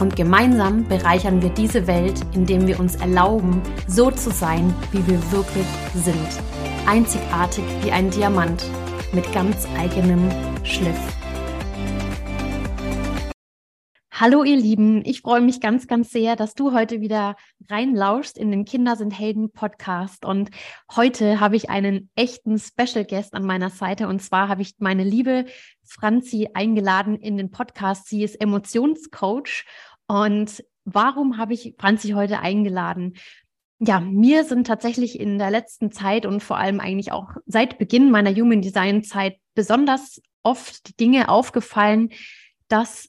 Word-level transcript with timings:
Und 0.00 0.16
gemeinsam 0.16 0.88
bereichern 0.88 1.42
wir 1.42 1.50
diese 1.50 1.86
Welt, 1.86 2.22
indem 2.32 2.66
wir 2.66 2.80
uns 2.80 2.96
erlauben, 2.96 3.60
so 3.86 4.10
zu 4.10 4.30
sein, 4.30 4.74
wie 4.92 5.06
wir 5.06 5.30
wirklich 5.30 5.66
sind. 5.94 6.16
Einzigartig 6.86 7.64
wie 7.82 7.92
ein 7.92 8.10
Diamant 8.10 8.64
mit 9.12 9.30
ganz 9.34 9.68
eigenem 9.76 10.26
Schliff. 10.64 10.98
Hallo 14.20 14.44
ihr 14.44 14.56
Lieben, 14.56 15.02
ich 15.06 15.22
freue 15.22 15.40
mich 15.40 15.62
ganz, 15.62 15.86
ganz 15.86 16.10
sehr, 16.10 16.36
dass 16.36 16.52
du 16.52 16.74
heute 16.74 17.00
wieder 17.00 17.36
reinlauschst 17.70 18.36
in 18.36 18.50
den 18.50 18.66
Kinder 18.66 18.96
sind 18.96 19.18
Helden 19.18 19.50
Podcast. 19.50 20.26
Und 20.26 20.50
heute 20.94 21.40
habe 21.40 21.56
ich 21.56 21.70
einen 21.70 22.10
echten 22.16 22.58
Special 22.58 23.06
Guest 23.06 23.32
an 23.32 23.46
meiner 23.46 23.70
Seite. 23.70 24.08
Und 24.08 24.20
zwar 24.20 24.48
habe 24.48 24.60
ich 24.60 24.74
meine 24.78 25.04
liebe 25.04 25.46
Franzi 25.84 26.50
eingeladen 26.52 27.16
in 27.16 27.38
den 27.38 27.50
Podcast. 27.50 28.08
Sie 28.10 28.22
ist 28.22 28.38
Emotionscoach 28.38 29.64
und 30.10 30.64
warum 30.84 31.36
habe 31.38 31.54
ich 31.54 31.76
Franzi 31.78 32.08
heute 32.10 32.40
eingeladen? 32.40 33.14
Ja, 33.78 34.00
mir 34.00 34.42
sind 34.42 34.66
tatsächlich 34.66 35.20
in 35.20 35.38
der 35.38 35.52
letzten 35.52 35.92
Zeit 35.92 36.26
und 36.26 36.42
vor 36.42 36.56
allem 36.56 36.80
eigentlich 36.80 37.12
auch 37.12 37.28
seit 37.46 37.78
Beginn 37.78 38.10
meiner 38.10 38.34
Human 38.34 38.60
Design 38.60 39.04
Zeit 39.04 39.36
besonders 39.54 40.20
oft 40.42 40.88
die 40.88 40.96
Dinge 40.96 41.28
aufgefallen, 41.28 42.10
dass 42.66 43.08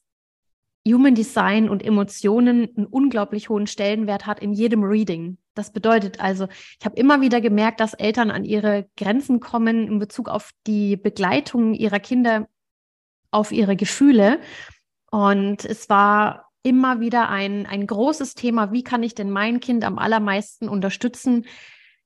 Human 0.88 1.16
Design 1.16 1.70
und 1.70 1.84
Emotionen 1.84 2.70
einen 2.78 2.86
unglaublich 2.86 3.50
hohen 3.50 3.66
Stellenwert 3.66 4.28
hat 4.28 4.40
in 4.40 4.54
jedem 4.54 4.84
Reading. 4.84 5.40
Das 5.56 5.74
bedeutet 5.74 6.20
also, 6.20 6.50
ich 6.80 6.86
habe 6.86 6.98
immer 6.98 7.20
wieder 7.20 7.42
gemerkt, 7.42 7.80
dass 7.80 7.96
Eltern 7.96 8.30
an 8.30 8.46
ihre 8.46 8.88
Grenzen 8.96 9.40
kommen 9.40 9.88
in 9.88 9.98
Bezug 9.98 10.30
auf 10.30 10.52
die 10.68 10.98
Begleitung 10.98 11.74
ihrer 11.74 12.00
Kinder, 12.00 12.48
auf 13.32 13.52
ihre 13.52 13.76
Gefühle. 13.76 14.40
Und 15.10 15.66
es 15.66 15.90
war 15.90 16.51
immer 16.64 17.00
wieder 17.00 17.30
ein, 17.30 17.66
ein 17.66 17.88
großes 17.88 18.36
Thema. 18.36 18.72
Wie 18.72 18.84
kann 18.84 19.04
ich 19.04 19.16
denn 19.16 19.30
mein 19.30 19.60
Kind 19.60 19.84
am 19.84 19.98
allermeisten 19.98 20.70
unterstützen? 20.70 21.46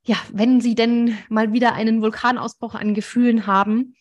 Ja, 0.04 0.18
wenn 0.32 0.62
sie 0.62 0.76
denn 0.76 1.18
mal 1.30 1.52
wieder 1.52 1.74
einen 1.74 2.02
Vulkanausbruch 2.02 2.76
an 2.76 2.94
Gefühlen 2.94 3.48
haben. 3.48 3.96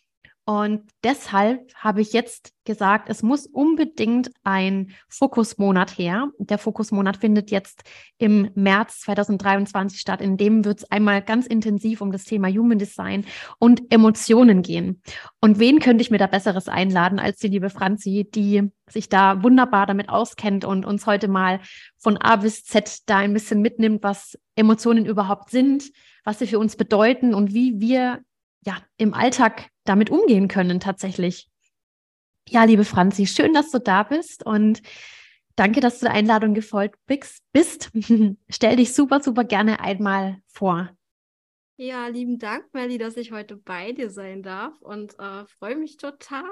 Und 0.46 0.82
deshalb 1.02 1.72
habe 1.74 2.02
ich 2.02 2.12
jetzt 2.12 2.52
gesagt, 2.66 3.08
es 3.08 3.22
muss 3.22 3.46
unbedingt 3.46 4.30
ein 4.42 4.92
Fokusmonat 5.08 5.96
her. 5.96 6.28
Der 6.38 6.58
Fokusmonat 6.58 7.16
findet 7.16 7.50
jetzt 7.50 7.82
im 8.18 8.50
März 8.54 9.00
2023 9.00 9.98
statt. 9.98 10.20
In 10.20 10.36
dem 10.36 10.66
wird 10.66 10.80
es 10.80 10.90
einmal 10.90 11.22
ganz 11.22 11.46
intensiv 11.46 12.02
um 12.02 12.12
das 12.12 12.24
Thema 12.24 12.48
Human 12.48 12.78
Design 12.78 13.24
und 13.58 13.90
Emotionen 13.90 14.60
gehen. 14.60 15.00
Und 15.40 15.58
wen 15.58 15.78
könnte 15.78 16.02
ich 16.02 16.10
mir 16.10 16.18
da 16.18 16.26
Besseres 16.26 16.68
einladen 16.68 17.18
als 17.18 17.38
die 17.38 17.48
liebe 17.48 17.70
Franzi, 17.70 18.28
die 18.30 18.70
sich 18.90 19.08
da 19.08 19.42
wunderbar 19.42 19.86
damit 19.86 20.10
auskennt 20.10 20.66
und 20.66 20.84
uns 20.84 21.06
heute 21.06 21.28
mal 21.28 21.60
von 21.96 22.18
A 22.18 22.36
bis 22.36 22.64
Z 22.64 22.98
da 23.06 23.16
ein 23.16 23.32
bisschen 23.32 23.62
mitnimmt, 23.62 24.02
was 24.02 24.38
Emotionen 24.56 25.06
überhaupt 25.06 25.48
sind, 25.48 25.90
was 26.22 26.38
sie 26.38 26.46
für 26.46 26.58
uns 26.58 26.76
bedeuten 26.76 27.32
und 27.32 27.54
wie 27.54 27.80
wir 27.80 28.20
ja 28.64 28.78
im 28.96 29.14
Alltag 29.14 29.68
damit 29.84 30.10
umgehen 30.10 30.48
können 30.48 30.80
tatsächlich. 30.80 31.48
Ja, 32.48 32.64
liebe 32.64 32.84
Franzi, 32.84 33.26
schön, 33.26 33.54
dass 33.54 33.70
du 33.70 33.78
da 33.78 34.02
bist 34.02 34.44
und 34.44 34.82
danke, 35.56 35.80
dass 35.80 36.00
du 36.00 36.06
der 36.06 36.14
Einladung 36.14 36.54
gefolgt 36.54 36.98
bist. 37.06 37.90
Stell 38.48 38.76
dich 38.76 38.92
super, 38.92 39.20
super 39.22 39.44
gerne 39.44 39.80
einmal 39.80 40.38
vor. 40.46 40.90
Ja, 41.76 42.06
lieben 42.06 42.38
Dank, 42.38 42.72
Melli, 42.72 42.98
dass 42.98 43.16
ich 43.16 43.32
heute 43.32 43.56
bei 43.56 43.90
dir 43.90 44.08
sein 44.08 44.44
darf 44.44 44.80
und 44.80 45.18
äh, 45.18 45.44
freue 45.58 45.74
mich 45.74 45.96
total, 45.96 46.44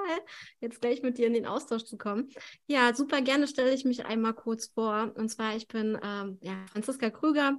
jetzt 0.58 0.80
gleich 0.80 1.00
mit 1.02 1.16
dir 1.16 1.28
in 1.28 1.34
den 1.34 1.46
Austausch 1.46 1.84
zu 1.84 1.96
kommen. 1.96 2.28
Ja, 2.66 2.92
super 2.92 3.20
gerne 3.20 3.46
stelle 3.46 3.72
ich 3.72 3.84
mich 3.84 4.04
einmal 4.04 4.34
kurz 4.34 4.66
vor. 4.74 5.12
Und 5.14 5.28
zwar, 5.28 5.54
ich 5.54 5.68
bin 5.68 5.96
ähm, 6.02 6.38
ja, 6.42 6.56
Franziska 6.72 7.10
Krüger, 7.10 7.56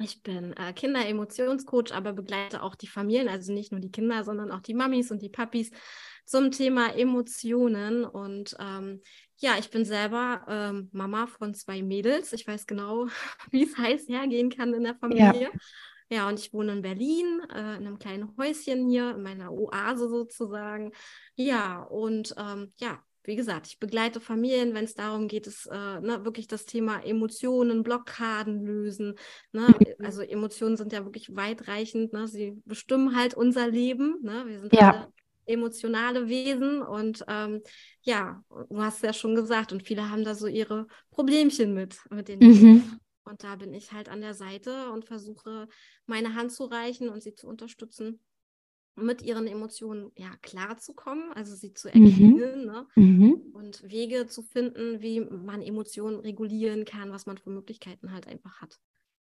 ich 0.00 0.22
bin 0.22 0.52
äh, 0.56 0.72
Kinder-Emotionscoach, 0.72 1.92
aber 1.92 2.12
begleite 2.12 2.62
auch 2.62 2.74
die 2.74 2.86
Familien, 2.86 3.28
also 3.28 3.52
nicht 3.52 3.72
nur 3.72 3.80
die 3.80 3.90
Kinder, 3.90 4.22
sondern 4.24 4.52
auch 4.52 4.60
die 4.60 4.74
Mamis 4.74 5.10
und 5.10 5.22
die 5.22 5.28
Papis 5.28 5.70
zum 6.24 6.50
Thema 6.50 6.94
Emotionen. 6.96 8.04
Und 8.04 8.56
ähm, 8.60 9.02
ja, 9.38 9.56
ich 9.58 9.70
bin 9.70 9.84
selber 9.84 10.44
ähm, 10.48 10.88
Mama 10.92 11.26
von 11.26 11.54
zwei 11.54 11.82
Mädels. 11.82 12.32
Ich 12.32 12.46
weiß 12.46 12.66
genau, 12.66 13.08
wie 13.50 13.64
es 13.64 13.76
heiß 13.76 14.08
hergehen 14.08 14.50
kann 14.50 14.74
in 14.74 14.84
der 14.84 14.94
Familie. 14.94 15.50
Ja. 15.52 15.60
Ja, 16.10 16.26
und 16.26 16.38
ich 16.38 16.54
wohne 16.54 16.72
in 16.72 16.80
Berlin, 16.80 17.42
äh, 17.52 17.76
in 17.76 17.86
einem 17.86 17.98
kleinen 17.98 18.34
Häuschen 18.38 18.88
hier, 18.88 19.10
in 19.10 19.22
meiner 19.22 19.52
Oase 19.52 20.08
sozusagen. 20.08 20.92
Ja, 21.34 21.82
und 21.82 22.34
ähm, 22.38 22.72
ja, 22.78 23.02
wie 23.28 23.36
gesagt, 23.36 23.66
ich 23.66 23.78
begleite 23.78 24.20
Familien, 24.20 24.74
wenn 24.74 24.86
es 24.86 24.94
darum 24.94 25.28
geht, 25.28 25.46
es, 25.46 25.66
äh, 25.66 26.00
ne, 26.00 26.24
wirklich 26.24 26.48
das 26.48 26.64
Thema 26.64 27.04
Emotionen, 27.04 27.82
Blockaden 27.82 28.64
lösen. 28.64 29.16
Ne? 29.52 29.68
Mhm. 29.68 30.04
Also 30.04 30.22
Emotionen 30.22 30.78
sind 30.78 30.94
ja 30.94 31.04
wirklich 31.04 31.36
weitreichend. 31.36 32.14
Ne? 32.14 32.26
Sie 32.26 32.60
bestimmen 32.64 33.14
halt 33.14 33.34
unser 33.34 33.68
Leben. 33.68 34.16
Ne? 34.22 34.44
Wir 34.46 34.60
sind 34.60 34.72
ja. 34.72 34.90
alle 34.90 35.12
emotionale 35.44 36.28
Wesen 36.28 36.82
und 36.82 37.24
ähm, 37.26 37.62
ja, 38.02 38.42
du 38.50 38.82
hast 38.82 39.02
ja 39.02 39.12
schon 39.12 39.34
gesagt, 39.34 39.72
und 39.72 39.82
viele 39.82 40.10
haben 40.10 40.24
da 40.24 40.34
so 40.34 40.46
ihre 40.46 40.86
Problemchen 41.10 41.74
mit, 41.74 41.98
mit 42.10 42.28
den 42.28 42.38
mhm. 42.38 43.00
Und 43.24 43.44
da 43.44 43.56
bin 43.56 43.74
ich 43.74 43.92
halt 43.92 44.08
an 44.08 44.22
der 44.22 44.32
Seite 44.32 44.90
und 44.90 45.04
versuche, 45.04 45.68
meine 46.06 46.34
Hand 46.34 46.50
zu 46.50 46.64
reichen 46.64 47.10
und 47.10 47.22
sie 47.22 47.34
zu 47.34 47.46
unterstützen, 47.46 48.20
mit 49.00 49.22
ihren 49.22 49.46
Emotionen 49.46 50.10
ja 50.16 50.30
klarzukommen, 50.42 51.32
also 51.34 51.54
sie 51.54 51.74
zu 51.74 51.88
mhm. 51.88 52.04
erkennen 52.04 52.66
ne? 52.66 52.86
mhm. 52.94 53.42
und 53.52 53.82
Wege 53.90 54.26
zu 54.26 54.42
finden, 54.42 55.00
wie 55.00 55.20
man 55.20 55.62
Emotionen 55.62 56.20
regulieren 56.20 56.84
kann, 56.84 57.10
was 57.12 57.26
man 57.26 57.38
für 57.38 57.50
Möglichkeiten 57.50 58.12
halt 58.12 58.26
einfach 58.26 58.60
hat. 58.60 58.78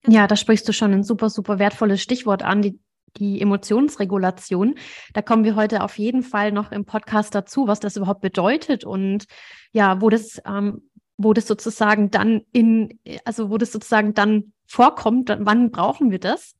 Ja, 0.06 0.12
ja 0.12 0.26
da 0.26 0.36
sprichst 0.36 0.68
du 0.68 0.72
schon 0.72 0.92
ein 0.92 1.04
super, 1.04 1.30
super 1.30 1.58
wertvolles 1.58 2.02
Stichwort 2.02 2.42
an, 2.42 2.62
die, 2.62 2.78
die 3.16 3.40
Emotionsregulation. 3.40 4.76
Da 5.14 5.22
kommen 5.22 5.44
wir 5.44 5.56
heute 5.56 5.82
auf 5.82 5.98
jeden 5.98 6.22
Fall 6.22 6.52
noch 6.52 6.72
im 6.72 6.84
Podcast 6.84 7.34
dazu, 7.34 7.66
was 7.66 7.80
das 7.80 7.96
überhaupt 7.96 8.20
bedeutet 8.20 8.84
und 8.84 9.26
ja, 9.72 10.00
wo 10.00 10.10
das, 10.10 10.40
ähm, 10.46 10.90
wo 11.16 11.32
das 11.32 11.46
sozusagen 11.46 12.10
dann 12.10 12.42
in, 12.52 12.98
also 13.24 13.50
wo 13.50 13.58
das 13.58 13.72
sozusagen 13.72 14.14
dann 14.14 14.52
vorkommt, 14.66 15.34
wann 15.38 15.70
brauchen 15.70 16.10
wir 16.10 16.18
das? 16.18 16.54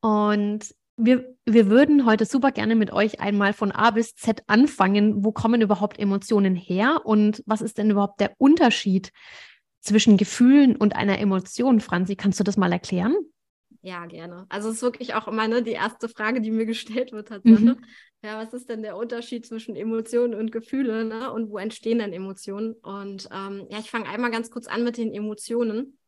Und 0.00 0.74
wir, 0.96 1.34
wir 1.46 1.68
würden 1.68 2.06
heute 2.06 2.26
super 2.26 2.52
gerne 2.52 2.74
mit 2.74 2.92
euch 2.92 3.20
einmal 3.20 3.52
von 3.52 3.72
A 3.72 3.90
bis 3.90 4.14
Z 4.14 4.42
anfangen. 4.46 5.24
Wo 5.24 5.32
kommen 5.32 5.60
überhaupt 5.60 5.98
Emotionen 5.98 6.54
her 6.54 7.02
und 7.04 7.42
was 7.46 7.62
ist 7.62 7.78
denn 7.78 7.90
überhaupt 7.90 8.20
der 8.20 8.34
Unterschied 8.38 9.12
zwischen 9.80 10.16
Gefühlen 10.16 10.76
und 10.76 10.94
einer 10.94 11.18
Emotion? 11.18 11.80
Franzi, 11.80 12.16
kannst 12.16 12.38
du 12.40 12.44
das 12.44 12.56
mal 12.56 12.72
erklären? 12.72 13.16
Ja, 13.80 14.06
gerne. 14.06 14.46
Also 14.48 14.68
es 14.68 14.76
ist 14.76 14.82
wirklich 14.82 15.14
auch 15.14 15.26
immer 15.26 15.48
ne, 15.48 15.62
die 15.62 15.72
erste 15.72 16.08
Frage, 16.08 16.40
die 16.40 16.52
mir 16.52 16.66
gestellt 16.66 17.10
wird, 17.12 17.28
Tatsache. 17.28 17.60
Mhm. 17.64 17.84
Ja, 18.22 18.38
was 18.38 18.52
ist 18.52 18.68
denn 18.68 18.82
der 18.82 18.96
Unterschied 18.96 19.44
zwischen 19.44 19.74
Emotionen 19.74 20.34
und 20.34 20.52
Gefühle 20.52 21.04
ne? 21.04 21.32
und 21.32 21.50
wo 21.50 21.58
entstehen 21.58 21.98
denn 21.98 22.12
Emotionen? 22.12 22.74
Und 22.74 23.28
ähm, 23.32 23.66
ja, 23.68 23.80
ich 23.80 23.90
fange 23.90 24.08
einmal 24.08 24.30
ganz 24.30 24.50
kurz 24.50 24.68
an 24.68 24.84
mit 24.84 24.96
den 24.96 25.12
Emotionen. 25.12 25.98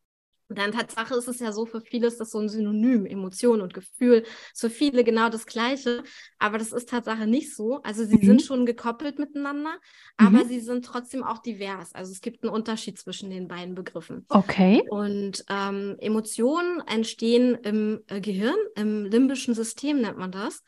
Dann 0.49 0.73
Tatsache 0.73 1.15
ist 1.15 1.29
es 1.29 1.41
ja 1.41 1.53
so, 1.53 1.65
für 1.65 1.81
viele 1.81 2.07
ist 2.07 2.21
das 2.21 2.31
so 2.31 2.39
ein 2.39 2.49
Synonym, 2.49 3.07
Emotion 3.07 3.61
und 3.61 3.73
Gefühl, 3.73 4.25
ist 4.53 4.61
für 4.61 4.71
viele 4.71 5.03
genau 5.03 5.31
das 5.31 5.47
Gleiche, 5.47 6.05
aber 6.39 6.59
das 6.59 6.73
ist 6.73 6.89
Tatsache 6.89 7.27
nicht 7.27 7.55
so. 7.55 7.81
Also 7.83 8.05
sie 8.05 8.17
mhm. 8.17 8.27
sind 8.27 8.43
schon 8.43 8.67
gekoppelt 8.67 9.19
miteinander, 9.19 9.79
aber 10.17 10.45
mhm. 10.45 10.49
sie 10.49 10.61
sind 10.61 10.85
trotzdem 10.85 11.25
auch 11.25 11.39
divers. 11.39 11.95
Also 11.95 12.13
es 12.13 12.21
gibt 12.21 12.45
einen 12.45 12.53
Unterschied 12.53 12.99
zwischen 12.99 13.31
den 13.31 13.49
beiden 13.49 13.75
Begriffen. 13.75 14.27
Okay. 14.29 14.85
Und 14.91 15.45
ähm, 15.49 15.97
Emotionen 15.99 16.81
entstehen 16.87 17.55
im 17.63 18.03
äh, 18.09 18.21
Gehirn, 18.21 18.57
im 18.77 19.07
limbischen 19.07 19.55
System 19.55 20.01
nennt 20.03 20.19
man 20.19 20.31
das. 20.31 20.63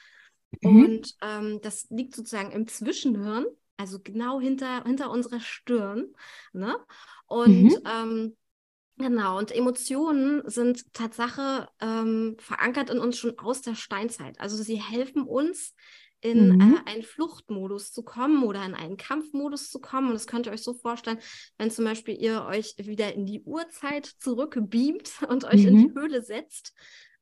Mhm. 0.63 0.85
Und 0.85 1.15
ähm, 1.23 1.61
das 1.63 1.87
liegt 1.91 2.15
sozusagen 2.15 2.53
im 2.53 2.67
Zwischenhirn, 2.67 3.45
also 3.77 3.99
genau 4.03 4.41
hinter, 4.41 4.85
hinter 4.85 5.11
unserer 5.11 5.41
Stirn. 5.41 6.15
Ne? 6.53 6.77
Und 7.27 7.65
mhm. 7.65 7.79
ähm, 7.85 8.37
Genau, 8.99 9.39
und 9.39 9.53
Emotionen 9.53 10.43
sind 10.49 10.93
Tatsache 10.95 11.69
ähm, 11.81 12.37
verankert 12.39 12.89
in 12.89 12.99
uns 12.99 13.19
schon 13.19 13.39
aus 13.39 13.61
der 13.61 13.75
Steinzeit. 13.75 14.41
Also 14.41 14.57
sie 14.63 14.81
helfen 14.81 15.23
uns 15.23 15.75
in 16.23 16.57
mhm. 16.57 16.75
äh, 16.75 16.91
einen 16.91 17.03
Fluchtmodus 17.03 17.93
zu 17.93 18.03
kommen 18.03 18.43
oder 18.43 18.65
in 18.65 18.75
einen 18.75 18.97
Kampfmodus 18.97 19.71
zu 19.71 19.81
kommen. 19.81 20.09
Und 20.09 20.15
das 20.15 20.27
könnt 20.27 20.47
ihr 20.47 20.53
euch 20.53 20.63
so 20.63 20.73
vorstellen, 20.73 21.19
wenn 21.59 21.71
zum 21.71 21.85
Beispiel 21.85 22.17
ihr 22.19 22.45
euch 22.45 22.75
wieder 22.79 23.15
in 23.15 23.27
die 23.27 23.43
Urzeit 23.43 24.07
zurückbeamt 24.07 25.11
und 25.29 25.45
euch 25.45 25.63
mhm. 25.63 25.69
in 25.69 25.77
die 25.79 25.95
Höhle 25.95 26.23
setzt. 26.23 26.73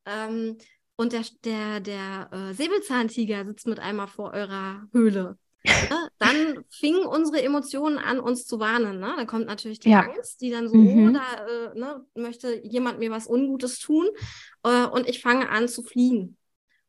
Ähm, 0.06 0.56
und 0.96 1.12
der, 1.12 1.24
der, 1.44 1.80
der 1.80 2.28
äh, 2.32 2.54
Säbelzahntiger 2.54 3.44
sitzt 3.44 3.66
mit 3.66 3.80
einmal 3.80 4.06
vor 4.06 4.32
eurer 4.32 4.86
Höhle. 4.92 5.38
Ne? 5.64 6.08
Dann 6.18 6.64
fingen 6.70 7.06
unsere 7.06 7.42
Emotionen 7.42 7.98
an, 7.98 8.20
uns 8.20 8.46
zu 8.46 8.60
warnen. 8.60 9.00
Ne? 9.00 9.14
Dann 9.16 9.26
kommt 9.26 9.46
natürlich 9.46 9.80
die 9.80 9.90
ja. 9.90 10.00
Angst, 10.00 10.40
die 10.40 10.50
dann 10.50 10.68
so, 10.68 10.76
mhm. 10.76 11.08
oh, 11.08 11.12
da 11.12 11.46
äh, 11.46 11.78
ne, 11.78 12.04
möchte 12.14 12.60
jemand 12.66 12.98
mir 12.98 13.10
was 13.10 13.26
Ungutes 13.26 13.78
tun. 13.78 14.06
Äh, 14.62 14.86
und 14.86 15.08
ich 15.08 15.22
fange 15.22 15.48
an 15.48 15.68
zu 15.68 15.82
fliehen. 15.82 16.36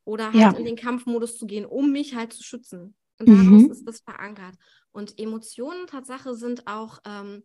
Oder 0.04 0.26
halt 0.26 0.36
ja. 0.36 0.52
in 0.52 0.66
den 0.66 0.76
Kampfmodus 0.76 1.38
zu 1.38 1.48
gehen, 1.48 1.66
um 1.66 1.92
mich 1.92 2.16
halt 2.16 2.34
zu 2.34 2.44
schützen. 2.44 2.96
Und 3.18 3.30
daraus 3.30 3.64
mhm. 3.64 3.72
ist 3.72 3.88
das 3.88 4.02
verankert. 4.02 4.56
Und 4.92 5.18
Emotionen, 5.20 5.88
Tatsache, 5.88 6.36
sind 6.36 6.68
auch 6.68 7.00
ähm, 7.06 7.44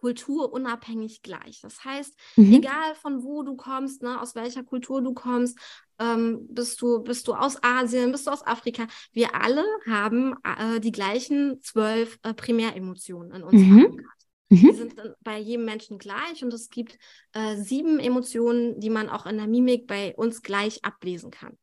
kulturunabhängig 0.00 1.22
gleich. 1.22 1.60
Das 1.60 1.84
heißt, 1.84 2.14
mhm. 2.36 2.52
egal 2.52 2.94
von 2.94 3.24
wo 3.24 3.42
du 3.42 3.56
kommst, 3.56 4.02
ne, 4.02 4.20
aus 4.20 4.34
welcher 4.34 4.62
Kultur 4.62 5.02
du 5.02 5.12
kommst, 5.12 5.58
ähm, 5.98 6.46
bist, 6.50 6.80
du, 6.80 7.02
bist 7.02 7.26
du 7.26 7.34
aus 7.34 7.62
Asien, 7.62 8.12
bist 8.12 8.26
du 8.26 8.30
aus 8.30 8.46
Afrika, 8.46 8.86
wir 9.12 9.34
alle 9.34 9.64
haben 9.86 10.36
äh, 10.44 10.80
die 10.80 10.92
gleichen 10.92 11.60
zwölf 11.62 12.18
äh, 12.22 12.32
Primäremotionen 12.32 13.32
in 13.32 13.42
uns 13.42 13.60
mhm. 13.60 13.80
verankert. 13.80 14.06
Mhm. 14.50 14.56
Die 14.56 14.72
sind 14.72 14.94
bei 15.20 15.38
jedem 15.38 15.64
Menschen 15.64 15.98
gleich 15.98 16.42
und 16.42 16.54
es 16.54 16.70
gibt 16.70 16.96
äh, 17.32 17.56
sieben 17.56 17.98
Emotionen, 17.98 18.80
die 18.80 18.90
man 18.90 19.08
auch 19.08 19.26
in 19.26 19.36
der 19.36 19.46
Mimik 19.46 19.86
bei 19.86 20.14
uns 20.14 20.42
gleich 20.42 20.84
ablesen 20.84 21.30
kann. 21.30 21.58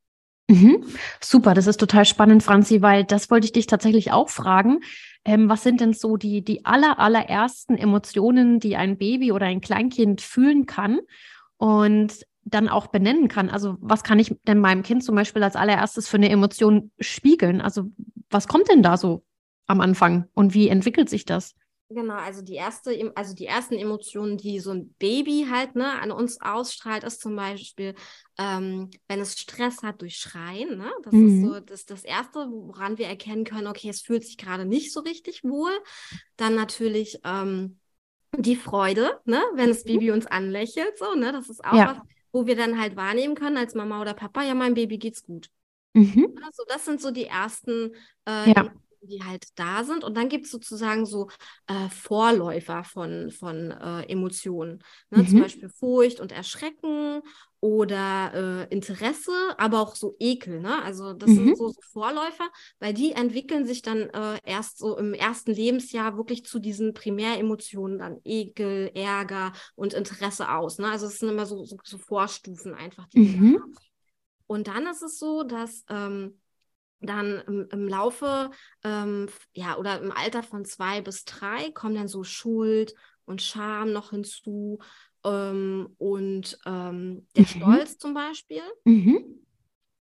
Mhm. 0.48 0.84
Super, 1.22 1.54
das 1.56 1.66
ist 1.66 1.80
total 1.80 2.06
spannend, 2.06 2.44
Franzi, 2.44 2.82
weil 2.82 3.04
das 3.04 3.32
wollte 3.32 3.46
ich 3.46 3.52
dich 3.52 3.66
tatsächlich 3.66 4.12
auch 4.12 4.30
fragen. 4.30 4.80
Ähm, 5.24 5.50
was 5.50 5.64
sind 5.64 5.82
denn 5.82 5.94
so 5.94 6.18
die, 6.18 6.44
die 6.44 6.66
aller, 6.66 7.00
allerersten 7.00 7.78
Emotionen, 7.78 8.60
die 8.60 8.76
ein 8.76 8.98
Baby 8.98 9.32
oder 9.32 9.48
ein 9.48 9.62
Kleinkind 9.62 10.22
fühlen 10.22 10.68
kann 10.68 11.00
und 11.58 12.26
dann 12.44 12.70
auch 12.70 12.88
benennen 12.88 13.28
kann? 13.28 13.50
Also 13.50 13.78
was 13.80 14.04
kann 14.04 14.20
ich 14.20 14.36
denn 14.48 14.60
meinem 14.60 14.84
Kind 14.84 15.04
zum 15.04 15.16
Beispiel 15.16 15.42
als 15.42 15.56
allererstes 15.56 16.08
für 16.08 16.18
eine 16.18 16.30
Emotion 16.30 16.92
spiegeln? 17.00 17.60
Also 17.60 17.90
was 18.30 18.48
kommt 18.48 18.70
denn 18.70 18.84
da 18.84 18.98
so 18.98 19.24
am 19.66 19.82
Anfang 19.82 20.26
und 20.36 20.54
wie 20.54 20.70
entwickelt 20.70 21.10
sich 21.10 21.26
das? 21.26 21.56
Genau, 21.90 22.16
also 22.16 22.42
die 22.42 22.56
erste, 22.56 23.12
also 23.14 23.36
die 23.36 23.46
ersten 23.46 23.76
Emotionen, 23.76 24.38
die 24.38 24.60
so 24.60 24.72
ein 24.72 24.96
Baby 24.98 25.46
halt 25.50 25.76
ne, 25.76 26.02
an 26.02 26.12
uns 26.12 26.42
ausstrahlt, 26.42 27.04
ist 27.04 27.22
zum 27.22 27.36
Beispiel, 27.36 27.94
ähm, 28.40 28.90
wenn 29.08 29.20
es 29.20 29.38
Stress 29.38 29.84
hat 29.84 30.02
durch 30.02 30.18
Schreien. 30.18 30.80
Ne? 30.80 30.92
Das 31.04 31.14
mhm. 31.14 31.28
ist 31.28 31.48
so 31.48 31.60
das, 31.60 31.86
das 31.86 32.04
Erste, 32.04 32.48
woran 32.50 32.98
wir 32.98 33.06
erkennen 33.06 33.44
können, 33.44 33.68
okay, 33.68 33.90
es 33.90 34.02
fühlt 34.02 34.26
sich 34.26 34.38
gerade 34.38 34.66
nicht 34.66 34.92
so 34.92 35.02
richtig 35.02 35.44
wohl. 35.44 35.72
Dann 36.38 36.56
natürlich 36.56 37.20
ähm, 37.24 37.78
die 38.36 38.56
Freude, 38.56 39.20
ne, 39.26 39.44
wenn 39.54 39.70
das 39.70 39.86
mhm. 39.86 39.90
Baby 39.90 40.12
uns 40.12 40.26
anlächelt. 40.26 40.98
So, 40.98 41.14
ne? 41.14 41.32
Das 41.34 41.50
ist 41.50 41.64
auch 41.64 41.76
ja. 41.76 41.88
was, 41.90 41.98
wo 42.32 42.48
wir 42.48 42.56
dann 42.56 42.80
halt 42.80 42.96
wahrnehmen 42.96 43.36
können 43.36 43.58
als 43.58 43.76
Mama 43.76 44.02
oder 44.02 44.16
Papa, 44.16 44.44
ja, 44.44 44.56
meinem 44.56 44.74
Baby 44.74 44.98
geht's 44.98 45.24
gut. 45.24 45.50
Mhm. 45.94 46.36
Also 46.44 46.64
das 46.68 46.84
sind 46.84 47.00
so 47.00 47.12
die 47.12 47.26
ersten 47.26 47.92
äh, 48.28 48.50
ja 48.50 48.72
die 49.06 49.24
halt 49.24 49.48
da 49.56 49.84
sind. 49.84 50.04
Und 50.04 50.16
dann 50.16 50.30
gibt 50.30 50.46
es 50.46 50.52
sozusagen 50.52 51.06
so 51.06 51.30
äh, 51.68 51.90
Vorläufer 51.90 52.84
von, 52.84 53.32
von 53.32 53.72
äh, 53.72 54.04
Emotionen. 54.04 54.84
Ne? 55.10 55.24
Mhm. 55.24 55.28
Zum 55.28 55.42
Beispiel 55.42 55.70
Furcht 55.70 56.20
und 56.20 56.32
Erschrecken 56.32 57.22
oder 57.60 58.68
äh, 58.70 58.74
Interesse, 58.74 59.32
aber 59.58 59.80
auch 59.82 59.96
so 59.96 60.16
Ekel. 60.20 60.60
Ne? 60.60 60.84
Also 60.84 61.14
das 61.14 61.30
mhm. 61.30 61.36
sind 61.36 61.58
so, 61.58 61.70
so, 61.70 61.82
Vorläufer, 61.92 62.48
weil 62.80 62.94
die 62.94 63.14
entwickeln 63.14 63.66
sich 63.66 63.82
dann 63.82 64.10
äh, 64.10 64.40
erst 64.44 64.78
so 64.78 64.98
im 64.98 65.14
ersten 65.14 65.52
Lebensjahr 65.52 66.18
wirklich 66.18 66.46
zu 66.46 66.60
diesen 66.60 66.94
Primäremotionen, 66.94 67.98
dann 67.98 68.20
Ekel, 68.24 68.92
Ärger 68.94 69.54
und 69.76 69.94
Interesse 69.94 70.52
aus. 70.52 70.78
Ne? 70.78 70.90
Also 70.90 71.08
es 71.08 71.20
sind 71.20 71.30
immer 71.30 71.46
so, 71.46 71.66
so, 71.66 71.78
so 71.84 71.98
Vorstufen 71.98 72.76
einfach, 72.76 73.08
die 73.08 73.20
mhm. 73.20 73.76
Und 74.48 74.68
dann 74.68 74.86
ist 74.88 75.02
es 75.02 75.18
so, 75.18 75.44
dass 75.44 75.84
ähm, 75.90 76.40
dann 77.00 77.42
im, 77.48 77.68
im 77.72 77.88
Laufe, 77.88 78.52
ähm, 78.84 79.28
ja, 79.54 79.78
oder 79.78 80.02
im 80.02 80.12
Alter 80.12 80.44
von 80.44 80.66
zwei 80.66 81.02
bis 81.02 81.26
drei 81.26 81.72
kommen 81.72 81.96
dann 81.96 82.08
so 82.08 82.24
Schuld 82.24 82.94
und 83.26 83.42
Scham 83.42 83.92
noch 83.92 84.12
hinzu 84.12 84.80
ähm, 85.24 85.90
und 85.98 86.58
ähm, 86.66 87.28
der 87.36 87.44
mhm. 87.44 87.48
Stolz 87.48 87.98
zum 87.98 88.14
Beispiel. 88.14 88.62
Mhm. 88.86 89.42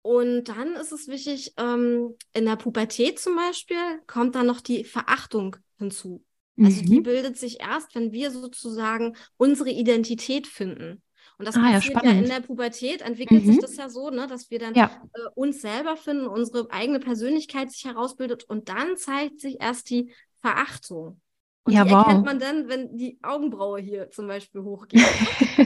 Und 0.02 0.44
dann 0.44 0.74
ist 0.74 0.90
es 0.92 1.06
wichtig, 1.06 1.54
ähm, 1.56 2.16
in 2.34 2.44
der 2.44 2.56
Pubertät 2.56 3.20
zum 3.20 3.36
Beispiel 3.36 4.00
kommt 4.08 4.34
dann 4.34 4.46
noch 4.46 4.60
die 4.60 4.84
Verachtung 4.84 5.56
hinzu. 5.78 6.24
Also 6.58 6.82
mhm. 6.82 6.86
die 6.86 7.00
bildet 7.00 7.38
sich 7.38 7.60
erst, 7.60 7.94
wenn 7.94 8.12
wir 8.12 8.30
sozusagen 8.30 9.16
unsere 9.36 9.70
Identität 9.70 10.46
finden. 10.46 11.02
Und 11.38 11.46
das 11.46 11.56
ah, 11.56 11.60
passiert 11.60 12.02
ja, 12.02 12.10
ja, 12.10 12.18
in 12.18 12.28
der 12.28 12.40
Pubertät, 12.40 13.02
entwickelt 13.02 13.44
mhm. 13.44 13.52
sich 13.52 13.60
das 13.60 13.76
ja 13.76 13.88
so, 13.88 14.10
ne, 14.10 14.26
dass 14.26 14.50
wir 14.50 14.58
dann 14.58 14.74
ja. 14.74 14.90
äh, 15.14 15.20
uns 15.34 15.60
selber 15.60 15.96
finden, 15.96 16.26
unsere 16.26 16.70
eigene 16.70 17.00
Persönlichkeit 17.00 17.70
sich 17.70 17.84
herausbildet 17.84 18.44
und 18.44 18.68
dann 18.68 18.96
zeigt 18.96 19.40
sich 19.40 19.60
erst 19.60 19.90
die 19.90 20.12
Verachtung. 20.40 21.20
Und 21.64 21.74
ja, 21.74 21.84
die 21.84 21.90
wow. 21.90 22.06
erkennt 22.06 22.24
man 22.24 22.40
dann, 22.40 22.68
wenn 22.68 22.96
die 22.96 23.18
Augenbraue 23.22 23.78
hier 23.80 24.10
zum 24.10 24.26
Beispiel 24.26 24.62
hochgeht. 24.62 25.00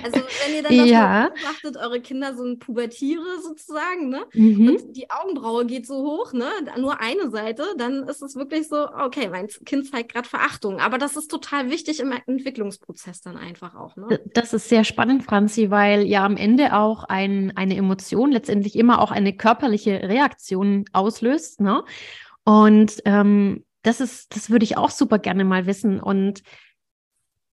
Also 0.05 0.21
wenn 0.45 0.55
ihr 0.55 0.63
dann 0.63 0.87
ja. 0.87 1.29
beobachtet, 1.29 1.77
eure 1.79 2.01
Kinder 2.01 2.35
sind 2.37 2.59
Pubertiere 2.59 3.41
sozusagen, 3.43 4.11
ne? 4.11 4.27
Mhm. 4.35 4.69
Und 4.69 4.97
die 4.97 5.09
Augenbraue 5.11 5.65
geht 5.65 5.87
so 5.87 5.95
hoch, 5.95 6.35
ne? 6.35 6.51
Nur 6.79 7.01
eine 7.01 7.31
Seite, 7.31 7.65
dann 7.79 8.03
ist 8.03 8.21
es 8.21 8.37
wirklich 8.37 8.69
so, 8.69 8.89
okay, 8.91 9.31
mein 9.31 9.49
Kind 9.65 9.89
zeigt 9.89 10.13
gerade 10.13 10.29
Verachtung. 10.29 10.81
Aber 10.81 10.99
das 10.99 11.17
ist 11.17 11.31
total 11.31 11.71
wichtig 11.71 12.01
im 12.01 12.13
Entwicklungsprozess 12.27 13.23
dann 13.23 13.39
einfach 13.39 13.75
auch, 13.75 13.97
ne? 13.97 14.21
Das 14.35 14.53
ist 14.53 14.69
sehr 14.69 14.85
spannend, 14.85 15.25
Franzi, 15.25 15.71
weil 15.71 16.03
ja 16.03 16.27
am 16.27 16.37
Ende 16.37 16.75
auch 16.75 17.05
ein, 17.05 17.57
eine 17.57 17.75
Emotion 17.75 18.33
letztendlich 18.33 18.77
immer 18.77 19.01
auch 19.01 19.13
eine 19.13 19.35
körperliche 19.35 20.03
Reaktion 20.03 20.85
auslöst, 20.93 21.63
ne? 21.63 21.85
Und 22.45 23.03
ähm, 23.07 23.65
das 23.87 24.01
ist, 24.01 24.35
das 24.35 24.51
würde 24.51 24.65
ich 24.65 24.77
auch 24.77 24.91
super 24.91 25.19
gerne 25.19 25.45
mal 25.45 25.67
wissen. 25.67 26.01
Und 26.01 26.43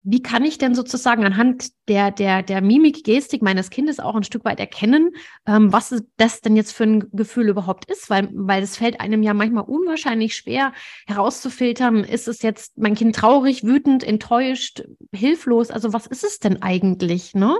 wie 0.04 0.22
kann 0.22 0.44
ich 0.44 0.58
denn 0.58 0.74
sozusagen 0.74 1.24
anhand 1.24 1.68
der, 1.86 2.10
der, 2.10 2.42
der 2.42 2.60
Mimik, 2.60 3.04
Gestik 3.04 3.40
meines 3.40 3.70
Kindes 3.70 4.00
auch 4.00 4.16
ein 4.16 4.24
Stück 4.24 4.44
weit 4.44 4.58
erkennen, 4.58 5.12
ähm, 5.46 5.72
was 5.72 5.94
das 6.16 6.40
denn 6.40 6.56
jetzt 6.56 6.72
für 6.72 6.84
ein 6.84 7.10
Gefühl 7.12 7.48
überhaupt 7.48 7.84
ist? 7.84 8.10
Weil, 8.10 8.28
weil 8.32 8.62
es 8.62 8.76
fällt 8.76 9.00
einem 9.00 9.22
ja 9.22 9.32
manchmal 9.32 9.64
unwahrscheinlich 9.64 10.34
schwer 10.34 10.72
herauszufiltern, 11.06 12.02
ist 12.02 12.26
es 12.26 12.42
jetzt 12.42 12.78
mein 12.78 12.94
Kind 12.94 13.14
traurig, 13.14 13.62
wütend, 13.62 14.02
enttäuscht, 14.02 14.82
hilflos? 15.14 15.70
Also 15.70 15.92
was 15.92 16.06
ist 16.06 16.24
es 16.24 16.40
denn 16.40 16.62
eigentlich, 16.62 17.34
ne? 17.34 17.56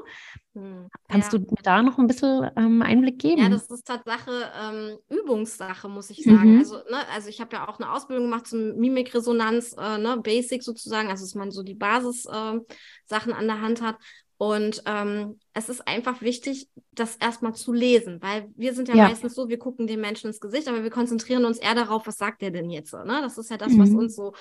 Hm, 0.54 0.90
Kannst 1.08 1.32
ja. 1.32 1.38
du 1.38 1.44
mir 1.44 1.62
da 1.62 1.82
noch 1.82 1.98
ein 1.98 2.06
bisschen 2.06 2.50
ähm, 2.56 2.82
Einblick 2.82 3.18
geben? 3.18 3.40
Ja, 3.40 3.48
das 3.48 3.70
ist 3.70 3.86
Tatsache 3.86 4.50
ähm, 4.60 4.98
Übungssache, 5.08 5.88
muss 5.88 6.10
ich 6.10 6.22
sagen. 6.24 6.54
Mhm. 6.54 6.58
Also, 6.58 6.76
ne, 6.76 7.08
also 7.14 7.28
ich 7.28 7.40
habe 7.40 7.56
ja 7.56 7.68
auch 7.68 7.80
eine 7.80 7.90
Ausbildung 7.90 8.26
gemacht 8.26 8.46
zum 8.46 8.76
Mimikresonanz, 8.76 9.74
äh, 9.78 9.98
ne, 9.98 10.18
Basic 10.22 10.62
sozusagen, 10.62 11.08
also 11.08 11.24
dass 11.24 11.34
man 11.34 11.50
so 11.50 11.62
die 11.62 11.74
Basis-Sachen 11.74 13.32
äh, 13.32 13.34
an 13.34 13.46
der 13.46 13.60
Hand 13.62 13.80
hat. 13.80 13.96
Und 14.36 14.82
ähm, 14.86 15.38
es 15.54 15.68
ist 15.68 15.86
einfach 15.86 16.20
wichtig, 16.20 16.68
das 16.90 17.16
erstmal 17.16 17.54
zu 17.54 17.72
lesen, 17.72 18.20
weil 18.20 18.50
wir 18.56 18.74
sind 18.74 18.88
ja, 18.88 18.96
ja, 18.96 19.08
meistens 19.08 19.36
so, 19.36 19.48
wir 19.48 19.58
gucken 19.58 19.86
den 19.86 20.00
Menschen 20.00 20.26
ins 20.26 20.40
Gesicht, 20.40 20.66
aber 20.66 20.82
wir 20.82 20.90
konzentrieren 20.90 21.44
uns 21.44 21.58
eher 21.58 21.76
darauf, 21.76 22.06
was 22.08 22.18
sagt 22.18 22.42
der 22.42 22.50
denn 22.50 22.68
jetzt? 22.68 22.92
Ne? 22.92 23.20
Das 23.22 23.38
ist 23.38 23.50
ja 23.50 23.56
das, 23.56 23.72
mhm. 23.72 23.78
was 23.78 23.90
uns 23.90 24.16
so 24.16 24.32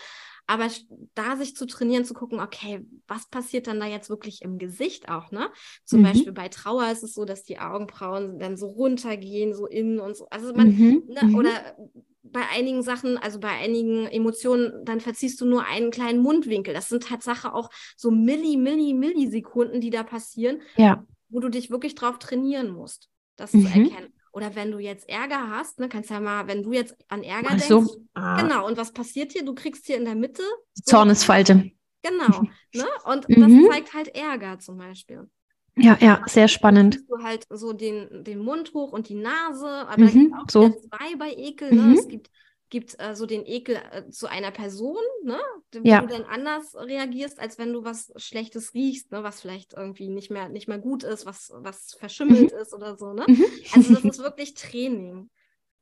aber 0.47 0.67
da 1.13 1.35
sich 1.37 1.55
zu 1.55 1.65
trainieren, 1.65 2.05
zu 2.05 2.13
gucken, 2.13 2.39
okay, 2.39 2.85
was 3.07 3.29
passiert 3.29 3.67
dann 3.67 3.79
da 3.79 3.85
jetzt 3.85 4.09
wirklich 4.09 4.41
im 4.41 4.57
Gesicht 4.57 5.09
auch, 5.09 5.31
ne? 5.31 5.49
Zum 5.85 5.99
mhm. 5.99 6.03
Beispiel 6.03 6.31
bei 6.33 6.49
Trauer 6.49 6.89
ist 6.91 7.03
es 7.03 7.13
so, 7.13 7.25
dass 7.25 7.43
die 7.43 7.59
Augenbrauen 7.59 8.39
dann 8.39 8.57
so 8.57 8.67
runtergehen, 8.67 9.53
so 9.53 9.67
innen 9.67 9.99
und 9.99 10.15
so. 10.15 10.27
Also 10.29 10.53
man, 10.53 10.67
mhm. 10.67 11.03
ne, 11.07 11.23
mhm. 11.23 11.35
oder 11.35 11.75
bei 12.23 12.41
einigen 12.53 12.83
Sachen, 12.83 13.17
also 13.17 13.39
bei 13.39 13.49
einigen 13.49 14.07
Emotionen, 14.07 14.85
dann 14.85 14.99
verziehst 14.99 15.39
du 15.41 15.45
nur 15.45 15.65
einen 15.65 15.91
kleinen 15.91 16.21
Mundwinkel. 16.21 16.73
Das 16.73 16.89
sind 16.89 17.03
Tatsache 17.03 17.53
auch 17.53 17.69
so 17.95 18.11
Milli, 18.11 18.57
Milli, 18.57 18.93
Millisekunden, 18.93 19.81
die 19.81 19.89
da 19.89 20.03
passieren, 20.03 20.61
ja. 20.77 21.05
wo 21.29 21.39
du 21.39 21.49
dich 21.49 21.71
wirklich 21.71 21.95
drauf 21.95 22.19
trainieren 22.19 22.71
musst, 22.71 23.09
das 23.35 23.53
mhm. 23.53 23.61
zu 23.61 23.67
erkennen. 23.67 24.13
Oder 24.31 24.55
wenn 24.55 24.71
du 24.71 24.79
jetzt 24.79 25.09
Ärger 25.09 25.49
hast, 25.49 25.79
ne, 25.79 25.89
kannst 25.89 26.09
ja 26.09 26.19
mal, 26.19 26.47
wenn 26.47 26.63
du 26.63 26.71
jetzt 26.71 26.95
an 27.09 27.23
Ärger 27.23 27.49
Ach 27.51 27.59
so. 27.59 27.79
denkst. 27.79 27.93
Ah. 28.13 28.41
Genau, 28.41 28.65
und 28.65 28.77
was 28.77 28.93
passiert 28.93 29.33
hier? 29.33 29.43
Du 29.43 29.53
kriegst 29.53 29.85
hier 29.85 29.97
in 29.97 30.05
der 30.05 30.15
Mitte. 30.15 30.43
Die 30.77 30.83
Zornesfalte. 30.83 31.71
Genau. 32.01 32.41
ne? 32.73 32.85
Und 33.05 33.27
mhm. 33.29 33.65
das 33.65 33.73
zeigt 33.73 33.93
halt 33.93 34.15
Ärger 34.15 34.59
zum 34.59 34.77
Beispiel. 34.77 35.29
Ja, 35.77 35.97
ja, 35.99 36.21
sehr 36.27 36.47
spannend. 36.47 36.99
Du 37.07 37.23
halt 37.23 37.45
so 37.49 37.73
den, 37.73 38.23
den 38.23 38.39
Mund 38.39 38.73
hoch 38.73 38.91
und 38.91 39.09
die 39.09 39.15
Nase, 39.15 39.67
aber 39.67 40.01
mhm, 40.01 40.05
da 40.05 40.11
gibt 40.11 40.33
es 40.33 40.39
auch 40.39 40.49
so. 40.49 40.69
zwei 40.69 41.15
bei 41.17 41.33
Ekel. 41.33 41.73
Ne? 41.73 41.81
Mhm. 41.81 41.93
Es 41.93 42.07
gibt 42.07 42.29
gibt 42.71 42.95
äh, 42.99 43.15
so 43.15 43.27
den 43.27 43.45
Ekel 43.45 43.75
äh, 43.91 44.09
zu 44.09 44.27
einer 44.27 44.49
Person, 44.49 44.97
ne? 45.23 45.37
wo 45.73 45.87
ja. 45.87 46.01
du 46.01 46.07
dann 46.07 46.23
anders 46.23 46.75
reagierst, 46.75 47.39
als 47.39 47.59
wenn 47.59 47.73
du 47.73 47.83
was 47.83 48.11
Schlechtes 48.15 48.73
riechst, 48.73 49.11
ne? 49.11 49.23
was 49.23 49.41
vielleicht 49.41 49.73
irgendwie 49.73 50.07
nicht 50.07 50.31
mehr, 50.31 50.49
nicht 50.49 50.67
mehr 50.67 50.79
gut 50.79 51.03
ist, 51.03 51.27
was, 51.27 51.51
was 51.53 51.93
verschimmelt 51.93 52.51
mhm. 52.53 52.57
ist 52.57 52.73
oder 52.73 52.97
so. 52.97 53.13
Ne? 53.13 53.25
Mhm. 53.27 53.45
Also 53.73 53.93
das 53.93 54.03
ist 54.05 54.23
wirklich 54.23 54.55
Training. 54.55 55.29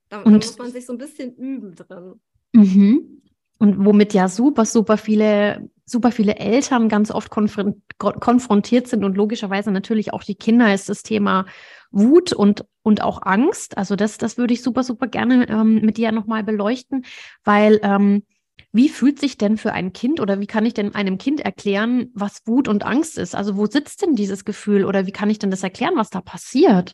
Da, 0.10 0.24
da 0.24 0.30
muss 0.30 0.58
man 0.58 0.72
sich 0.72 0.86
so 0.88 0.94
ein 0.94 0.98
bisschen 0.98 1.36
üben 1.36 1.76
drin. 1.76 2.20
Mhm. 2.54 3.22
Und 3.60 3.86
womit 3.86 4.14
ja 4.14 4.28
super, 4.28 4.66
super 4.66 4.98
viele, 4.98 5.70
super 5.90 6.12
viele 6.12 6.36
Eltern 6.36 6.90
ganz 6.90 7.12
oft 7.12 7.30
konfrontiert 7.30 8.88
sind 8.88 9.04
und 9.04 9.18
logischerweise 9.18 9.72
natürlich 9.72 10.14
auch 10.14 10.24
die 10.24 10.36
Kinder 10.36 10.74
ist 10.74 10.90
das 10.90 11.04
Thema 11.04 11.46
Wut 11.92 12.34
und, 12.34 12.66
und 12.84 13.02
auch 13.02 13.22
Angst. 13.24 13.78
Also 13.78 13.96
das, 13.96 14.18
das 14.18 14.38
würde 14.38 14.54
ich 14.54 14.62
super, 14.62 14.84
super 14.84 15.08
gerne 15.08 15.50
ähm, 15.50 15.82
mit 15.82 15.98
dir 15.98 16.12
nochmal 16.12 16.44
beleuchten, 16.44 17.06
weil 17.44 17.80
ähm, 17.84 18.24
wie 18.72 18.90
fühlt 18.90 19.20
sich 19.20 19.38
denn 19.38 19.58
für 19.58 19.74
ein 19.74 19.94
Kind 19.94 20.20
oder 20.20 20.40
wie 20.40 20.48
kann 20.48 20.66
ich 20.66 20.76
denn 20.76 20.94
einem 20.94 21.18
Kind 21.18 21.40
erklären, 21.40 22.12
was 22.14 22.46
Wut 22.46 22.68
und 22.68 22.86
Angst 22.86 23.18
ist? 23.18 23.36
Also 23.36 23.58
wo 23.58 23.66
sitzt 23.66 24.04
denn 24.04 24.16
dieses 24.16 24.46
Gefühl 24.46 24.86
oder 24.86 25.08
wie 25.08 25.12
kann 25.12 25.30
ich 25.30 25.40
denn 25.40 25.50
das 25.50 25.64
erklären, 25.64 25.96
was 25.96 26.12
da 26.12 26.22
passiert? 26.22 26.94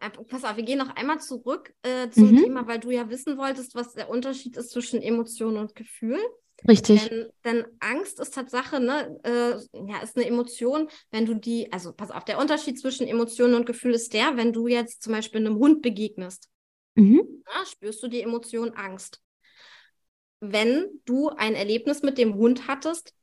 Äh, 0.00 0.10
pass 0.10 0.44
auf, 0.44 0.56
wir 0.56 0.64
gehen 0.64 0.78
noch 0.78 0.94
einmal 0.94 1.20
zurück 1.20 1.72
äh, 1.82 2.10
zum 2.10 2.32
mhm. 2.32 2.36
Thema, 2.42 2.66
weil 2.66 2.80
du 2.80 2.90
ja 2.90 3.08
wissen 3.08 3.38
wolltest, 3.38 3.74
was 3.74 3.94
der 3.94 4.10
Unterschied 4.10 4.56
ist 4.56 4.70
zwischen 4.70 5.00
Emotion 5.00 5.56
und 5.56 5.74
Gefühl. 5.74 6.18
Richtig. 6.68 7.08
Denn, 7.08 7.28
denn, 7.44 7.64
Angst 7.80 8.20
ist 8.20 8.34
Tatsache, 8.34 8.80
ne, 8.80 9.18
äh, 9.24 9.90
ja, 9.90 9.98
ist 10.02 10.16
eine 10.16 10.26
Emotion, 10.26 10.88
wenn 11.10 11.26
du 11.26 11.34
die, 11.34 11.72
also 11.72 11.92
pass 11.92 12.10
auf, 12.10 12.24
der 12.24 12.38
Unterschied 12.38 12.78
zwischen 12.78 13.08
Emotion 13.08 13.54
und 13.54 13.66
Gefühl 13.66 13.94
ist 13.94 14.12
der, 14.12 14.36
wenn 14.36 14.52
du 14.52 14.68
jetzt 14.68 15.02
zum 15.02 15.12
Beispiel 15.12 15.40
einem 15.40 15.56
Hund 15.56 15.82
begegnest, 15.82 16.48
mhm. 16.94 17.42
na, 17.44 17.66
spürst 17.66 18.02
du 18.02 18.08
die 18.08 18.22
Emotion 18.22 18.70
Angst. 18.74 19.20
Wenn 20.40 21.00
du 21.04 21.30
ein 21.30 21.54
Erlebnis 21.54 22.02
mit 22.02 22.18
dem 22.18 22.34
Hund 22.34 22.66
hattest, 22.68 23.14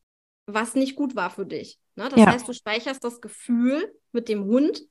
was 0.46 0.76
nicht 0.76 0.96
gut 0.96 1.16
war 1.16 1.30
für 1.30 1.46
dich. 1.46 1.80
Ne? 1.96 2.10
Das 2.10 2.20
ja. 2.20 2.28
heißt, 2.28 2.48
du 2.48 2.54
speicherst 2.54 3.04
das 3.04 3.22
Gefühl 3.22 3.94
mit 4.12 4.30
dem 4.30 4.46
Hund 4.46 4.82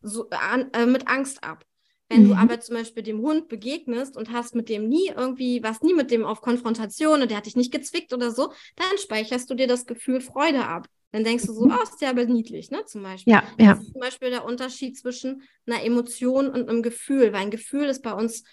so, 0.00 0.28
äh, 0.30 0.86
mit 0.86 1.08
Angst 1.08 1.42
ab. 1.42 1.64
Wenn 2.08 2.24
mhm. 2.24 2.28
du 2.28 2.34
aber 2.36 2.60
zum 2.60 2.76
Beispiel 2.76 3.02
dem 3.02 3.20
Hund 3.20 3.48
begegnest 3.48 4.16
und 4.16 4.32
hast 4.32 4.54
mit 4.54 4.68
dem 4.68 4.88
nie 4.88 5.10
irgendwie, 5.14 5.62
was 5.62 5.82
nie 5.82 5.94
mit 5.94 6.10
dem 6.10 6.24
auf 6.24 6.40
Konfrontation 6.40 7.22
und 7.22 7.30
der 7.30 7.38
hat 7.38 7.46
dich 7.46 7.56
nicht 7.56 7.72
gezwickt 7.72 8.12
oder 8.12 8.30
so, 8.30 8.52
dann 8.76 8.98
speicherst 8.98 9.50
du 9.50 9.54
dir 9.54 9.66
das 9.66 9.86
Gefühl 9.86 10.20
Freude 10.20 10.66
ab. 10.66 10.86
Dann 11.12 11.24
denkst 11.24 11.46
du 11.46 11.52
so, 11.52 11.64
mhm. 11.64 11.72
oh, 11.72 11.82
ist 11.82 12.00
ja 12.00 12.10
aber 12.10 12.26
niedlich, 12.26 12.70
ne? 12.70 12.84
Zum 12.84 13.02
Beispiel. 13.02 13.32
Ja, 13.32 13.42
ja. 13.58 13.74
Das 13.74 13.84
ist 13.84 13.92
zum 13.92 14.00
Beispiel 14.00 14.30
der 14.30 14.44
Unterschied 14.44 14.98
zwischen 14.98 15.42
einer 15.66 15.82
Emotion 15.82 16.48
und 16.48 16.68
einem 16.68 16.82
Gefühl, 16.82 17.32
weil 17.32 17.42
ein 17.42 17.50
Gefühl 17.50 17.86
ist 17.86 18.02
bei 18.02 18.12
uns 18.12 18.44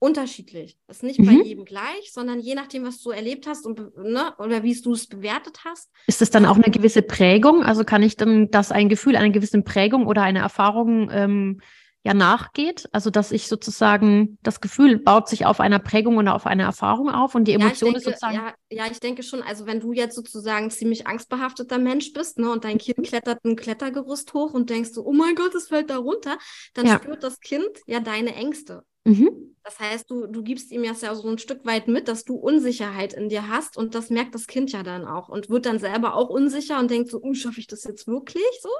unterschiedlich. 0.00 0.78
Das 0.86 0.98
ist 0.98 1.02
nicht 1.02 1.18
mhm. 1.18 1.26
bei 1.26 1.44
jedem 1.44 1.64
gleich, 1.64 2.12
sondern 2.12 2.40
je 2.40 2.54
nachdem, 2.54 2.84
was 2.84 3.00
du 3.02 3.10
erlebt 3.10 3.46
hast 3.46 3.66
und 3.66 3.96
ne, 3.96 4.32
oder 4.38 4.62
wie 4.62 4.80
du 4.80 4.92
es 4.92 5.06
bewertet 5.06 5.60
hast. 5.64 5.90
Ist 6.06 6.22
es 6.22 6.30
dann 6.30 6.46
auch 6.46 6.56
eine 6.56 6.70
gewisse 6.70 7.02
Prägung? 7.02 7.62
Also 7.62 7.84
kann 7.84 8.02
ich 8.02 8.16
dann, 8.16 8.50
dass 8.50 8.70
ein 8.70 8.88
Gefühl 8.88 9.16
einer 9.16 9.30
gewissen 9.30 9.64
Prägung 9.64 10.06
oder 10.06 10.22
eine 10.22 10.40
Erfahrung 10.40 11.10
ähm, 11.10 11.60
ja 12.04 12.14
nachgeht? 12.14 12.88
Also 12.92 13.10
dass 13.10 13.32
ich 13.32 13.48
sozusagen 13.48 14.38
das 14.42 14.60
Gefühl 14.60 14.98
baut 14.98 15.28
sich 15.28 15.46
auf 15.46 15.60
einer 15.60 15.78
Prägung 15.78 16.16
oder 16.16 16.34
auf 16.34 16.46
einer 16.46 16.64
Erfahrung 16.64 17.10
auf 17.10 17.34
und 17.34 17.44
die 17.44 17.52
Emotion 17.52 17.92
ja, 17.92 17.98
denke, 17.98 18.10
ist 18.10 18.20
sozusagen. 18.20 18.34
Ja, 18.34 18.54
ja, 18.70 18.90
ich 18.90 19.00
denke 19.00 19.22
schon. 19.22 19.42
Also 19.42 19.66
wenn 19.66 19.80
du 19.80 19.92
jetzt 19.92 20.14
sozusagen 20.14 20.70
ziemlich 20.70 21.06
angstbehafteter 21.06 21.78
Mensch 21.78 22.12
bist, 22.12 22.38
ne, 22.38 22.50
und 22.50 22.64
dein 22.64 22.78
Kind 22.78 23.06
klettert 23.06 23.44
ein 23.44 23.56
Klettergerüst 23.56 24.32
hoch 24.34 24.54
und 24.54 24.70
denkst 24.70 24.90
so, 24.90 25.04
oh 25.04 25.12
mein 25.12 25.34
Gott, 25.34 25.54
es 25.54 25.68
fällt 25.68 25.90
da 25.90 25.98
runter, 25.98 26.38
dann 26.74 26.86
ja. 26.86 26.96
spürt 26.96 27.22
das 27.22 27.40
Kind 27.40 27.68
ja 27.86 28.00
deine 28.00 28.34
Ängste. 28.34 28.84
Mhm. 29.04 29.56
Das 29.64 29.78
heißt, 29.80 30.10
du, 30.10 30.26
du 30.26 30.42
gibst 30.42 30.70
ihm 30.70 30.84
ja 30.84 30.94
so 30.94 31.28
ein 31.28 31.38
Stück 31.38 31.64
weit 31.66 31.88
mit, 31.88 32.08
dass 32.08 32.24
du 32.24 32.36
Unsicherheit 32.36 33.12
in 33.12 33.28
dir 33.28 33.48
hast 33.48 33.76
und 33.76 33.94
das 33.94 34.08
merkt 34.10 34.34
das 34.34 34.46
Kind 34.46 34.72
ja 34.72 34.82
dann 34.82 35.04
auch 35.04 35.28
und 35.28 35.50
wird 35.50 35.66
dann 35.66 35.78
selber 35.78 36.14
auch 36.14 36.30
unsicher 36.30 36.78
und 36.78 36.90
denkt 36.90 37.10
so, 37.10 37.20
uh, 37.22 37.34
schaffe 37.34 37.60
ich 37.60 37.66
das 37.66 37.84
jetzt 37.84 38.06
wirklich 38.06 38.42
so? 38.62 38.70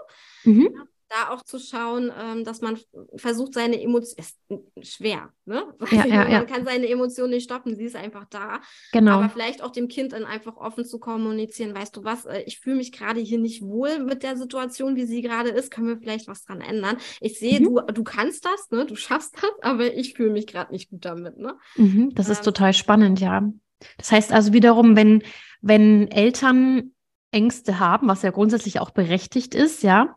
Mhm. 0.44 0.70
Da 1.10 1.30
auch 1.30 1.42
zu 1.42 1.58
schauen, 1.58 2.12
ähm, 2.18 2.44
dass 2.44 2.60
man 2.60 2.78
versucht, 3.16 3.54
seine 3.54 3.80
Emotionen, 3.80 4.26
ist 4.74 4.96
schwer, 4.96 5.30
ne? 5.46 5.64
Ja, 5.90 6.04
ja, 6.06 6.16
man 6.24 6.30
ja. 6.30 6.44
kann 6.44 6.66
seine 6.66 6.86
Emotionen 6.86 7.30
nicht 7.30 7.44
stoppen, 7.44 7.76
sie 7.76 7.84
ist 7.84 7.96
einfach 7.96 8.26
da. 8.26 8.60
Genau. 8.92 9.12
Aber 9.12 9.30
vielleicht 9.30 9.62
auch 9.62 9.70
dem 9.70 9.88
Kind 9.88 10.12
dann 10.12 10.24
einfach 10.24 10.58
offen 10.58 10.84
zu 10.84 10.98
kommunizieren, 10.98 11.74
weißt 11.74 11.96
du 11.96 12.04
was, 12.04 12.26
äh, 12.26 12.42
ich 12.46 12.60
fühle 12.60 12.76
mich 12.76 12.92
gerade 12.92 13.20
hier 13.20 13.38
nicht 13.38 13.62
wohl 13.62 14.00
mit 14.00 14.22
der 14.22 14.36
Situation, 14.36 14.96
wie 14.96 15.06
sie 15.06 15.22
gerade 15.22 15.48
ist, 15.48 15.70
können 15.70 15.88
wir 15.88 15.96
vielleicht 15.96 16.28
was 16.28 16.44
dran 16.44 16.60
ändern. 16.60 16.98
Ich 17.20 17.38
sehe, 17.38 17.58
mhm. 17.60 17.64
du, 17.64 17.80
du 17.92 18.04
kannst 18.04 18.44
das, 18.44 18.70
ne? 18.70 18.84
Du 18.84 18.94
schaffst 18.94 19.34
das, 19.36 19.50
aber 19.62 19.94
ich 19.94 20.12
fühle 20.12 20.30
mich 20.30 20.46
gerade 20.46 20.72
nicht 20.72 20.90
gut 20.90 21.06
damit, 21.06 21.38
ne? 21.38 21.56
Mhm, 21.76 22.14
das 22.14 22.26
ähm, 22.26 22.32
ist 22.32 22.44
total 22.44 22.74
spannend, 22.74 23.20
ja. 23.20 23.50
Das 23.96 24.12
heißt 24.12 24.32
also 24.32 24.52
wiederum, 24.52 24.94
wenn, 24.94 25.22
wenn 25.62 26.10
Eltern 26.10 26.92
Ängste 27.30 27.78
haben, 27.78 28.08
was 28.08 28.22
ja 28.22 28.30
grundsätzlich 28.30 28.80
auch 28.80 28.90
berechtigt 28.90 29.54
ist, 29.54 29.82
ja, 29.82 30.16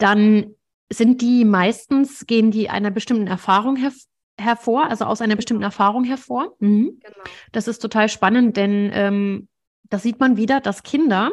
dann 0.00 0.54
sind 0.92 1.20
die 1.22 1.44
meistens, 1.44 2.26
gehen 2.26 2.50
die 2.50 2.68
einer 2.68 2.90
bestimmten 2.90 3.26
Erfahrung 3.26 3.76
her 3.76 3.92
hervor, 4.38 4.86
also 4.88 5.04
aus 5.04 5.20
einer 5.20 5.36
bestimmten 5.36 5.62
Erfahrung 5.62 6.02
hervor. 6.02 6.56
Mhm. 6.60 6.98
Genau. 7.00 7.24
Das 7.52 7.68
ist 7.68 7.80
total 7.80 8.08
spannend, 8.08 8.56
denn 8.56 8.90
ähm, 8.94 9.48
da 9.90 9.98
sieht 9.98 10.18
man 10.18 10.36
wieder, 10.38 10.60
dass 10.60 10.82
Kinder 10.82 11.32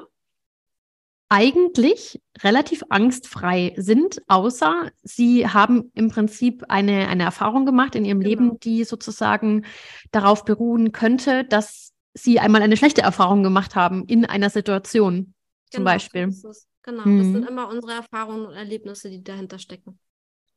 eigentlich 1.30 2.22
relativ 2.42 2.84
angstfrei 2.90 3.74
sind, 3.78 4.22
außer 4.28 4.92
sie 5.04 5.48
haben 5.48 5.92
im 5.94 6.10
Prinzip 6.10 6.64
eine, 6.70 7.08
eine 7.08 7.24
Erfahrung 7.24 7.66
gemacht 7.66 7.96
in 7.96 8.06
ihrem 8.06 8.20
genau. 8.20 8.30
Leben, 8.30 8.60
die 8.60 8.84
sozusagen 8.84 9.66
darauf 10.12 10.46
beruhen 10.46 10.92
könnte, 10.92 11.44
dass 11.44 11.94
sie 12.14 12.40
einmal 12.40 12.62
eine 12.62 12.78
schlechte 12.78 13.02
Erfahrung 13.02 13.44
gemacht 13.44 13.76
haben 13.76 14.06
in 14.06 14.26
einer 14.26 14.50
Situation, 14.50 15.34
zum 15.70 15.84
genau, 15.84 15.92
Beispiel. 15.92 16.32
So 16.32 16.52
Genau, 16.88 17.06
mhm. 17.06 17.18
das 17.18 17.28
sind 17.28 17.42
mhm. 17.42 17.48
immer 17.48 17.68
unsere 17.68 17.92
Erfahrungen 17.92 18.46
und 18.46 18.54
Erlebnisse, 18.54 19.10
die 19.10 19.22
dahinter 19.22 19.60
stecken. 19.60 20.00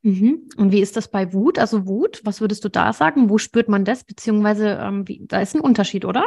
Mhm. 0.02 0.48
Und 0.56 0.70
wie 0.70 0.80
ist 0.80 0.96
das 0.96 1.08
bei 1.08 1.32
Wut? 1.32 1.58
Also 1.58 1.88
Wut, 1.88 2.20
was 2.24 2.40
würdest 2.40 2.64
du 2.64 2.68
da 2.68 2.92
sagen? 2.92 3.28
Wo 3.28 3.36
spürt 3.36 3.68
man 3.68 3.84
das? 3.84 4.04
Beziehungsweise, 4.04 4.78
ähm, 4.80 5.08
wie, 5.08 5.26
da 5.26 5.40
ist 5.40 5.56
ein 5.56 5.60
Unterschied, 5.60 6.04
oder? 6.04 6.24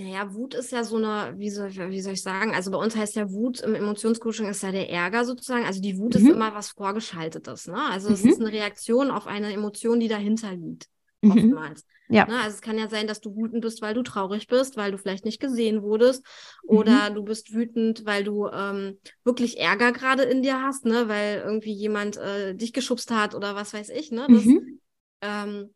Naja, 0.00 0.34
Wut 0.34 0.54
ist 0.54 0.72
ja 0.72 0.82
so 0.82 0.96
eine, 0.96 1.38
wie 1.38 1.50
soll, 1.50 1.70
wie 1.70 2.00
soll 2.00 2.14
ich 2.14 2.22
sagen, 2.22 2.54
also 2.54 2.72
bei 2.72 2.78
uns 2.78 2.96
heißt 2.96 3.14
ja 3.14 3.30
Wut 3.30 3.60
im 3.60 3.76
Emotionscoaching 3.76 4.48
ist 4.48 4.64
ja 4.64 4.72
der 4.72 4.90
Ärger 4.90 5.24
sozusagen. 5.24 5.64
Also 5.64 5.80
die 5.80 5.96
Wut 5.96 6.14
mhm. 6.14 6.26
ist 6.26 6.32
immer 6.34 6.52
was 6.52 6.70
Vorgeschaltetes, 6.70 7.68
ne? 7.68 7.80
Also 7.88 8.12
es 8.12 8.24
mhm. 8.24 8.30
ist 8.30 8.40
eine 8.40 8.50
Reaktion 8.50 9.12
auf 9.12 9.28
eine 9.28 9.52
Emotion, 9.52 10.00
die 10.00 10.08
dahinter 10.08 10.52
liegt, 10.56 10.88
mhm. 11.22 11.30
oftmals. 11.30 11.84
Ja. 12.08 12.26
Ne? 12.26 12.38
Also 12.38 12.56
es 12.56 12.60
kann 12.60 12.78
ja 12.78 12.88
sein, 12.88 13.06
dass 13.06 13.20
du 13.20 13.36
wütend 13.36 13.62
bist, 13.62 13.82
weil 13.82 13.94
du 13.94 14.02
traurig 14.02 14.48
bist, 14.48 14.76
weil 14.76 14.90
du 14.90 14.98
vielleicht 14.98 15.24
nicht 15.24 15.40
gesehen 15.40 15.82
wurdest. 15.82 16.24
Oder 16.64 17.10
mhm. 17.10 17.14
du 17.14 17.24
bist 17.24 17.54
wütend, 17.54 18.04
weil 18.04 18.24
du 18.24 18.48
ähm, 18.48 18.98
wirklich 19.24 19.58
Ärger 19.58 19.92
gerade 19.92 20.24
in 20.24 20.42
dir 20.42 20.60
hast, 20.60 20.84
ne? 20.84 21.08
weil 21.08 21.42
irgendwie 21.44 21.72
jemand 21.72 22.16
äh, 22.16 22.54
dich 22.54 22.72
geschubst 22.72 23.10
hat 23.10 23.34
oder 23.34 23.54
was 23.54 23.72
weiß 23.72 23.90
ich. 23.90 24.10
Ne? 24.10 24.26
Das, 24.28 24.44
mhm. 24.44 24.80
ähm, 25.20 25.74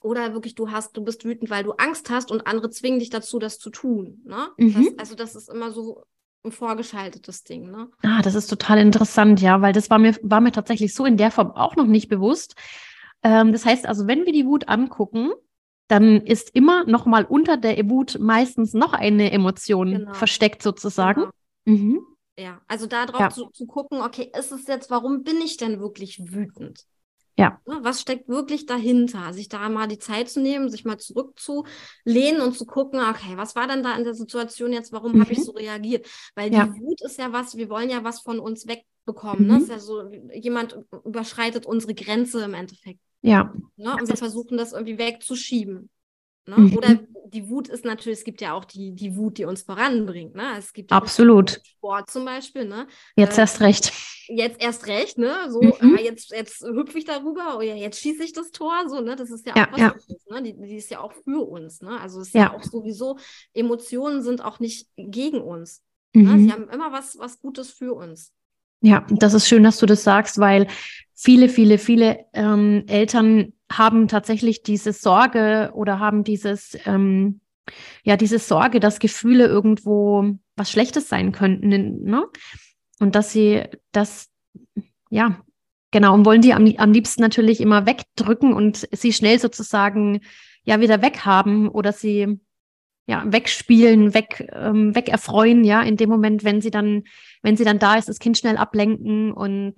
oder 0.00 0.32
wirklich 0.32 0.54
du 0.54 0.70
hast, 0.70 0.96
du 0.96 1.02
bist 1.02 1.24
wütend, 1.24 1.50
weil 1.50 1.64
du 1.64 1.72
Angst 1.72 2.08
hast 2.08 2.30
und 2.30 2.46
andere 2.46 2.70
zwingen 2.70 3.00
dich 3.00 3.10
dazu, 3.10 3.38
das 3.38 3.58
zu 3.58 3.70
tun. 3.70 4.22
Ne? 4.24 4.48
Mhm. 4.56 4.74
Das, 4.74 4.98
also 4.98 5.14
das 5.16 5.34
ist 5.34 5.50
immer 5.50 5.70
so 5.70 6.04
ein 6.44 6.52
vorgeschaltetes 6.52 7.44
Ding. 7.44 7.70
Ne? 7.70 7.88
Ah, 8.02 8.22
das 8.22 8.34
ist 8.34 8.46
total 8.46 8.78
interessant, 8.78 9.40
ja, 9.40 9.60
weil 9.60 9.72
das 9.72 9.90
war 9.90 9.98
mir, 9.98 10.14
war 10.22 10.40
mir 10.40 10.52
tatsächlich 10.52 10.94
so 10.94 11.04
in 11.04 11.16
der 11.16 11.30
Form 11.30 11.50
auch 11.50 11.76
noch 11.76 11.86
nicht 11.86 12.08
bewusst. 12.08 12.54
Ähm, 13.22 13.52
das 13.52 13.64
heißt 13.64 13.86
also, 13.86 14.06
wenn 14.06 14.26
wir 14.26 14.32
die 14.32 14.46
Wut 14.46 14.68
angucken, 14.68 15.32
dann 15.88 16.20
ist 16.20 16.54
immer 16.54 16.84
noch 16.84 17.06
mal 17.06 17.24
unter 17.24 17.56
der 17.56 17.88
Wut 17.88 18.18
meistens 18.20 18.74
noch 18.74 18.92
eine 18.92 19.32
Emotion 19.32 19.90
genau. 19.92 20.12
versteckt 20.12 20.62
sozusagen. 20.62 21.30
Genau. 21.64 21.78
Mhm. 21.78 22.00
Ja, 22.38 22.60
also 22.68 22.86
darauf 22.86 23.20
ja. 23.20 23.30
zu, 23.30 23.46
zu 23.50 23.66
gucken, 23.66 24.00
okay, 24.00 24.30
ist 24.38 24.52
es 24.52 24.68
jetzt, 24.68 24.90
warum 24.90 25.24
bin 25.24 25.40
ich 25.40 25.56
denn 25.56 25.80
wirklich 25.80 26.20
wütend? 26.32 26.84
Ja. 27.36 27.60
Ne, 27.66 27.78
was 27.82 28.00
steckt 28.00 28.28
wirklich 28.28 28.66
dahinter? 28.66 29.32
Sich 29.32 29.48
da 29.48 29.68
mal 29.68 29.86
die 29.86 29.98
Zeit 29.98 30.28
zu 30.28 30.40
nehmen, 30.40 30.68
sich 30.70 30.84
mal 30.84 30.98
zurückzulehnen 30.98 32.42
und 32.42 32.56
zu 32.56 32.66
gucken, 32.66 33.00
okay, 33.00 33.36
was 33.36 33.54
war 33.54 33.68
denn 33.68 33.82
da 33.82 33.96
in 33.96 34.04
der 34.04 34.14
Situation 34.14 34.72
jetzt? 34.72 34.92
Warum 34.92 35.12
mhm. 35.12 35.22
habe 35.22 35.32
ich 35.32 35.44
so 35.44 35.52
reagiert? 35.52 36.06
Weil 36.34 36.52
ja. 36.52 36.66
die 36.66 36.80
Wut 36.80 37.00
ist 37.02 37.18
ja 37.18 37.32
was, 37.32 37.56
wir 37.56 37.70
wollen 37.70 37.90
ja 37.90 38.02
was 38.02 38.20
von 38.20 38.40
uns 38.40 38.66
wegbekommen. 38.66 39.46
Ne? 39.46 39.52
Mhm. 39.52 39.58
Ne? 39.58 39.62
ist 39.62 39.70
ja 39.70 39.78
so, 39.78 40.10
jemand 40.32 40.78
überschreitet 41.04 41.64
unsere 41.64 41.94
Grenze 41.94 42.42
im 42.42 42.54
Endeffekt. 42.54 43.00
Ja. 43.22 43.52
Ne? 43.76 43.94
Und 43.94 44.08
wir 44.08 44.16
versuchen 44.16 44.56
das 44.56 44.72
irgendwie 44.72 44.98
wegzuschieben. 44.98 45.90
Ne? 46.48 46.56
Mhm. 46.56 46.76
Oder 46.76 46.98
die 47.26 47.48
Wut 47.48 47.68
ist 47.68 47.84
natürlich, 47.84 48.20
es 48.20 48.24
gibt 48.24 48.40
ja 48.40 48.54
auch 48.54 48.64
die, 48.64 48.94
die 48.94 49.16
Wut, 49.16 49.38
die 49.38 49.44
uns 49.44 49.62
voranbringt. 49.62 50.34
Ne? 50.34 50.56
Es 50.56 50.72
gibt 50.72 50.92
Absolut. 50.92 51.60
Sport 51.64 52.10
zum 52.10 52.24
Beispiel. 52.24 52.64
Ne? 52.64 52.86
Jetzt 53.16 53.36
äh, 53.36 53.42
erst 53.42 53.60
recht. 53.60 53.92
Jetzt 54.28 54.62
erst 54.62 54.86
recht, 54.86 55.16
ne? 55.16 55.50
So, 55.50 55.62
mhm. 55.62 55.96
ah, 55.96 56.00
jetzt, 56.00 56.30
jetzt 56.32 56.62
hüpfe 56.62 56.98
ich 56.98 57.06
darüber 57.06 57.56
oder 57.56 57.74
jetzt 57.74 58.00
schieße 58.00 58.22
ich 58.24 58.32
das 58.32 58.50
Tor. 58.50 58.88
So, 58.88 59.00
ne? 59.00 59.16
Das 59.16 59.30
ist 59.30 59.46
ja, 59.46 59.54
ja 59.56 59.68
auch 59.68 59.72
was 59.72 59.80
ja. 59.80 59.92
Uns, 59.92 60.26
ne? 60.30 60.42
Die, 60.42 60.54
die, 60.54 60.76
ist 60.76 60.90
ja 60.90 61.00
auch 61.00 61.12
für 61.12 61.46
uns. 61.48 61.80
Ne? 61.80 61.98
Also 62.00 62.20
es 62.20 62.28
ist 62.28 62.34
ja. 62.34 62.42
ja 62.42 62.54
auch 62.54 62.62
sowieso, 62.62 63.18
Emotionen 63.54 64.22
sind 64.22 64.42
auch 64.42 64.58
nicht 64.58 64.88
gegen 64.96 65.40
uns. 65.40 65.82
Mhm. 66.14 66.22
Ne? 66.22 66.38
Sie 66.40 66.52
haben 66.52 66.68
immer 66.68 66.92
was, 66.92 67.18
was 67.18 67.40
Gutes 67.40 67.70
für 67.70 67.94
uns. 67.94 68.32
Ja, 68.80 69.04
das 69.10 69.34
ist 69.34 69.48
schön, 69.48 69.64
dass 69.64 69.78
du 69.78 69.86
das 69.86 70.04
sagst, 70.04 70.38
weil 70.38 70.66
viele, 71.14 71.48
viele, 71.48 71.78
viele 71.78 72.24
ähm, 72.32 72.84
Eltern 72.86 73.52
haben 73.70 74.08
tatsächlich 74.08 74.62
diese 74.62 74.92
Sorge 74.92 75.72
oder 75.74 75.98
haben 75.98 76.24
dieses, 76.24 76.78
ähm, 76.86 77.40
ja, 78.04 78.16
diese 78.16 78.38
Sorge, 78.38 78.80
dass 78.80 78.98
Gefühle 78.98 79.46
irgendwo 79.46 80.38
was 80.56 80.70
Schlechtes 80.70 81.08
sein 81.08 81.32
könnten, 81.32 82.04
ne? 82.04 82.24
Und 83.00 83.14
dass 83.14 83.32
sie 83.32 83.64
das, 83.92 84.28
ja, 85.10 85.42
Genau, 85.90 86.12
und 86.14 86.26
wollen 86.26 86.42
die 86.42 86.52
am, 86.52 86.70
am 86.76 86.92
liebsten 86.92 87.22
natürlich 87.22 87.60
immer 87.60 87.86
wegdrücken 87.86 88.52
und 88.52 88.86
sie 88.92 89.12
schnell 89.12 89.38
sozusagen 89.38 90.20
ja 90.64 90.80
wieder 90.80 91.00
weghaben 91.00 91.68
oder 91.68 91.92
sie 91.92 92.40
ja 93.08 93.24
wegspielen, 93.26 94.14
weg, 94.14 94.48
ähm, 94.52 94.94
wegerfreuen, 94.94 95.64
ja, 95.64 95.82
in 95.82 95.96
dem 95.96 96.10
Moment, 96.10 96.44
wenn 96.44 96.60
sie 96.60 96.70
dann, 96.70 97.04
wenn 97.42 97.56
sie 97.56 97.64
dann 97.64 97.80
da 97.80 97.96
ist, 97.96 98.08
das 98.08 98.20
Kind 98.20 98.38
schnell 98.38 98.56
ablenken 98.56 99.32
und 99.32 99.74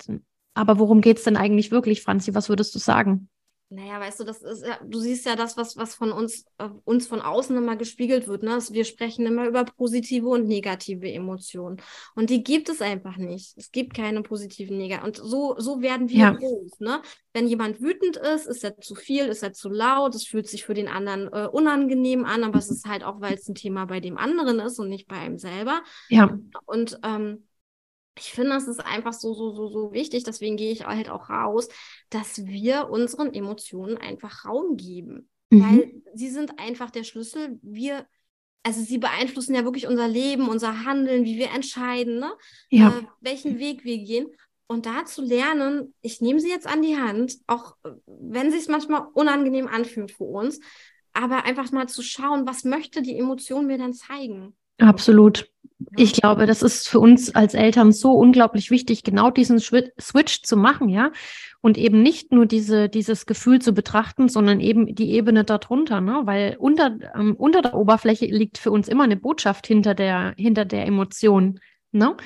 aber 0.53 0.79
worum 0.79 1.01
geht 1.01 1.19
es 1.19 1.25
denn 1.25 1.37
eigentlich 1.37 1.71
wirklich, 1.71 2.03
Franzi? 2.03 2.35
Was 2.35 2.49
würdest 2.49 2.75
du 2.75 2.79
sagen? 2.79 3.30
Naja, 3.73 4.01
weißt 4.01 4.19
du, 4.19 4.25
das 4.25 4.43
ist 4.43 4.67
ja, 4.67 4.81
du 4.85 4.99
siehst 4.99 5.25
ja 5.27 5.37
das, 5.37 5.57
was, 5.57 5.77
was 5.77 5.95
von 5.95 6.11
uns, 6.11 6.45
äh, 6.59 6.69
uns 6.85 7.07
von 7.07 7.21
außen 7.21 7.57
immer 7.57 7.77
gespiegelt 7.77 8.27
wird. 8.27 8.43
Ne? 8.43 8.59
Wir 8.71 8.85
sprechen 8.85 9.27
immer 9.27 9.47
über 9.47 9.65
positive 9.65 10.27
und 10.27 10.49
negative 10.49 11.09
Emotionen. 11.09 11.81
Und 12.17 12.31
die 12.31 12.43
gibt 12.43 12.69
es 12.69 12.83
einfach 12.83 13.17
nicht. 13.17 13.57
Es 13.57 13.71
gibt 13.71 13.95
keine 13.95 14.23
positiven 14.23 14.77
Negativen. 14.77 15.07
Und 15.07 15.17
so, 15.19 15.55
so 15.59 15.81
werden 15.83 16.09
wir 16.09 16.19
ja. 16.19 16.31
groß. 16.33 16.81
Ne? 16.81 17.01
Wenn 17.33 17.47
jemand 17.47 17.81
wütend 17.81 18.17
ist, 18.17 18.49
ist 18.49 18.65
er 18.65 18.77
zu 18.81 18.97
viel, 18.97 19.27
ist 19.27 19.45
er 19.45 19.53
zu 19.53 19.69
laut, 19.69 20.17
es 20.17 20.27
fühlt 20.27 20.49
sich 20.49 20.65
für 20.65 20.75
den 20.75 20.89
anderen 20.89 21.33
äh, 21.33 21.47
unangenehm 21.47 22.25
an, 22.25 22.43
aber 22.43 22.59
es 22.59 22.73
ist 22.73 22.87
halt 22.87 23.05
auch, 23.05 23.21
weil 23.21 23.35
es 23.35 23.49
ein 23.49 23.55
Thema 23.55 23.85
bei 23.85 24.01
dem 24.01 24.19
anderen 24.19 24.59
ist 24.59 24.81
und 24.81 24.89
nicht 24.89 25.07
bei 25.07 25.17
einem 25.17 25.39
selber. 25.39 25.85
Ja. 26.09 26.37
Und 26.67 26.99
ähm, 27.05 27.45
ich 28.21 28.33
finde, 28.33 28.51
das 28.51 28.69
ist 28.69 28.85
einfach 28.85 29.13
so, 29.13 29.35
so, 29.35 29.55
so, 29.55 29.69
so 29.69 29.93
wichtig. 29.93 30.25
Deswegen 30.25 30.57
gehe 30.57 30.73
ich 30.73 30.87
halt 30.87 31.09
auch 31.09 31.31
raus, 31.31 31.69
dass 32.11 32.47
wir 32.47 32.89
unseren 32.91 33.33
Emotionen 33.35 33.97
einfach 33.97 34.45
Raum 34.45 34.77
geben. 34.77 35.29
Mhm. 35.51 35.63
Weil 35.63 36.03
sie 36.15 36.29
sind 36.29 36.59
einfach 36.59 36.91
der 36.91 37.05
Schlüssel. 37.05 37.59
Wir, 37.63 38.07
also 38.63 38.83
sie 38.83 38.99
beeinflussen 38.99 39.55
ja 39.55 39.65
wirklich 39.65 39.87
unser 39.87 40.09
Leben, 40.09 40.49
unser 40.49 40.85
Handeln, 40.85 41.25
wie 41.25 41.39
wir 41.39 41.51
entscheiden, 41.51 42.19
ne? 42.19 42.33
Ja. 42.69 42.91
Äh, 42.91 43.03
welchen 43.21 43.59
Weg 43.59 43.85
wir 43.85 43.99
gehen. 43.99 44.27
Und 44.67 44.87
da 44.87 45.05
zu 45.05 45.23
lernen, 45.23 45.95
ich 46.01 46.21
nehme 46.21 46.39
sie 46.39 46.49
jetzt 46.49 46.67
an 46.67 46.83
die 46.83 46.97
Hand, 46.97 47.39
auch 47.47 47.77
äh, 47.85 47.91
wenn 48.07 48.53
sie 48.53 48.59
es 48.59 48.69
manchmal 48.69 49.07
unangenehm 49.15 49.67
anfühlt 49.67 50.13
für 50.13 50.25
uns, 50.25 50.61
aber 51.13 51.45
einfach 51.45 51.73
mal 51.73 51.89
zu 51.89 52.03
schauen, 52.03 52.47
was 52.47 52.65
möchte 52.65 53.03
die 53.03 53.19
Emotion 53.19 53.67
mir 53.67 53.79
dann 53.79 53.95
zeigen. 53.95 54.55
Absolut. 54.79 55.51
Ich 55.97 56.13
glaube, 56.13 56.47
das 56.47 56.63
ist 56.63 56.89
für 56.89 57.01
uns 57.01 57.35
als 57.35 57.55
Eltern 57.55 57.93
so 57.93 58.13
unglaublich 58.13 58.71
wichtig, 58.71 59.03
genau 59.03 59.31
diesen 59.31 59.59
Switch 59.59 60.43
zu 60.43 60.57
machen, 60.57 60.89
ja. 60.89 61.11
Und 61.61 61.77
eben 61.77 62.03
nicht 62.03 62.33
nur 62.33 62.47
diese, 62.47 62.89
dieses 62.89 63.27
Gefühl 63.27 63.61
zu 63.61 63.73
betrachten, 63.73 64.29
sondern 64.29 64.61
eben 64.61 64.95
die 64.95 65.11
Ebene 65.11 65.45
darunter, 65.45 66.01
ne? 66.01 66.23
Weil 66.25 66.57
unter, 66.59 66.97
ähm, 67.15 67.35
unter 67.37 67.63
der 67.63 67.75
Oberfläche 67.75 68.27
liegt 68.27 68.59
für 68.59 68.71
uns 68.71 68.89
immer 68.89 69.05
eine 69.05 69.17
Botschaft 69.17 69.67
hinter 69.67 69.95
der, 69.95 70.35
hinter 70.37 70.65
der 70.65 70.87
Emotion, 70.87 71.61
ne? 71.93 72.17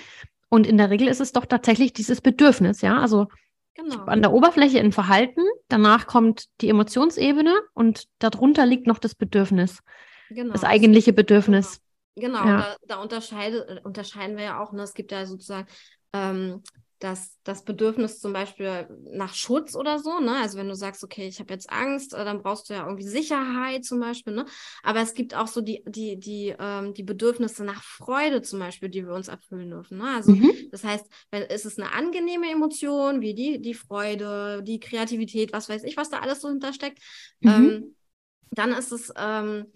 Und 0.49 0.67
in 0.67 0.77
der 0.77 0.91
Regel 0.91 1.09
ist 1.09 1.21
es 1.21 1.33
doch 1.33 1.47
tatsächlich 1.47 1.93
dieses 1.93 2.21
Bedürfnis, 2.21 2.83
ja. 2.83 2.99
Also 2.99 3.29
genau. 3.75 4.05
an 4.05 4.21
der 4.21 4.33
Oberfläche 4.33 4.79
ein 4.79 4.93
Verhalten, 4.93 5.43
danach 5.69 6.07
kommt 6.07 6.47
die 6.61 6.69
Emotionsebene 6.69 7.55
und 7.73 8.05
darunter 8.19 8.67
liegt 8.67 8.87
noch 8.87 8.99
das 8.99 9.15
Bedürfnis. 9.15 9.83
Genau. 10.31 10.53
Das 10.53 10.65
eigentliche 10.65 11.13
Bedürfnis. 11.13 11.81
Genau, 12.17 12.45
ja. 12.45 12.59
da, 12.59 12.77
da 12.87 13.03
unterscheide, 13.03 13.81
unterscheiden 13.85 14.37
wir 14.37 14.45
ja 14.45 14.63
auch. 14.63 14.73
Ne? 14.73 14.83
Es 14.83 14.95
gibt 14.95 15.11
ja 15.11 15.27
sozusagen 15.27 15.67
ähm, 16.13 16.63
das, 17.01 17.37
das 17.43 17.65
Bedürfnis 17.65 18.21
zum 18.21 18.33
Beispiel 18.33 18.89
nach 19.13 19.35
Schutz 19.35 19.75
oder 19.75 19.99
so. 19.99 20.21
Ne? 20.21 20.37
Also 20.37 20.57
wenn 20.57 20.69
du 20.69 20.75
sagst, 20.75 21.05
okay, 21.05 21.27
ich 21.27 21.41
habe 21.41 21.53
jetzt 21.53 21.71
Angst, 21.71 22.15
äh, 22.15 22.25
dann 22.25 22.43
brauchst 22.43 22.71
du 22.71 22.75
ja 22.75 22.85
irgendwie 22.87 23.07
Sicherheit 23.07 23.85
zum 23.85 24.01
Beispiel. 24.01 24.33
Ne? 24.33 24.47
Aber 24.83 25.01
es 25.01 25.13
gibt 25.13 25.35
auch 25.35 25.49
so 25.49 25.61
die, 25.61 25.83
die, 25.87 26.19
die, 26.19 26.55
ähm, 26.59 26.95
die 26.95 27.03
Bedürfnisse 27.03 27.65
nach 27.65 27.83
Freude 27.83 28.43
zum 28.43 28.61
Beispiel, 28.61 28.89
die 28.89 29.05
wir 29.07 29.13
uns 29.13 29.29
erfüllen 29.29 29.71
dürfen. 29.71 29.99
Ne? 29.99 30.15
Also 30.15 30.33
mhm. 30.33 30.51
das 30.71 30.85
heißt, 30.85 31.05
wenn 31.31 31.43
ist 31.43 31.67
es 31.67 31.79
eine 31.79 31.93
angenehme 31.93 32.51
Emotion, 32.51 33.21
wie 33.21 33.35
die, 33.35 33.61
die 33.61 33.75
Freude, 33.75 34.63
die 34.63 34.81
Kreativität, 34.81 35.53
was 35.53 35.69
weiß 35.69 35.85
ich, 35.85 35.97
was 35.97 36.09
da 36.09 36.21
alles 36.21 36.41
so 36.41 36.49
hintersteckt, 36.49 37.01
mhm. 37.41 37.51
ähm, 37.51 37.97
dann 38.53 38.73
ist 38.73 38.93
es 38.93 39.13
ähm, 39.17 39.67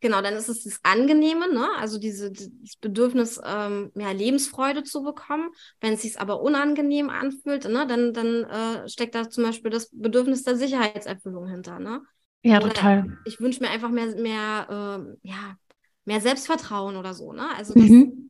Genau, 0.00 0.22
dann 0.22 0.34
ist 0.34 0.48
es 0.48 0.62
das 0.62 0.78
Angenehme, 0.84 1.52
ne? 1.52 1.68
also 1.76 1.98
diese, 1.98 2.30
das 2.30 2.76
Bedürfnis, 2.80 3.40
ähm, 3.44 3.90
mehr 3.94 4.14
Lebensfreude 4.14 4.84
zu 4.84 5.02
bekommen. 5.02 5.50
Wenn 5.80 5.94
es 5.94 6.02
sich 6.02 6.20
aber 6.20 6.40
unangenehm 6.40 7.10
anfühlt, 7.10 7.64
ne? 7.68 7.86
dann, 7.86 8.12
dann 8.12 8.44
äh, 8.44 8.88
steckt 8.88 9.14
da 9.14 9.28
zum 9.28 9.44
Beispiel 9.44 9.70
das 9.70 9.90
Bedürfnis 9.92 10.44
der 10.44 10.56
Sicherheitserfüllung 10.56 11.48
hinter. 11.48 11.80
Ne? 11.80 12.02
Ja, 12.42 12.58
oder 12.58 12.68
total. 12.68 13.18
Ich 13.24 13.40
wünsche 13.40 13.60
mir 13.60 13.70
einfach 13.70 13.90
mehr, 13.90 14.14
mehr, 14.14 14.66
äh, 15.00 15.28
ja, 15.28 15.56
mehr 16.04 16.20
Selbstvertrauen 16.20 16.96
oder 16.96 17.14
so. 17.14 17.32
Ne? 17.32 17.48
Also 17.56 17.74
das, 17.74 17.88
mhm 17.88 18.28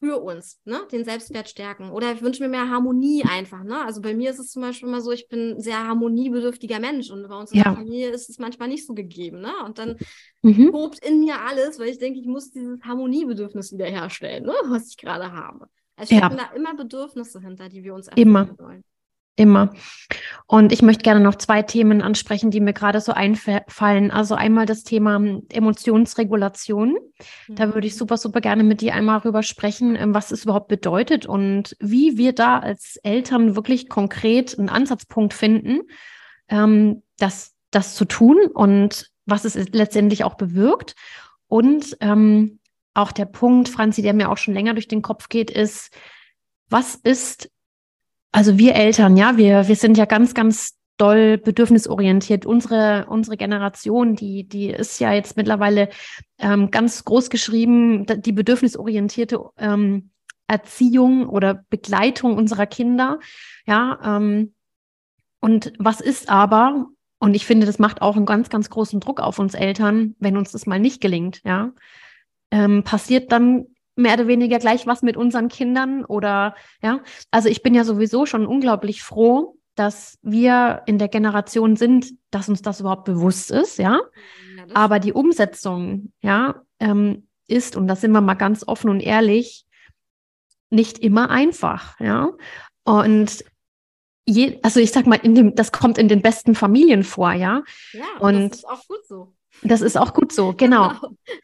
für 0.00 0.20
uns, 0.20 0.58
ne, 0.64 0.80
den 0.90 1.04
Selbstwert 1.04 1.48
stärken. 1.48 1.90
Oder 1.90 2.12
ich 2.12 2.22
wünsche 2.22 2.42
mir 2.42 2.48
mehr 2.48 2.70
Harmonie 2.70 3.22
einfach, 3.24 3.62
ne? 3.62 3.84
Also 3.84 4.00
bei 4.00 4.14
mir 4.14 4.30
ist 4.30 4.38
es 4.38 4.50
zum 4.50 4.62
Beispiel 4.62 4.88
immer 4.88 5.02
so, 5.02 5.12
ich 5.12 5.28
bin 5.28 5.56
ein 5.56 5.60
sehr 5.60 5.86
harmoniebedürftiger 5.86 6.80
Mensch 6.80 7.10
und 7.10 7.28
bei 7.28 7.36
uns 7.36 7.52
in 7.52 7.58
ja. 7.58 7.64
der 7.64 7.74
Familie 7.74 8.08
ist 8.08 8.30
es 8.30 8.38
manchmal 8.38 8.68
nicht 8.68 8.86
so 8.86 8.94
gegeben, 8.94 9.40
ne? 9.40 9.52
Und 9.64 9.78
dann 9.78 9.98
mhm. 10.40 10.70
tobt 10.72 11.04
in 11.04 11.20
mir 11.20 11.40
alles, 11.40 11.78
weil 11.78 11.88
ich 11.88 11.98
denke, 11.98 12.18
ich 12.18 12.26
muss 12.26 12.50
dieses 12.50 12.80
Harmoniebedürfnis 12.82 13.72
wiederherstellen, 13.72 14.44
ne, 14.44 14.54
was 14.68 14.88
ich 14.88 14.96
gerade 14.96 15.32
habe. 15.32 15.66
Also 15.96 16.16
stecken 16.16 16.38
ja. 16.38 16.48
da 16.48 16.56
immer 16.56 16.74
Bedürfnisse 16.74 17.40
hinter, 17.40 17.68
die 17.68 17.84
wir 17.84 17.94
uns 17.94 18.08
erfüllen 18.08 18.26
immer. 18.26 18.58
wollen. 18.58 18.84
Immer. 19.40 19.70
Und 20.46 20.70
ich 20.70 20.82
möchte 20.82 21.02
gerne 21.02 21.20
noch 21.20 21.34
zwei 21.34 21.62
Themen 21.62 22.02
ansprechen, 22.02 22.50
die 22.50 22.60
mir 22.60 22.74
gerade 22.74 23.00
so 23.00 23.12
einfallen. 23.12 24.10
Also 24.10 24.34
einmal 24.34 24.66
das 24.66 24.84
Thema 24.84 25.16
hm, 25.16 25.46
Emotionsregulation. 25.50 26.98
Mhm. 27.48 27.54
Da 27.54 27.72
würde 27.72 27.86
ich 27.86 27.96
super, 27.96 28.18
super 28.18 28.42
gerne 28.42 28.64
mit 28.64 28.82
dir 28.82 28.92
einmal 28.92 29.20
darüber 29.20 29.42
sprechen, 29.42 29.96
ähm, 29.96 30.12
was 30.12 30.30
es 30.30 30.44
überhaupt 30.44 30.68
bedeutet 30.68 31.24
und 31.24 31.74
wie 31.80 32.18
wir 32.18 32.34
da 32.34 32.58
als 32.58 32.96
Eltern 32.96 33.56
wirklich 33.56 33.88
konkret 33.88 34.58
einen 34.58 34.68
Ansatzpunkt 34.68 35.32
finden, 35.32 35.84
ähm, 36.50 37.02
das, 37.16 37.54
das 37.70 37.94
zu 37.94 38.04
tun 38.04 38.40
und 38.52 39.10
was 39.24 39.46
es 39.46 39.54
letztendlich 39.72 40.22
auch 40.22 40.34
bewirkt. 40.34 40.96
Und 41.46 41.96
ähm, 42.02 42.58
auch 42.92 43.12
der 43.12 43.24
Punkt, 43.24 43.70
Franzi, 43.70 44.02
der 44.02 44.12
mir 44.12 44.28
auch 44.28 44.36
schon 44.36 44.52
länger 44.52 44.74
durch 44.74 44.88
den 44.88 45.00
Kopf 45.00 45.30
geht, 45.30 45.50
ist, 45.50 45.96
was 46.68 46.94
ist 46.94 47.50
also 48.32 48.58
wir 48.58 48.74
Eltern, 48.74 49.16
ja, 49.16 49.36
wir, 49.36 49.68
wir 49.68 49.76
sind 49.76 49.98
ja 49.98 50.04
ganz, 50.04 50.34
ganz 50.34 50.76
doll 50.96 51.38
bedürfnisorientiert. 51.38 52.44
Unsere, 52.44 53.06
unsere 53.08 53.36
Generation, 53.36 54.16
die, 54.16 54.46
die 54.46 54.68
ist 54.68 55.00
ja 55.00 55.12
jetzt 55.12 55.36
mittlerweile 55.36 55.88
ähm, 56.38 56.70
ganz 56.70 57.04
groß 57.04 57.30
geschrieben, 57.30 58.06
die 58.06 58.32
bedürfnisorientierte 58.32 59.40
ähm, 59.56 60.10
Erziehung 60.46 61.28
oder 61.28 61.64
Begleitung 61.70 62.36
unserer 62.36 62.66
Kinder. 62.66 63.18
Ja, 63.66 63.98
ähm, 64.04 64.52
und 65.40 65.72
was 65.78 66.02
ist 66.02 66.28
aber, 66.28 66.88
und 67.18 67.34
ich 67.34 67.46
finde, 67.46 67.64
das 67.64 67.78
macht 67.78 68.02
auch 68.02 68.16
einen 68.16 68.26
ganz, 68.26 68.50
ganz 68.50 68.68
großen 68.68 69.00
Druck 69.00 69.20
auf 69.20 69.38
uns 69.38 69.54
Eltern, 69.54 70.16
wenn 70.18 70.36
uns 70.36 70.52
das 70.52 70.66
mal 70.66 70.78
nicht 70.78 71.00
gelingt, 71.00 71.40
ja, 71.44 71.72
ähm, 72.50 72.82
passiert 72.82 73.32
dann 73.32 73.66
mehr 74.00 74.14
oder 74.14 74.26
weniger 74.26 74.58
gleich 74.58 74.86
was 74.86 75.02
mit 75.02 75.16
unseren 75.16 75.48
Kindern 75.48 76.04
oder 76.04 76.54
ja. 76.82 77.00
Also 77.30 77.48
ich 77.48 77.62
bin 77.62 77.74
ja 77.74 77.84
sowieso 77.84 78.26
schon 78.26 78.46
unglaublich 78.46 79.02
froh, 79.02 79.56
dass 79.74 80.18
wir 80.22 80.82
in 80.86 80.98
der 80.98 81.08
Generation 81.08 81.76
sind, 81.76 82.12
dass 82.30 82.48
uns 82.48 82.62
das 82.62 82.80
überhaupt 82.80 83.04
bewusst 83.04 83.50
ist, 83.50 83.78
ja. 83.78 84.00
ja 84.56 84.64
Aber 84.74 84.98
die 84.98 85.12
Umsetzung, 85.12 86.12
ja, 86.20 86.62
ähm, 86.80 87.26
ist, 87.46 87.76
und 87.76 87.88
da 87.88 87.96
sind 87.96 88.12
wir 88.12 88.20
mal 88.20 88.34
ganz 88.34 88.66
offen 88.66 88.90
und 88.90 89.00
ehrlich, 89.00 89.66
nicht 90.70 90.98
immer 90.98 91.30
einfach, 91.30 91.98
ja. 91.98 92.30
Und 92.84 93.44
je, 94.26 94.58
also 94.62 94.80
ich 94.80 94.92
sag 94.92 95.06
mal, 95.06 95.16
in 95.16 95.34
dem, 95.34 95.54
das 95.54 95.72
kommt 95.72 95.98
in 95.98 96.08
den 96.08 96.22
besten 96.22 96.54
Familien 96.54 97.02
vor, 97.02 97.32
ja. 97.32 97.62
Ja, 97.92 98.04
und 98.20 98.50
das 98.50 98.58
ist 98.58 98.68
auch 98.68 98.86
gut 98.86 99.04
so. 99.06 99.34
Das 99.62 99.80
ist 99.82 99.98
auch 99.98 100.14
gut 100.14 100.32
so, 100.32 100.54
genau. 100.54 100.92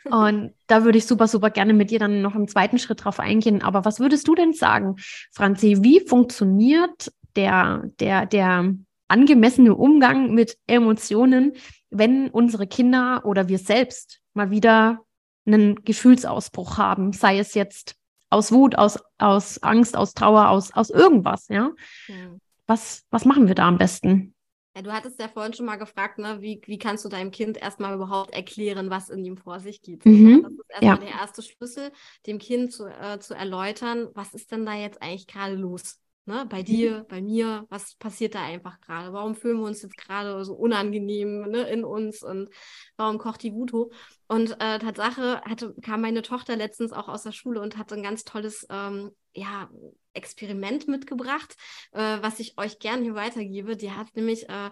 genau. 0.03 0.27
Und 0.27 0.55
da 0.67 0.85
würde 0.85 0.99
ich 0.99 1.07
super, 1.07 1.29
super 1.29 1.51
gerne 1.51 1.75
mit 1.75 1.91
dir 1.91 1.99
dann 1.99 2.23
noch 2.23 2.35
im 2.35 2.49
zweiten 2.49 2.79
Schritt 2.79 3.05
drauf 3.05 3.21
eingehen. 3.21 3.63
Aber 3.63 3.85
was 3.85 4.01
würdest 4.01 4.27
du 4.29 4.35
denn 4.35 4.53
sagen, 4.53 4.97
Franzi? 5.33 5.79
Wie 5.83 6.01
funktioniert 6.01 7.13
der, 7.37 7.91
der, 8.01 8.27
der 8.27 8.75
angemessene 9.09 9.75
Umgang 9.75 10.35
mit 10.35 10.57
Emotionen, 10.67 11.53
wenn 11.91 12.29
unsere 12.31 12.67
Kinder 12.67 13.23
oder 13.25 13.49
wir 13.49 13.59
selbst 13.59 14.21
mal 14.35 14.51
wieder 14.51 15.01
einen 15.47 15.85
Gefühlsausbruch 15.85 16.79
haben, 16.79 17.13
sei 17.13 17.39
es 17.39 17.55
jetzt 17.55 17.95
aus 18.31 18.51
Wut, 18.51 18.77
aus, 18.77 18.99
aus 19.19 19.63
Angst, 19.63 19.97
aus 19.97 20.15
Trauer, 20.15 20.49
aus, 20.49 20.73
aus 20.73 20.91
irgendwas, 20.91 21.49
ja? 21.49 21.71
Hm. 22.07 22.41
Was, 22.67 23.05
was 23.11 23.25
machen 23.25 23.47
wir 23.47 23.55
da 23.55 23.69
am 23.69 23.79
besten? 23.79 24.35
Ja, 24.77 24.83
du 24.83 24.93
hattest 24.93 25.19
ja 25.19 25.29
vorhin 25.29 25.55
schon 25.55 25.65
mal 25.65 25.77
gefragt, 25.77 26.19
ne, 26.19 26.43
wie, 26.43 26.61
wie 26.67 26.77
kannst 26.77 27.03
du 27.03 27.09
deinem 27.09 27.31
Kind 27.31 27.57
erstmal 27.57 27.95
überhaupt 27.95 28.35
erklären, 28.35 28.91
was 28.91 29.09
in 29.09 29.25
ihm 29.25 29.39
vor 29.39 29.59
sich 29.59 29.81
geht. 29.81 30.05
Mhm. 30.05 30.43
Das 30.43 30.53
ist 30.53 30.71
erstmal 30.71 30.91
ja. 30.91 30.97
der 30.97 31.21
erste 31.23 31.41
Schlüssel, 31.41 31.93
dem 32.27 32.39
Kind 32.39 32.75
zu, 32.75 32.85
äh, 32.85 33.19
zu 33.19 33.33
erläutern, 33.33 34.11
was 34.13 34.35
ist 34.35 34.53
denn 34.53 34.67
da 34.67 34.75
jetzt 34.75 35.01
eigentlich 35.01 35.27
gerade 35.27 35.55
los? 35.55 35.99
Ne? 36.27 36.45
Bei 36.51 36.59
mhm. 36.59 36.65
dir, 36.65 37.07
bei 37.09 37.23
mir, 37.23 37.65
was 37.71 37.95
passiert 37.95 38.35
da 38.35 38.43
einfach 38.43 38.79
gerade? 38.83 39.15
Warum 39.15 39.35
fühlen 39.35 39.61
wir 39.61 39.67
uns 39.67 39.81
jetzt 39.81 39.97
gerade 39.97 40.45
so 40.45 40.53
unangenehm 40.53 41.49
ne, 41.49 41.63
in 41.71 41.83
uns 41.83 42.23
und 42.23 42.51
warum 42.99 43.17
kocht 43.17 43.45
die 43.45 43.55
Wut 43.55 43.73
hoch? 43.73 43.91
Und 44.29 44.61
äh, 44.61 44.79
Tatsache 44.79 45.41
hatte, 45.41 45.75
kam 45.81 46.03
meine 46.03 46.21
Tochter 46.21 46.55
letztens 46.55 46.93
auch 46.93 47.09
aus 47.09 47.23
der 47.23 47.33
Schule 47.33 47.63
und 47.63 47.79
hatte 47.79 47.95
ein 47.95 48.03
ganz 48.03 48.25
tolles 48.25 48.67
ähm, 48.69 49.13
ja, 49.37 49.71
Experiment 50.17 50.89
mitgebracht, 50.89 51.57
äh, 51.93 52.19
was 52.21 52.41
ich 52.41 52.59
euch 52.59 52.79
gerne 52.79 53.03
hier 53.03 53.15
weitergebe. 53.15 53.77
Die 53.77 53.93
hat 53.93 54.15
nämlich 54.17 54.49
äh, 54.49 54.71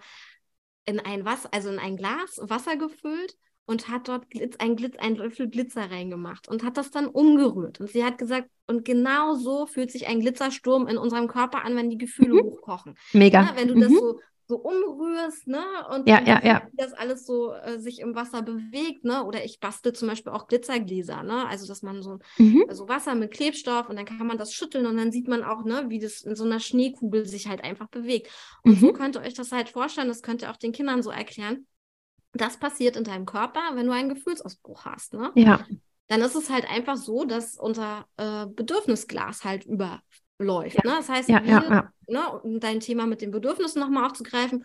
in 0.86 1.00
ein 1.00 1.24
Wasser, 1.24 1.48
also 1.52 1.70
in 1.70 1.78
ein 1.78 1.96
Glas 1.96 2.38
Wasser 2.42 2.76
gefüllt 2.76 3.36
und 3.66 3.88
hat 3.88 4.08
dort 4.08 4.30
Glitz, 4.30 4.56
ein, 4.58 4.76
Glitz, 4.76 4.96
ein 4.98 5.16
Löffel 5.16 5.48
Glitzer 5.48 5.90
reingemacht 5.90 6.48
und 6.48 6.62
hat 6.62 6.76
das 6.76 6.90
dann 6.90 7.06
umgerührt. 7.06 7.80
Und 7.80 7.90
sie 7.90 8.04
hat 8.04 8.18
gesagt, 8.18 8.48
und 8.66 8.84
genau 8.84 9.34
so 9.34 9.66
fühlt 9.66 9.90
sich 9.90 10.06
ein 10.06 10.20
Glitzersturm 10.20 10.86
in 10.86 10.98
unserem 10.98 11.28
Körper 11.28 11.64
an, 11.64 11.76
wenn 11.76 11.90
die 11.90 11.98
Gefühle 11.98 12.42
mhm. 12.42 12.46
hochkochen. 12.46 12.96
Mega. 13.12 13.42
Ja, 13.42 13.56
wenn 13.56 13.68
du 13.68 13.76
mhm. 13.76 13.80
das 13.80 13.92
so 13.92 14.20
so 14.46 14.56
umrührst, 14.56 15.46
ne? 15.46 15.64
Und 15.90 16.08
ja, 16.08 16.20
ja, 16.22 16.44
ja. 16.44 16.62
das 16.74 16.92
alles 16.92 17.26
so 17.26 17.52
äh, 17.52 17.78
sich 17.78 18.00
im 18.00 18.14
Wasser 18.14 18.42
bewegt, 18.42 19.04
ne? 19.04 19.24
Oder 19.24 19.44
ich 19.44 19.60
bastel 19.60 19.92
zum 19.92 20.08
Beispiel 20.08 20.32
auch 20.32 20.48
Glitzergläser, 20.48 21.22
ne? 21.22 21.46
Also 21.48 21.66
dass 21.66 21.82
man 21.82 22.02
so, 22.02 22.18
mhm. 22.38 22.64
also 22.68 22.88
Wasser 22.88 23.14
mit 23.14 23.32
Klebstoff 23.32 23.88
und 23.88 23.96
dann 23.96 24.04
kann 24.04 24.26
man 24.26 24.36
das 24.36 24.52
schütteln 24.52 24.86
und 24.86 24.96
dann 24.96 25.12
sieht 25.12 25.28
man 25.28 25.42
auch, 25.42 25.64
ne, 25.64 25.86
wie 25.88 25.98
das 25.98 26.22
in 26.22 26.36
so 26.36 26.44
einer 26.44 26.60
Schneekugel 26.60 27.26
sich 27.26 27.48
halt 27.48 27.64
einfach 27.64 27.88
bewegt. 27.88 28.30
Und 28.62 28.72
mhm. 28.72 28.86
so 28.86 28.92
könnt 28.92 29.16
ihr 29.16 29.22
euch 29.22 29.34
das 29.34 29.52
halt 29.52 29.70
vorstellen, 29.70 30.08
das 30.08 30.22
könnt 30.22 30.42
ihr 30.42 30.50
auch 30.50 30.56
den 30.56 30.72
Kindern 30.72 31.02
so 31.02 31.10
erklären. 31.10 31.66
Das 32.32 32.58
passiert 32.58 32.96
in 32.96 33.04
deinem 33.04 33.26
Körper, 33.26 33.60
wenn 33.74 33.86
du 33.86 33.92
einen 33.92 34.08
Gefühlsausbruch 34.08 34.84
hast, 34.84 35.14
ne? 35.14 35.32
Ja. 35.36 35.64
Dann 36.08 36.20
ist 36.20 36.34
es 36.34 36.50
halt 36.50 36.68
einfach 36.68 36.96
so, 36.96 37.24
dass 37.24 37.56
unser 37.58 38.06
äh, 38.18 38.46
Bedürfnisglas 38.46 39.44
halt 39.44 39.64
über 39.64 40.02
läuft. 40.38 40.76
Ja. 40.76 40.90
Ne? 40.90 40.96
Das 40.98 41.08
heißt, 41.08 41.28
ja, 41.28 41.42
wir, 41.42 41.50
ja, 41.50 41.92
ne, 42.08 42.40
um 42.40 42.60
dein 42.60 42.80
Thema 42.80 43.06
mit 43.06 43.20
den 43.20 43.30
Bedürfnissen 43.30 43.80
nochmal 43.80 44.04
aufzugreifen, 44.04 44.64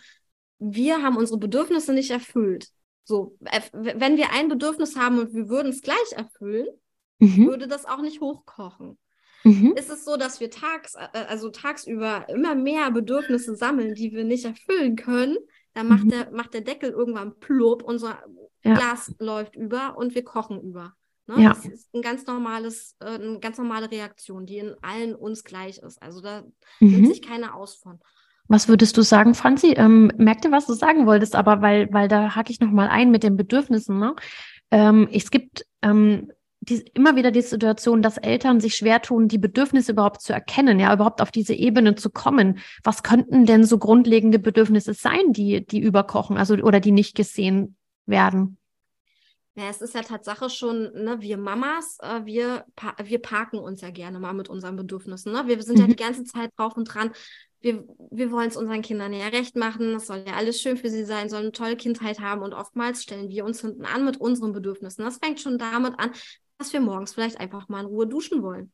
wir 0.60 1.02
haben 1.02 1.18
unsere 1.18 1.40
Bedürfnisse 1.40 1.94
nicht 1.94 2.12
erfüllt. 2.12 2.70
So, 3.04 3.38
wenn 3.74 4.18
wir 4.18 4.32
ein 4.34 4.50
Bedürfnis 4.50 4.96
haben 4.96 5.18
und 5.20 5.34
wir 5.34 5.50
würden 5.50 5.70
es 5.70 5.82
gleich 5.82 6.12
erfüllen, 6.16 6.68
mhm. 7.20 7.48
würde 7.48 7.68
das 7.68 7.86
auch 7.86 8.02
nicht 8.02 8.22
hochkochen. 8.22 8.98
Mhm. 9.44 9.74
Ist 9.78 9.90
es 9.90 10.04
so, 10.04 10.18
dass 10.18 10.40
wir 10.40 10.52
tags, 10.52 10.96
äh, 10.96 11.18
also 11.28 11.50
tagsüber 11.50 12.28
immer 12.30 12.56
mehr 12.56 12.92
Bedürfnisse 12.92 13.56
sammeln, 13.56 13.96
die 13.96 14.12
wir 14.12 14.26
nicht 14.26 14.46
erfüllen 14.46 14.96
können, 14.96 15.38
dann 15.74 15.88
macht, 15.88 16.06
mhm. 16.06 16.10
der, 16.10 16.32
macht 16.32 16.54
der 16.54 16.62
Deckel 16.62 16.92
irgendwann 16.92 17.40
plupp, 17.40 17.84
unser 17.84 18.22
Glas 18.62 19.14
läuft 19.20 19.56
über 19.56 19.98
und 19.98 20.14
wir 20.14 20.24
kochen 20.24 20.62
über. 20.62 20.94
Ne? 21.30 21.44
Ja. 21.44 21.50
Das 21.50 21.66
ist 21.66 21.94
ein 21.94 22.02
ganz 22.02 22.26
normales, 22.26 22.96
äh, 23.00 23.06
eine 23.06 23.40
ganz 23.40 23.58
normale 23.58 23.92
Reaktion, 23.92 24.48
die 24.48 24.58
in 24.58 24.76
allen 24.82 25.14
uns 25.14 25.44
gleich 25.44 25.78
ist. 25.78 26.02
Also 26.02 26.22
da 26.22 26.42
mhm. 26.80 26.92
nimmt 26.92 27.08
sich 27.08 27.22
keiner 27.22 27.56
aus 27.56 27.76
von. 27.76 28.00
Was 28.48 28.68
würdest 28.68 28.98
du 28.98 29.04
sagen, 29.04 29.36
Franzi? 29.36 29.74
Ähm, 29.74 30.12
merkte, 30.18 30.52
was 30.52 30.66
du 30.66 30.74
sagen 30.74 31.06
wolltest, 31.06 31.36
aber 31.36 31.62
weil, 31.62 31.88
weil 31.94 32.08
da 32.08 32.36
hake 32.36 32.52
ich 32.52 32.60
nochmal 32.60 32.88
ein 32.88 33.12
mit 33.12 33.22
den 33.22 33.38
Bedürfnissen. 33.38 34.00
Ne? 34.00 34.16
Ähm, 34.72 35.08
es 35.12 35.30
gibt 35.30 35.68
ähm, 35.84 36.32
die, 36.62 36.84
immer 36.96 37.16
wieder 37.16 37.30
die 37.30 37.44
Situation, 37.44 38.02
dass 38.02 38.18
Eltern 38.18 38.60
sich 38.60 38.76
schwer 38.76 39.04
tun, 39.04 39.28
die 39.28 39.38
Bedürfnisse 39.38 39.92
überhaupt 39.92 40.22
zu 40.22 40.34
erkennen, 40.34 40.80
ja, 40.80 40.92
überhaupt 40.92 41.22
auf 41.22 41.30
diese 41.30 41.54
Ebene 41.54 41.94
zu 41.94 42.10
kommen. 42.10 42.58
Was 42.84 43.04
könnten 43.04 43.46
denn 43.46 43.64
so 43.64 43.78
grundlegende 43.78 44.40
Bedürfnisse 44.40 44.96
sein, 44.96 45.32
die, 45.32 45.66
die 45.66 45.80
überkochen, 45.80 46.38
also 46.38 46.56
oder 46.56 46.80
die 46.80 46.92
nicht 46.92 47.16
gesehen 47.16 47.76
werden? 48.08 48.59
Ja, 49.60 49.68
es 49.70 49.82
ist 49.82 49.94
ja 49.94 50.04
Tatsache 50.04 50.50
schon, 50.50 50.84
ne, 50.94 51.18
wir 51.20 51.38
Mamas, 51.38 51.98
äh, 52.02 52.24
wir, 52.24 52.64
pa 52.78 52.96
wir 53.04 53.20
parken 53.20 53.58
uns 53.60 53.82
ja 53.82 53.90
gerne 53.90 54.18
mal 54.18 54.34
mit 54.34 54.48
unseren 54.48 54.78
Bedürfnissen. 54.78 55.34
Ne? 55.34 55.48
Wir 55.48 55.62
sind 55.62 55.76
mhm. 55.76 55.82
ja 55.82 55.88
die 55.88 55.98
ganze 55.98 56.24
Zeit 56.24 56.52
drauf 56.56 56.78
und 56.78 56.86
dran. 56.86 57.12
Wir, 57.60 57.84
wir 58.10 58.32
wollen 58.32 58.48
es 58.48 58.56
unseren 58.56 58.82
Kindern 58.82 59.12
ja 59.12 59.28
recht 59.28 59.58
machen. 59.58 59.96
Es 59.96 60.08
soll 60.08 60.24
ja 60.26 60.36
alles 60.36 60.62
schön 60.62 60.78
für 60.78 60.90
sie 60.90 61.04
sein, 61.04 61.28
sollen 61.28 61.44
eine 61.44 61.52
tolle 61.52 61.76
Kindheit 61.76 62.22
haben. 62.22 62.42
Und 62.42 62.54
oftmals 62.54 63.04
stellen 63.04 63.28
wir 63.28 63.44
uns 63.44 63.60
hinten 63.60 63.84
an 63.84 64.06
mit 64.06 64.16
unseren 64.16 64.54
Bedürfnissen. 64.54 65.04
Das 65.04 65.18
fängt 65.18 65.42
schon 65.42 65.58
damit 65.58 66.00
an, 66.00 66.12
dass 66.58 66.72
wir 66.72 66.80
morgens 66.80 67.14
vielleicht 67.14 67.38
einfach 67.38 67.68
mal 67.68 67.82
in 67.82 67.88
Ruhe 67.88 68.08
duschen 68.08 68.42
wollen. 68.42 68.72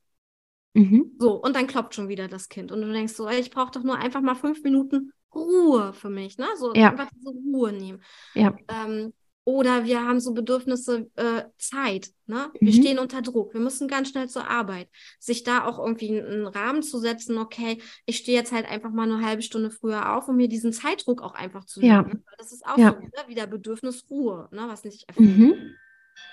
Mhm. 0.76 1.16
So, 1.18 1.42
und 1.42 1.56
dann 1.56 1.66
klopft 1.66 1.96
schon 1.96 2.10
wieder 2.10 2.28
das 2.28 2.48
Kind. 2.48 2.72
Und 2.72 2.84
du 2.84 2.94
denkst 2.94 3.14
so, 3.14 3.28
ich 3.28 3.50
brauche 3.50 3.72
doch 3.72 3.82
nur 3.82 3.98
einfach 3.98 4.22
mal 4.22 4.36
fünf 4.36 4.62
Minuten 4.62 5.14
Ruhe 5.34 5.94
für 5.94 6.12
mich. 6.12 6.38
Ne? 6.38 6.46
So 6.58 6.76
ja. 6.76 6.92
einfach 6.92 7.10
diese 7.16 7.30
Ruhe 7.32 7.74
nehmen. 7.74 8.04
Ja. 8.36 8.56
Ähm, 8.68 9.14
oder 9.46 9.86
wir 9.86 10.04
haben 10.04 10.20
so 10.20 10.34
Bedürfnisse 10.34 11.08
äh, 11.16 11.44
Zeit. 11.60 12.10
Ne? 12.26 12.52
Wir 12.60 12.74
mhm. 12.74 12.82
stehen 12.82 13.00
unter 13.00 13.22
Druck. 13.22 13.54
Wir 13.54 13.62
müssen 13.62 13.88
ganz 13.88 14.10
schnell 14.10 14.28
zur 14.28 14.50
Arbeit. 14.50 14.90
Sich 15.20 15.44
da 15.44 15.66
auch 15.66 15.78
irgendwie 15.78 16.20
einen 16.20 16.48
Rahmen 16.48 16.82
zu 16.82 16.98
setzen, 16.98 17.38
okay, 17.38 17.80
ich 18.08 18.18
stehe 18.18 18.38
jetzt 18.38 18.52
halt 18.52 18.66
einfach 18.68 18.90
mal 18.90 19.04
eine 19.04 19.24
halbe 19.24 19.44
Stunde 19.44 19.70
früher 19.70 20.16
auf, 20.16 20.28
um 20.28 20.36
mir 20.36 20.48
diesen 20.48 20.74
Zeitdruck 20.74 21.22
auch 21.22 21.36
einfach 21.36 21.64
zu 21.66 21.80
nehmen. 21.80 22.24
Ja. 22.26 22.34
Das 22.40 22.52
ist 22.52 22.66
auch 22.66 22.78
ja. 22.78 22.94
so 22.94 23.00
ne? 23.00 23.28
wieder 23.28 23.46
Bedürfnis 23.46 24.06
Ruhe, 24.10 24.50
ne? 24.52 24.66
was 24.68 24.84
nicht 24.84 25.08
erfüllt. 25.08 25.38
Mhm. 25.38 25.76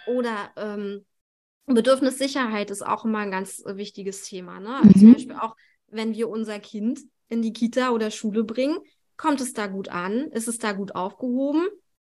Oder 0.07 0.51
ähm, 0.57 1.05
Bedürfnissicherheit 1.67 2.71
ist 2.71 2.85
auch 2.85 3.05
immer 3.05 3.19
ein 3.19 3.31
ganz 3.31 3.63
äh, 3.67 3.77
wichtiges 3.77 4.23
Thema. 4.23 4.59
Ne? 4.59 4.77
Also 4.77 4.89
mhm. 4.89 5.01
Zum 5.01 5.13
Beispiel 5.13 5.37
auch, 5.37 5.55
wenn 5.89 6.15
wir 6.15 6.31
unser 6.31 6.59
Kind 6.61 7.01
in 7.29 7.43
die 7.43 7.53
Kita 7.53 7.91
oder 7.91 8.11
Schule 8.11 8.43
bringen, 8.43 8.79
kommt 9.19 9.43
es 9.43 9.53
da 9.53 9.67
gut 9.67 9.91
an? 9.91 10.29
Ist 10.33 10.49
es 10.49 10.57
da 10.57 10.73
gut 10.73 10.95
aufgehoben? 10.95 11.69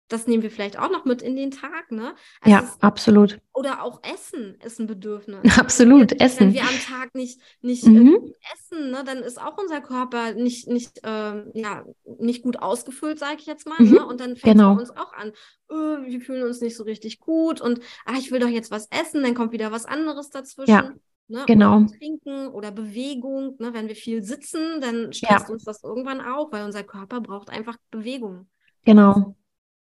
Das 0.08 0.28
nehmen 0.28 0.43
wir 0.43 0.52
vielleicht 0.52 0.80
auch 0.80 0.89
noch 0.89 1.06
mit 1.06 1.22
in 1.22 1.36
den 1.36 1.52
Tag, 1.52 1.91
ne? 1.91 2.15
Also 2.41 2.58
ja, 2.58 2.63
es, 2.63 2.82
absolut. 2.82 3.39
Oder 3.54 3.84
auch 3.84 4.02
Essen 4.04 4.56
ist 4.63 4.80
ein 4.80 4.88
Bedürfnis. 4.88 5.39
Absolut, 5.58 6.12
wenn, 6.12 6.20
Essen. 6.20 6.39
Wenn 6.48 6.54
wir 6.54 6.62
am 6.62 6.80
Tag 6.88 7.15
nicht, 7.15 7.41
nicht 7.62 7.86
mhm. 7.86 8.15
äh, 8.15 8.54
essen, 8.54 8.91
ne, 8.91 9.04
dann 9.06 9.17
ist 9.20 9.41
auch 9.41 9.58
unser 9.58 9.82
Körper 9.82 10.34
nicht, 10.34 10.67
nicht, 10.67 11.04
äh, 11.04 11.43
ja, 11.54 11.84
nicht 12.20 12.43
gut 12.43 12.60
ausgefüllt, 12.60 13.20
sage 13.20 13.38
ich 13.39 13.46
jetzt 13.48 13.67
mal. 13.67 13.78
Mhm. 13.80 13.91
Ne? 13.91 14.06
Und 14.06 14.22
dann 14.22 14.36
fängt 14.36 14.58
genau. 14.58 14.72
es 14.72 14.76
bei 14.76 14.82
uns 14.82 14.91
auch 14.91 15.13
an. 15.13 15.32
Oh, 15.70 16.06
wir 16.06 16.22
fühlen 16.22 16.43
uns 16.43 16.62
nicht 16.62 16.78
so 16.78 16.84
richtig 16.84 17.20
gut 17.20 17.60
und 17.60 17.80
ah, 18.06 18.13
ich 18.17 18.32
will 18.32 18.39
doch 18.39 18.48
jetzt 18.48 18.72
was 18.72 18.88
essen, 18.91 19.24
dann 19.24 19.36
kommt 19.36 19.52
wieder 19.52 19.72
was 19.72 19.86
anderes 19.86 20.30
dazwischen. 20.30 20.72
Ja. 20.72 20.93
Ne? 21.30 21.43
Genau. 21.46 21.80
Oder 21.80 21.88
Trinken 21.88 22.48
oder 22.48 22.72
Bewegung. 22.72 23.56
Ne? 23.60 23.74
Wenn 23.74 23.88
wir 23.88 23.96
viel 23.96 24.24
sitzen, 24.24 24.80
dann 24.80 25.12
stresst 25.12 25.48
ja. 25.48 25.54
uns 25.54 25.63
das 25.63 25.84
irgendwann 25.84 26.22
auch, 26.22 26.52
weil 26.52 26.63
unser 26.63 26.84
Körper 26.84 27.20
braucht 27.20 27.50
einfach 27.50 27.76
Bewegung. 27.91 28.48
Genau. 28.86 29.36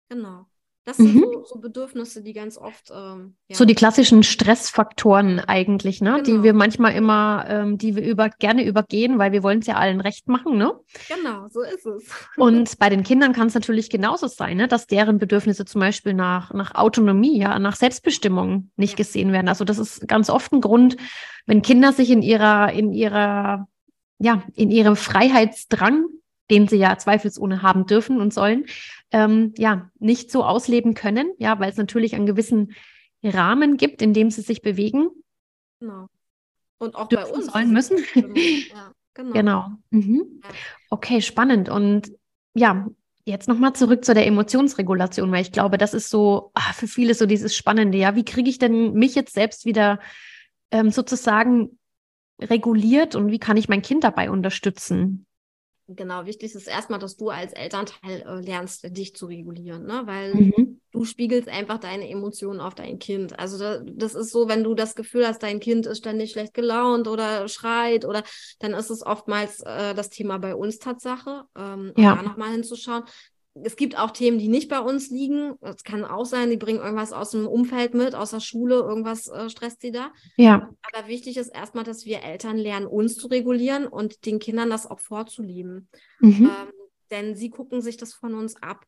Genau. 0.09 0.47
Das 0.87 0.99
sind 0.99 1.17
mhm. 1.17 1.21
so, 1.21 1.45
so, 1.45 1.59
Bedürfnisse, 1.59 2.23
die 2.23 2.33
ganz 2.33 2.57
oft. 2.57 2.93
Ähm, 2.95 3.35
ja. 3.49 3.57
So 3.57 3.65
die 3.65 3.75
klassischen 3.75 4.23
Stressfaktoren 4.23 5.41
eigentlich, 5.41 6.01
ne? 6.01 6.13
Genau. 6.13 6.23
Die 6.23 6.43
wir 6.45 6.55
manchmal 6.55 6.95
immer, 6.95 7.45
ähm, 7.49 7.77
die 7.77 7.97
wir 7.97 8.05
über, 8.05 8.29
gerne 8.29 8.65
übergehen, 8.65 9.19
weil 9.19 9.33
wir 9.33 9.43
wollen 9.43 9.59
es 9.59 9.67
ja 9.67 9.75
allen 9.75 10.01
recht 10.01 10.29
machen, 10.29 10.57
ne? 10.57 10.79
Genau, 11.09 11.49
so 11.49 11.63
ist 11.63 11.87
es. 11.87 12.09
Und 12.37 12.79
bei 12.79 12.89
den 12.89 13.03
Kindern 13.03 13.33
kann 13.33 13.49
es 13.49 13.55
natürlich 13.55 13.91
genauso 13.91 14.29
sein, 14.29 14.59
ne? 14.59 14.69
dass 14.69 14.87
deren 14.87 15.19
Bedürfnisse 15.19 15.65
zum 15.65 15.81
Beispiel 15.81 16.15
nach, 16.15 16.55
nach 16.55 16.77
Autonomie, 16.77 17.37
ja, 17.37 17.59
nach 17.59 17.75
Selbstbestimmung 17.75 18.71
nicht 18.77 18.93
ja. 18.93 18.99
gesehen 18.99 19.33
werden. 19.33 19.49
Also 19.49 19.65
das 19.65 19.79
ist 19.79 20.07
ganz 20.07 20.31
oft 20.31 20.53
ein 20.53 20.61
Grund, 20.61 20.97
wenn 21.47 21.63
Kinder 21.63 21.93
sich 21.93 22.11
in 22.11 22.23
ihrer, 22.23 22.73
in 22.73 22.93
ihrer, 22.93 23.67
ja, 24.21 24.45
in 24.55 24.71
ihrem 24.71 24.95
Freiheitsdrang 24.95 26.05
den 26.51 26.69
sie 26.69 26.77
ja 26.77 26.97
zweifelsohne 26.97 27.63
haben 27.63 27.87
dürfen 27.87 28.21
und 28.21 28.33
sollen, 28.33 28.67
ähm, 29.13 29.55
ja, 29.57 29.91
nicht 29.99 30.31
so 30.31 30.45
ausleben 30.45 30.95
können, 30.95 31.33
ja, 31.39 31.59
weil 31.61 31.71
es 31.71 31.77
natürlich 31.77 32.15
einen 32.15 32.27
gewissen 32.27 32.75
Rahmen 33.23 33.77
gibt, 33.77 34.03
in 34.03 34.13
dem 34.13 34.31
sie 34.31 34.43
sich 34.43 34.63
bewegen. 34.63 35.09
Genau. 35.81 36.09
Und 36.79 36.95
auch 36.95 37.09
dürfen, 37.09 37.31
bei 37.31 37.37
uns. 37.37 37.47
Sollen 37.47 37.73
müssen. 37.73 37.99
Ja, 38.69 38.93
genau. 39.15 39.33
genau. 39.33 39.67
Mhm. 39.91 40.43
Okay, 40.91 41.23
spannend. 41.23 41.69
Und 41.69 42.13
ja, 42.55 42.87
jetzt 43.25 43.49
nochmal 43.49 43.75
zurück 43.75 44.05
zu 44.05 44.15
der 44.15 44.27
Emotionsregulation, 44.27 45.33
weil 45.33 45.43
ich 45.43 45.53
glaube, 45.53 45.79
das 45.79 45.95
ist 45.95 46.11
so 46.11 46.51
ach, 46.55 46.75
für 46.75 46.87
viele 46.87 47.15
so 47.15 47.27
dieses 47.27 47.57
Spannende. 47.57 47.99
Ja, 47.99 48.15
wie 48.15 48.25
kriege 48.25 48.51
ich 48.51 48.59
denn 48.59 48.93
mich 48.93 49.15
jetzt 49.15 49.35
selbst 49.35 49.65
wieder 49.65 50.01
ähm, 50.71 50.91
sozusagen 50.91 51.79
reguliert 52.41 53.15
und 53.15 53.31
wie 53.31 53.39
kann 53.39 53.57
ich 53.57 53.69
mein 53.69 53.83
Kind 53.83 54.05
dabei 54.05 54.31
unterstützen? 54.31 55.26
Genau, 55.89 56.27
wichtig 56.27 56.53
ist 56.55 56.67
erstmal, 56.67 56.99
dass 56.99 57.17
du 57.17 57.29
als 57.31 57.53
Elternteil 57.53 58.23
äh, 58.27 58.41
lernst, 58.41 58.97
dich 58.97 59.15
zu 59.15 59.27
regulieren, 59.27 59.87
ne? 59.87 60.03
weil 60.05 60.35
mhm. 60.35 60.81
du 60.91 61.05
spiegelst 61.05 61.49
einfach 61.49 61.79
deine 61.79 62.09
Emotionen 62.11 62.61
auf 62.61 62.75
dein 62.75 62.99
Kind. 62.99 63.39
Also 63.39 63.57
da, 63.57 63.81
das 63.85 64.17
ist 64.17 64.33
so, 64.33 64.49
wenn 64.49 64.65
du 64.65 64.75
das 64.75 64.97
Gefühl 64.97 65.27
hast, 65.27 65.45
dein 65.45 65.61
Kind 65.61 65.87
ist 65.87 65.99
ständig 65.99 66.33
schlecht 66.33 66.55
gelaunt 66.55 67.07
oder 67.07 67.47
schreit 67.47 68.05
oder 68.05 68.25
dann 68.59 68.75
ist 68.75 68.91
es 68.91 69.07
oftmals 69.07 69.61
äh, 69.61 69.95
das 69.95 70.11
Thema 70.11 70.39
bei 70.39 70.57
uns 70.57 70.81
Tatsache, 70.81 71.45
ähm, 71.57 71.93
ja. 71.97 72.17
da 72.17 72.23
nochmal 72.23 72.51
hinzuschauen 72.51 73.05
es 73.63 73.77
gibt 73.77 73.99
auch 73.99 74.11
Themen, 74.11 74.39
die 74.39 74.49
nicht 74.49 74.69
bei 74.69 74.81
uns 74.81 75.11
liegen. 75.11 75.55
Es 75.61 75.85
kann 75.85 76.05
auch 76.05 76.25
sein, 76.25 76.51
die 76.51 76.57
bringen 76.57 76.81
irgendwas 76.81 77.13
aus 77.13 77.31
dem 77.31 77.47
Umfeld 77.47 77.95
mit, 77.95 78.15
aus 78.15 78.31
der 78.31 78.41
Schule, 78.41 78.77
irgendwas 78.77 79.29
äh, 79.29 79.49
stresst 79.49 79.81
sie 79.81 79.93
da. 79.93 80.13
Ja. 80.37 80.71
Aber 80.83 81.09
wichtig 81.09 81.37
ist 81.37 81.49
erstmal, 81.49 81.85
dass 81.85 82.05
wir 82.05 82.23
Eltern 82.23 82.59
lernen, 82.59 82.87
uns 82.87 83.17
zu 83.17 83.29
regulieren 83.29 83.87
und 83.87 84.27
den 84.27 84.39
Kindern 84.39 84.71
das 84.71 84.87
auch 84.87 85.01
vorzuleben. 85.01 85.89
Mhm. 86.21 86.51
Ähm, 86.51 86.73
denn 87.11 87.35
sie 87.35 87.51
gucken 87.51 87.81
sich 87.81 87.97
das 87.97 88.13
von 88.15 88.35
uns 88.35 88.61
ab. 88.63 88.85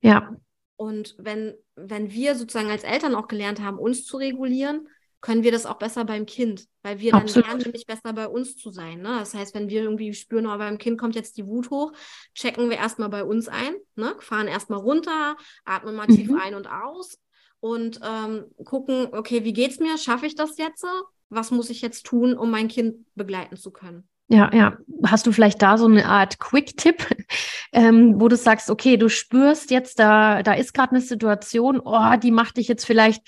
Ja. 0.00 0.36
Und 0.76 1.16
wenn, 1.18 1.54
wenn 1.76 2.10
wir 2.12 2.34
sozusagen 2.34 2.70
als 2.70 2.84
Eltern 2.84 3.14
auch 3.14 3.28
gelernt 3.28 3.60
haben, 3.60 3.78
uns 3.78 4.04
zu 4.04 4.16
regulieren, 4.16 4.88
können 5.20 5.42
wir 5.42 5.50
das 5.50 5.66
auch 5.66 5.78
besser 5.78 6.04
beim 6.04 6.26
Kind, 6.26 6.66
weil 6.82 7.00
wir 7.00 7.14
Absolut. 7.14 7.36
dann 7.36 7.50
lernen, 7.50 7.62
nämlich 7.64 7.86
besser 7.86 8.12
bei 8.12 8.28
uns 8.28 8.56
zu 8.56 8.70
sein. 8.70 9.00
Ne? 9.00 9.16
Das 9.18 9.34
heißt, 9.34 9.54
wenn 9.54 9.68
wir 9.68 9.82
irgendwie 9.82 10.14
spüren, 10.14 10.46
oh, 10.46 10.56
beim 10.58 10.78
Kind 10.78 10.98
kommt 10.98 11.14
jetzt 11.14 11.36
die 11.36 11.46
Wut 11.46 11.70
hoch, 11.70 11.92
checken 12.34 12.70
wir 12.70 12.76
erstmal 12.76 13.08
bei 13.08 13.24
uns 13.24 13.48
ein, 13.48 13.74
ne? 13.96 14.14
fahren 14.20 14.46
erstmal 14.46 14.78
runter, 14.78 15.36
atmen 15.64 15.96
mal 15.96 16.06
mhm. 16.08 16.14
tief 16.14 16.30
ein 16.40 16.54
und 16.54 16.68
aus 16.68 17.18
und 17.60 18.00
ähm, 18.02 18.44
gucken, 18.64 19.08
okay, 19.12 19.44
wie 19.44 19.52
geht's 19.52 19.80
mir? 19.80 19.98
Schaffe 19.98 20.26
ich 20.26 20.36
das 20.36 20.56
jetzt? 20.58 20.84
Was 21.30 21.50
muss 21.50 21.70
ich 21.70 21.82
jetzt 21.82 22.06
tun, 22.06 22.34
um 22.34 22.50
mein 22.50 22.68
Kind 22.68 23.04
begleiten 23.14 23.56
zu 23.56 23.70
können? 23.72 24.08
Ja, 24.28 24.54
ja. 24.54 24.76
Hast 25.06 25.26
du 25.26 25.32
vielleicht 25.32 25.62
da 25.62 25.78
so 25.78 25.86
eine 25.86 26.06
Art 26.06 26.38
Quick-Tipp, 26.38 27.06
ähm, 27.72 28.20
wo 28.20 28.28
du 28.28 28.36
sagst, 28.36 28.70
okay, 28.70 28.96
du 28.96 29.08
spürst 29.08 29.70
jetzt, 29.70 29.98
da, 29.98 30.42
da 30.42 30.52
ist 30.52 30.74
gerade 30.74 30.92
eine 30.92 31.00
Situation, 31.00 31.80
oh, 31.82 32.16
die 32.22 32.30
macht 32.30 32.58
dich 32.58 32.68
jetzt 32.68 32.84
vielleicht, 32.84 33.22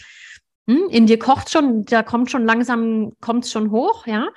hm, 0.71 0.89
in 0.89 1.07
dir 1.07 1.19
kocht 1.19 1.51
schon, 1.51 1.85
da 1.85 2.05
kommt 2.05 2.31
schon 2.31 2.45
langsam, 2.45 3.13
kommt 3.21 3.45
schon 3.47 3.73
hoch, 3.73 4.07
ja. 4.07 4.29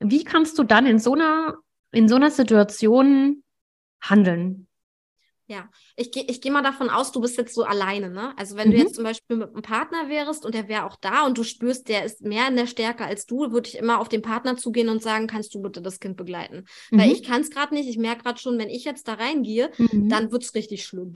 Wie 0.00 0.24
kannst 0.24 0.58
du 0.58 0.64
dann 0.64 0.84
in 0.84 0.98
so 0.98 1.14
einer, 1.14 1.54
in 1.92 2.08
so 2.08 2.16
einer 2.16 2.32
Situation 2.32 3.44
handeln? 4.02 4.65
Ja, 5.48 5.68
ich 5.94 6.10
gehe 6.10 6.24
ich 6.24 6.40
geh 6.40 6.50
mal 6.50 6.62
davon 6.62 6.90
aus, 6.90 7.12
du 7.12 7.20
bist 7.20 7.38
jetzt 7.38 7.54
so 7.54 7.62
alleine, 7.62 8.10
ne? 8.10 8.36
Also 8.36 8.56
wenn 8.56 8.68
mhm. 8.68 8.72
du 8.72 8.78
jetzt 8.78 8.96
zum 8.96 9.04
Beispiel 9.04 9.36
mit 9.36 9.50
einem 9.50 9.62
Partner 9.62 10.08
wärst 10.08 10.44
und 10.44 10.56
der 10.56 10.66
wäre 10.66 10.84
auch 10.84 10.96
da 10.96 11.24
und 11.24 11.38
du 11.38 11.44
spürst, 11.44 11.88
der 11.88 12.04
ist 12.04 12.22
mehr 12.22 12.48
in 12.48 12.56
der 12.56 12.66
Stärke 12.66 13.04
als 13.04 13.26
du, 13.26 13.52
würde 13.52 13.68
ich 13.68 13.78
immer 13.78 14.00
auf 14.00 14.08
den 14.08 14.22
Partner 14.22 14.56
zugehen 14.56 14.88
und 14.88 15.04
sagen, 15.04 15.28
kannst 15.28 15.54
du 15.54 15.62
bitte 15.62 15.80
das 15.80 16.00
Kind 16.00 16.16
begleiten? 16.16 16.64
Mhm. 16.90 16.98
Weil 16.98 17.12
ich 17.12 17.22
kann 17.22 17.42
es 17.42 17.50
gerade 17.50 17.74
nicht, 17.74 17.88
ich 17.88 17.96
merke 17.96 18.24
gerade 18.24 18.40
schon, 18.40 18.58
wenn 18.58 18.68
ich 18.68 18.84
jetzt 18.84 19.06
da 19.06 19.14
reingehe, 19.14 19.70
mhm. 19.78 20.08
dann 20.08 20.32
wird 20.32 20.42
es 20.42 20.54
richtig 20.56 20.84
schlimm. 20.84 21.12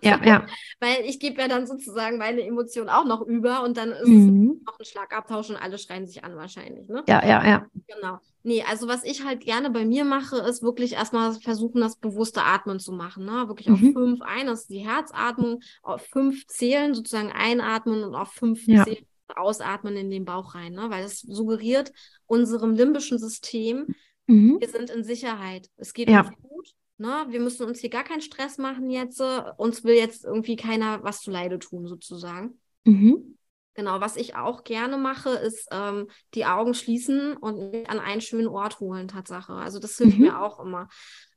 ja, 0.00 0.20
ja. 0.24 0.46
Weil 0.78 1.04
ich 1.04 1.18
gebe 1.18 1.40
ja 1.40 1.48
dann 1.48 1.66
sozusagen 1.66 2.18
meine 2.18 2.42
Emotionen 2.42 2.88
auch 2.88 3.04
noch 3.04 3.22
über 3.22 3.64
und 3.64 3.76
dann 3.76 3.90
ist 3.90 4.02
es 4.02 4.08
mhm. 4.08 4.60
noch 4.64 4.78
ein 4.78 4.84
Schlagabtausch 4.84 5.50
und 5.50 5.56
alle 5.56 5.78
schreien 5.78 6.06
sich 6.06 6.22
an 6.22 6.36
wahrscheinlich, 6.36 6.88
ne? 6.88 7.02
Ja, 7.08 7.26
ja, 7.26 7.44
ja. 7.44 7.66
Genau. 7.88 8.20
Nee, 8.44 8.62
also 8.62 8.88
was 8.88 9.04
ich 9.04 9.24
halt 9.24 9.40
gerne 9.40 9.70
bei 9.70 9.84
mir 9.84 10.04
mache, 10.04 10.38
ist 10.38 10.62
wirklich 10.62 10.94
erstmal 10.94 11.32
versuchen, 11.32 11.80
das 11.80 11.96
bewusste 11.96 12.42
Atmen 12.42 12.80
zu 12.80 12.92
machen. 12.92 13.24
Ne? 13.24 13.46
Wirklich 13.46 13.68
mhm. 13.68 13.74
auf 13.74 13.80
fünf 13.80 14.20
ein, 14.22 14.46
das 14.46 14.62
ist 14.62 14.70
die 14.70 14.86
Herzatmung, 14.86 15.60
auf 15.82 16.02
fünf 16.06 16.46
zählen, 16.48 16.94
sozusagen 16.94 17.30
einatmen 17.30 18.02
und 18.02 18.14
auf 18.14 18.32
fünf 18.32 18.66
ja. 18.66 18.84
zählen, 18.84 19.06
ausatmen 19.34 19.96
in 19.96 20.10
den 20.10 20.24
Bauch 20.24 20.54
rein. 20.54 20.72
Ne? 20.72 20.90
Weil 20.90 21.04
das 21.04 21.20
suggeriert 21.20 21.92
unserem 22.26 22.74
limbischen 22.74 23.18
System, 23.18 23.94
mhm. 24.26 24.58
wir 24.60 24.68
sind 24.68 24.90
in 24.90 25.04
Sicherheit. 25.04 25.68
Es 25.76 25.94
geht 25.94 26.10
ja. 26.10 26.22
uns 26.22 26.36
gut. 26.42 26.74
Ne? 26.98 27.26
Wir 27.28 27.40
müssen 27.40 27.66
uns 27.66 27.78
hier 27.78 27.90
gar 27.90 28.04
keinen 28.04 28.22
Stress 28.22 28.58
machen 28.58 28.90
jetzt. 28.90 29.22
Uns 29.56 29.84
will 29.84 29.94
jetzt 29.94 30.24
irgendwie 30.24 30.56
keiner 30.56 31.02
was 31.04 31.20
zu 31.20 31.30
Leide 31.30 31.60
tun, 31.60 31.86
sozusagen. 31.86 32.58
Mhm. 32.84 33.38
Genau, 33.74 34.00
was 34.00 34.16
ich 34.16 34.36
auch 34.36 34.64
gerne 34.64 34.98
mache, 34.98 35.30
ist 35.30 35.68
ähm, 35.72 36.08
die 36.34 36.44
Augen 36.44 36.74
schließen 36.74 37.36
und 37.36 37.70
mich 37.70 37.88
an 37.88 37.98
einen 37.98 38.20
schönen 38.20 38.48
Ort 38.48 38.80
holen, 38.80 39.08
Tatsache. 39.08 39.54
Also 39.54 39.78
das 39.78 39.96
hilft 39.96 40.18
mhm. 40.18 40.24
mir 40.24 40.40
auch 40.40 40.60
immer. 40.60 40.88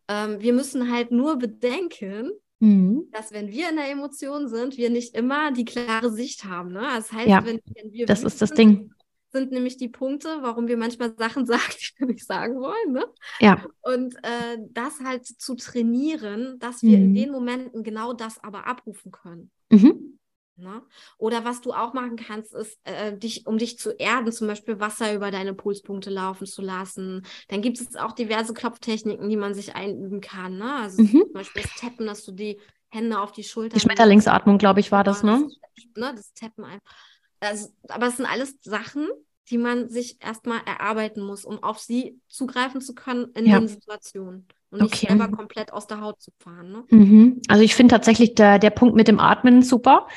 Ähm, 0.08 0.42
wir 0.42 0.54
müssen 0.54 0.92
halt 0.92 1.12
nur 1.12 1.38
bedenken, 1.38 2.32
mhm. 2.60 3.08
dass 3.12 3.32
wenn 3.32 3.50
wir 3.50 3.70
in 3.70 3.78
der 3.78 3.90
Emotion 3.90 4.50
sind, 4.50 4.78
wir 4.78 4.90
nicht 4.90 5.16
immer 5.16 5.52
die 5.52 5.66
klare 5.66 6.12
Sicht 6.12 6.44
haben. 6.44 6.74
Ne? 6.74 6.82
Das 6.82 7.12
heißt, 7.12 7.28
ja, 7.28 7.46
wenn, 7.46 7.62
wenn 7.74 7.92
wir 7.94 8.06
das 8.06 8.24
ist 8.24 8.42
das 8.42 8.52
Ding 8.52 8.92
sind 9.36 9.52
nämlich 9.52 9.76
die 9.76 9.90
Punkte, 9.90 10.38
warum 10.42 10.70
wir 10.70 10.78
manchmal 10.78 11.14
Sachen 11.18 11.46
sagen, 11.46 11.74
die 11.78 12.00
wir 12.00 12.08
nicht 12.08 12.26
sagen 12.26 12.56
wollen. 12.56 12.94
Ne? 12.94 13.06
Ja. 13.40 13.64
Und 13.82 14.16
äh, 14.24 14.58
das 14.72 15.02
halt 15.02 15.26
zu 15.26 15.56
trainieren, 15.56 16.58
dass 16.60 16.82
wir 16.82 16.98
mhm. 16.98 17.04
in 17.04 17.14
den 17.14 17.32
Momenten 17.32 17.84
genau 17.84 18.14
das 18.14 18.42
aber 18.44 18.66
abrufen 18.66 19.12
können. 19.12 19.52
Mhm. 19.70 20.15
Ne? 20.58 20.82
Oder 21.18 21.44
was 21.44 21.62
du 21.62 21.74
auch 21.74 21.94
machen 21.94 22.16
kannst, 22.16 22.54
ist, 22.54 22.80
äh, 22.86 23.18
dich, 23.18 23.46
um 23.46 23.58
dich 23.58 23.78
zu 23.78 23.92
erden, 23.92 24.32
zum 24.32 24.48
Beispiel 24.48 24.80
Wasser 24.80 25.14
über 25.14 25.30
deine 25.30 25.54
Pulspunkte 25.54 26.10
laufen 26.10 26.48
zu 26.48 26.62
lassen. 26.62 27.26
Dann 27.50 27.62
gibt 27.62 27.80
es 27.80 27.96
auch 27.96 28.14
diverse 28.14 28.54
Klopftechniken, 28.54 29.30
die 29.30 29.36
man 29.36 29.54
sich 29.54 29.76
einüben 29.76 30.22
kann. 30.22 30.58
Ne? 30.58 30.76
Also 30.76 31.02
mhm. 31.02 31.24
zum 31.24 31.34
Beispiel 31.34 31.64
das 31.64 31.76
Tappen, 31.76 32.06
dass 32.06 32.24
du 32.24 32.32
die 32.32 32.60
Hände 32.88 33.20
auf 33.20 33.34
die 33.34 33.44
Schulter. 33.44 33.76
Die 33.76 33.82
Schmetterlingsatmung, 33.82 34.58
glaube 34.58 34.80
ich, 34.80 34.92
war 34.92 35.04
das, 35.04 35.24
ne? 35.24 35.46
Das, 35.76 35.86
ne? 35.96 36.14
das 36.16 36.34
Tappen 36.34 36.64
einfach. 36.64 36.96
Also, 37.42 37.70
aber 37.90 38.08
es 38.08 38.18
sind 38.18 38.26
alles 38.26 38.56
Sachen, 38.62 39.08
die 39.50 39.58
man 39.58 39.90
sich 39.90 40.22
erstmal 40.24 40.62
erarbeiten 40.66 41.22
muss, 41.22 41.46
um 41.46 41.62
auf 41.62 41.80
sie 41.80 42.20
zugreifen 42.28 42.82
zu 42.82 42.96
können 42.96 43.28
in 43.36 43.46
ja. 43.46 43.60
den 43.60 43.68
Situationen 43.68 44.48
und 44.72 44.82
nicht 44.82 44.96
okay. 44.96 45.08
selber 45.08 45.30
komplett 45.30 45.72
aus 45.72 45.88
der 45.88 46.02
Haut 46.02 46.22
zu 46.22 46.32
fahren. 46.40 46.72
Ne? 46.72 46.84
Mhm. 46.90 47.42
Also 47.48 47.64
ich 47.64 47.76
finde 47.76 47.94
tatsächlich 47.94 48.36
der, 48.36 48.60
der 48.60 48.72
Punkt 48.72 48.96
mit 48.96 49.08
dem 49.08 49.20
Atmen 49.20 49.62
super 49.62 50.08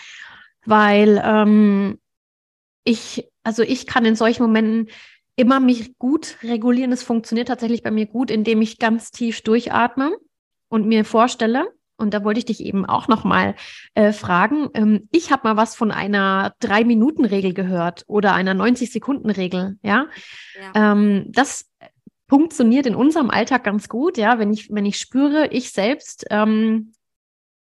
weil 0.68 1.22
ähm, 1.24 1.98
ich, 2.85 3.28
also 3.42 3.62
ich 3.62 3.87
kann 3.87 4.04
in 4.04 4.16
solchen 4.16 4.42
Momenten 4.42 4.88
immer 5.37 5.61
mich 5.61 5.96
gut 5.98 6.37
regulieren. 6.42 6.92
Es 6.92 7.02
funktioniert 7.02 7.48
tatsächlich 7.48 7.83
bei 7.83 7.90
mir 7.90 8.07
gut, 8.07 8.31
indem 8.31 8.61
ich 8.61 8.78
ganz 8.78 9.11
tief 9.11 9.40
durchatme 9.42 10.16
und 10.68 10.87
mir 10.87 11.04
vorstelle, 11.04 11.72
und 12.00 12.14
da 12.14 12.22
wollte 12.22 12.38
ich 12.38 12.44
dich 12.44 12.64
eben 12.64 12.87
auch 12.87 13.09
nochmal 13.09 13.57
äh, 13.94 14.12
fragen. 14.12 14.68
Ähm, 14.74 15.09
ich 15.11 15.33
habe 15.33 15.48
mal 15.48 15.57
was 15.57 15.74
von 15.74 15.90
einer 15.90 16.54
Drei-Minuten-Regel 16.61 17.54
gehört 17.54 18.04
oder 18.07 18.35
einer 18.35 18.54
90-Sekunden-Regel. 18.54 19.78
Ja, 19.83 20.07
ja. 20.54 20.92
Ähm, 20.92 21.24
das 21.28 21.68
funktioniert 22.28 22.87
in 22.87 22.94
unserem 22.94 23.31
Alltag 23.31 23.64
ganz 23.64 23.88
gut. 23.88 24.16
Ja, 24.16 24.38
wenn 24.38 24.52
ich 24.52 24.68
wenn 24.70 24.87
ich 24.87 24.98
spüre, 24.98 25.48
ich 25.48 25.72
selbst 25.72 26.26
ähm, 26.31 26.92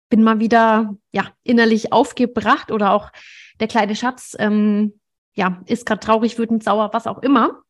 bin 0.08 0.22
mal 0.22 0.40
wieder 0.40 0.94
ja 1.12 1.26
innerlich 1.42 1.92
aufgebracht 1.92 2.70
oder 2.70 2.92
auch 2.92 3.10
der 3.60 3.68
kleine 3.68 3.96
Schatz 3.96 4.36
ähm, 4.38 5.00
ja 5.34 5.62
ist 5.66 5.86
gerade 5.86 6.00
traurig, 6.00 6.38
wütend, 6.38 6.62
sauer, 6.62 6.90
was 6.92 7.06
auch 7.06 7.22
immer. 7.22 7.62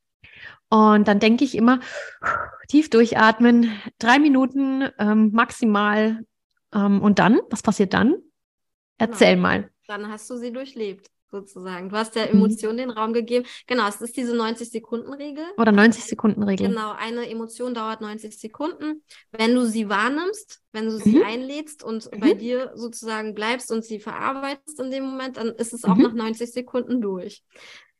Und 0.68 1.06
dann 1.06 1.20
denke 1.20 1.44
ich 1.44 1.54
immer 1.54 1.80
tief 2.68 2.90
durchatmen, 2.90 3.70
drei 3.98 4.18
Minuten 4.18 4.88
ähm, 4.98 5.30
maximal. 5.32 6.24
Ähm, 6.74 7.00
und 7.00 7.20
dann, 7.20 7.40
was 7.50 7.62
passiert 7.62 7.94
dann? 7.94 8.16
Erzähl 8.98 9.36
genau. 9.36 9.42
mal. 9.42 9.70
Dann 9.86 10.10
hast 10.10 10.28
du 10.28 10.36
sie 10.36 10.52
durchlebt 10.52 11.08
sozusagen. 11.40 11.88
Du 11.88 11.96
hast 11.96 12.14
der 12.14 12.26
mhm. 12.26 12.40
Emotion 12.40 12.74
mhm. 12.74 12.78
den 12.78 12.90
Raum 12.90 13.12
gegeben. 13.12 13.46
Genau, 13.66 13.88
es 13.88 14.00
ist 14.00 14.16
diese 14.16 14.34
90-Sekunden-Regel. 14.34 15.44
Oder 15.58 15.72
90-Sekunden-Regel. 15.72 16.68
Genau, 16.68 16.92
eine 16.92 17.28
Emotion 17.28 17.74
dauert 17.74 18.00
90 18.00 18.38
Sekunden. 18.38 19.02
Wenn 19.32 19.54
du 19.54 19.66
sie 19.66 19.88
wahrnimmst, 19.88 20.62
wenn 20.72 20.86
du 20.86 20.98
sie 20.98 21.16
mhm. 21.16 21.24
einlädst 21.24 21.82
und 21.82 22.10
mhm. 22.12 22.20
bei 22.20 22.34
dir 22.34 22.72
sozusagen 22.74 23.34
bleibst 23.34 23.70
und 23.70 23.84
sie 23.84 24.00
verarbeitest 24.00 24.80
in 24.80 24.90
dem 24.90 25.04
Moment, 25.04 25.36
dann 25.36 25.48
ist 25.48 25.72
es 25.72 25.84
auch 25.84 25.96
mhm. 25.96 26.02
nach 26.02 26.12
90 26.14 26.52
Sekunden 26.52 27.00
durch. 27.00 27.42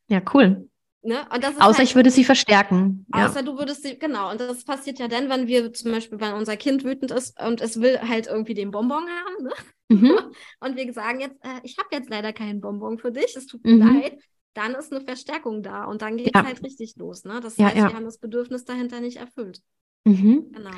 Ja, 0.08 0.22
cool. 0.34 0.68
Ne? 1.02 1.30
außer 1.30 1.60
halt, 1.60 1.78
ich 1.80 1.94
würde 1.94 2.10
sie 2.10 2.24
verstärken. 2.24 3.06
Außer 3.12 3.36
ja. 3.36 3.42
du 3.42 3.56
würdest 3.56 3.84
sie, 3.84 3.98
genau. 3.98 4.30
Und 4.30 4.40
das 4.40 4.64
passiert 4.64 4.98
ja 4.98 5.06
dann, 5.06 5.28
wenn 5.28 5.46
wir 5.46 5.72
zum 5.72 5.92
Beispiel, 5.92 6.18
wenn 6.20 6.34
unser 6.34 6.56
Kind 6.56 6.82
wütend 6.82 7.12
ist 7.12 7.40
und 7.40 7.60
es 7.60 7.80
will 7.80 8.00
halt 8.00 8.26
irgendwie 8.26 8.54
den 8.54 8.72
Bonbon 8.72 9.04
haben. 9.04 9.44
Ne? 9.44 9.52
Mhm. 9.88 10.18
Und 10.60 10.76
wir 10.76 10.92
sagen 10.92 11.20
jetzt, 11.20 11.36
äh, 11.44 11.60
ich 11.62 11.78
habe 11.78 11.88
jetzt 11.92 12.10
leider 12.10 12.32
keinen 12.32 12.60
Bonbon 12.60 12.98
für 12.98 13.12
dich, 13.12 13.36
es 13.36 13.46
tut 13.46 13.64
mir 13.64 13.74
mhm. 13.74 14.00
leid. 14.00 14.18
Dann 14.54 14.74
ist 14.74 14.92
eine 14.92 15.04
Verstärkung 15.04 15.62
da 15.62 15.84
und 15.84 16.00
dann 16.00 16.16
geht 16.16 16.34
es 16.34 16.40
ja. 16.40 16.46
halt 16.46 16.62
richtig 16.64 16.96
los. 16.96 17.24
Ne? 17.24 17.40
Das 17.42 17.58
ja, 17.58 17.66
heißt, 17.66 17.76
wir 17.76 17.92
haben 17.92 18.06
das 18.06 18.16
Bedürfnis 18.16 18.64
dahinter 18.64 19.00
nicht 19.00 19.18
erfüllt. 19.18 19.60
Mhm. 20.04 20.50
Genau. 20.50 20.70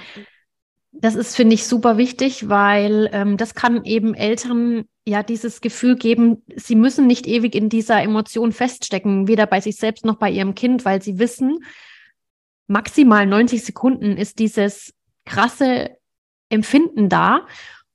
Das 0.93 1.15
ist, 1.15 1.37
finde 1.37 1.55
ich, 1.55 1.67
super 1.67 1.97
wichtig, 1.99 2.49
weil 2.49 3.09
ähm, 3.13 3.37
das 3.37 3.55
kann 3.55 3.85
eben 3.85 4.15
Eltern 4.15 4.85
ja 5.07 5.23
dieses 5.23 5.61
Gefühl 5.61 5.97
geben, 5.97 6.43
sie 6.57 6.75
müssen 6.75 7.07
nicht 7.07 7.27
ewig 7.27 7.55
in 7.55 7.69
dieser 7.69 8.03
Emotion 8.03 8.53
feststecken, 8.53 9.29
weder 9.29 9.47
bei 9.47 9.61
sich 9.61 9.77
selbst 9.77 10.05
noch 10.05 10.17
bei 10.17 10.31
ihrem 10.31 10.55
Kind, 10.55 10.85
weil 10.85 11.03
sie 11.03 11.19
wissen, 11.19 11.65
maximal 12.67 13.27
90 13.27 13.65
Sekunden 13.65 14.17
ist 14.17 14.39
dieses 14.39 14.95
krasse 15.25 15.97
Empfinden 16.49 17.09
da. 17.09 17.47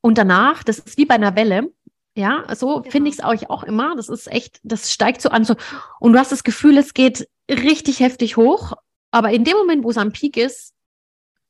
Und 0.01 0.17
danach, 0.17 0.63
das 0.63 0.79
ist 0.79 0.97
wie 0.97 1.05
bei 1.05 1.15
einer 1.15 1.35
Welle, 1.35 1.71
ja, 2.15 2.43
so 2.55 2.81
genau. 2.81 2.91
finde 2.91 3.09
ich 3.09 3.19
es 3.19 3.25
euch 3.25 3.49
auch 3.49 3.63
immer. 3.63 3.95
Das 3.95 4.09
ist 4.09 4.31
echt, 4.31 4.59
das 4.63 4.91
steigt 4.91 5.21
so 5.21 5.29
an. 5.29 5.45
So, 5.45 5.55
und 5.99 6.13
du 6.13 6.19
hast 6.19 6.31
das 6.31 6.43
Gefühl, 6.43 6.77
es 6.77 6.93
geht 6.93 7.27
richtig 7.49 7.99
heftig 8.01 8.37
hoch. 8.37 8.73
Aber 9.11 9.31
in 9.31 9.43
dem 9.43 9.57
Moment, 9.57 9.83
wo 9.83 9.89
es 9.89 9.97
am 9.97 10.11
Peak 10.11 10.37
ist, 10.37 10.73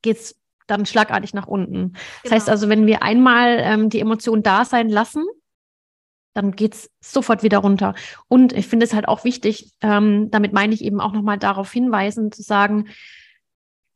geht 0.02 0.18
es 0.18 0.36
dann 0.66 0.86
schlagartig 0.86 1.34
nach 1.34 1.46
unten. 1.46 1.72
Genau. 1.72 1.98
Das 2.22 2.32
heißt 2.32 2.46
genau. 2.46 2.52
also, 2.52 2.68
wenn 2.68 2.86
wir 2.86 3.02
einmal 3.02 3.58
ähm, 3.60 3.90
die 3.90 4.00
Emotion 4.00 4.42
da 4.42 4.64
sein 4.64 4.88
lassen, 4.88 5.24
dann 6.34 6.52
geht 6.52 6.74
es 6.74 6.90
sofort 7.00 7.42
wieder 7.42 7.58
runter. 7.58 7.94
Und 8.28 8.52
ich 8.52 8.66
finde 8.66 8.84
es 8.84 8.92
halt 8.92 9.08
auch 9.08 9.24
wichtig, 9.24 9.72
ähm, 9.80 10.30
damit 10.30 10.52
meine 10.52 10.74
ich 10.74 10.84
eben 10.84 11.00
auch 11.00 11.12
nochmal 11.12 11.38
darauf 11.38 11.72
hinweisen, 11.72 12.32
zu 12.32 12.42
sagen, 12.42 12.88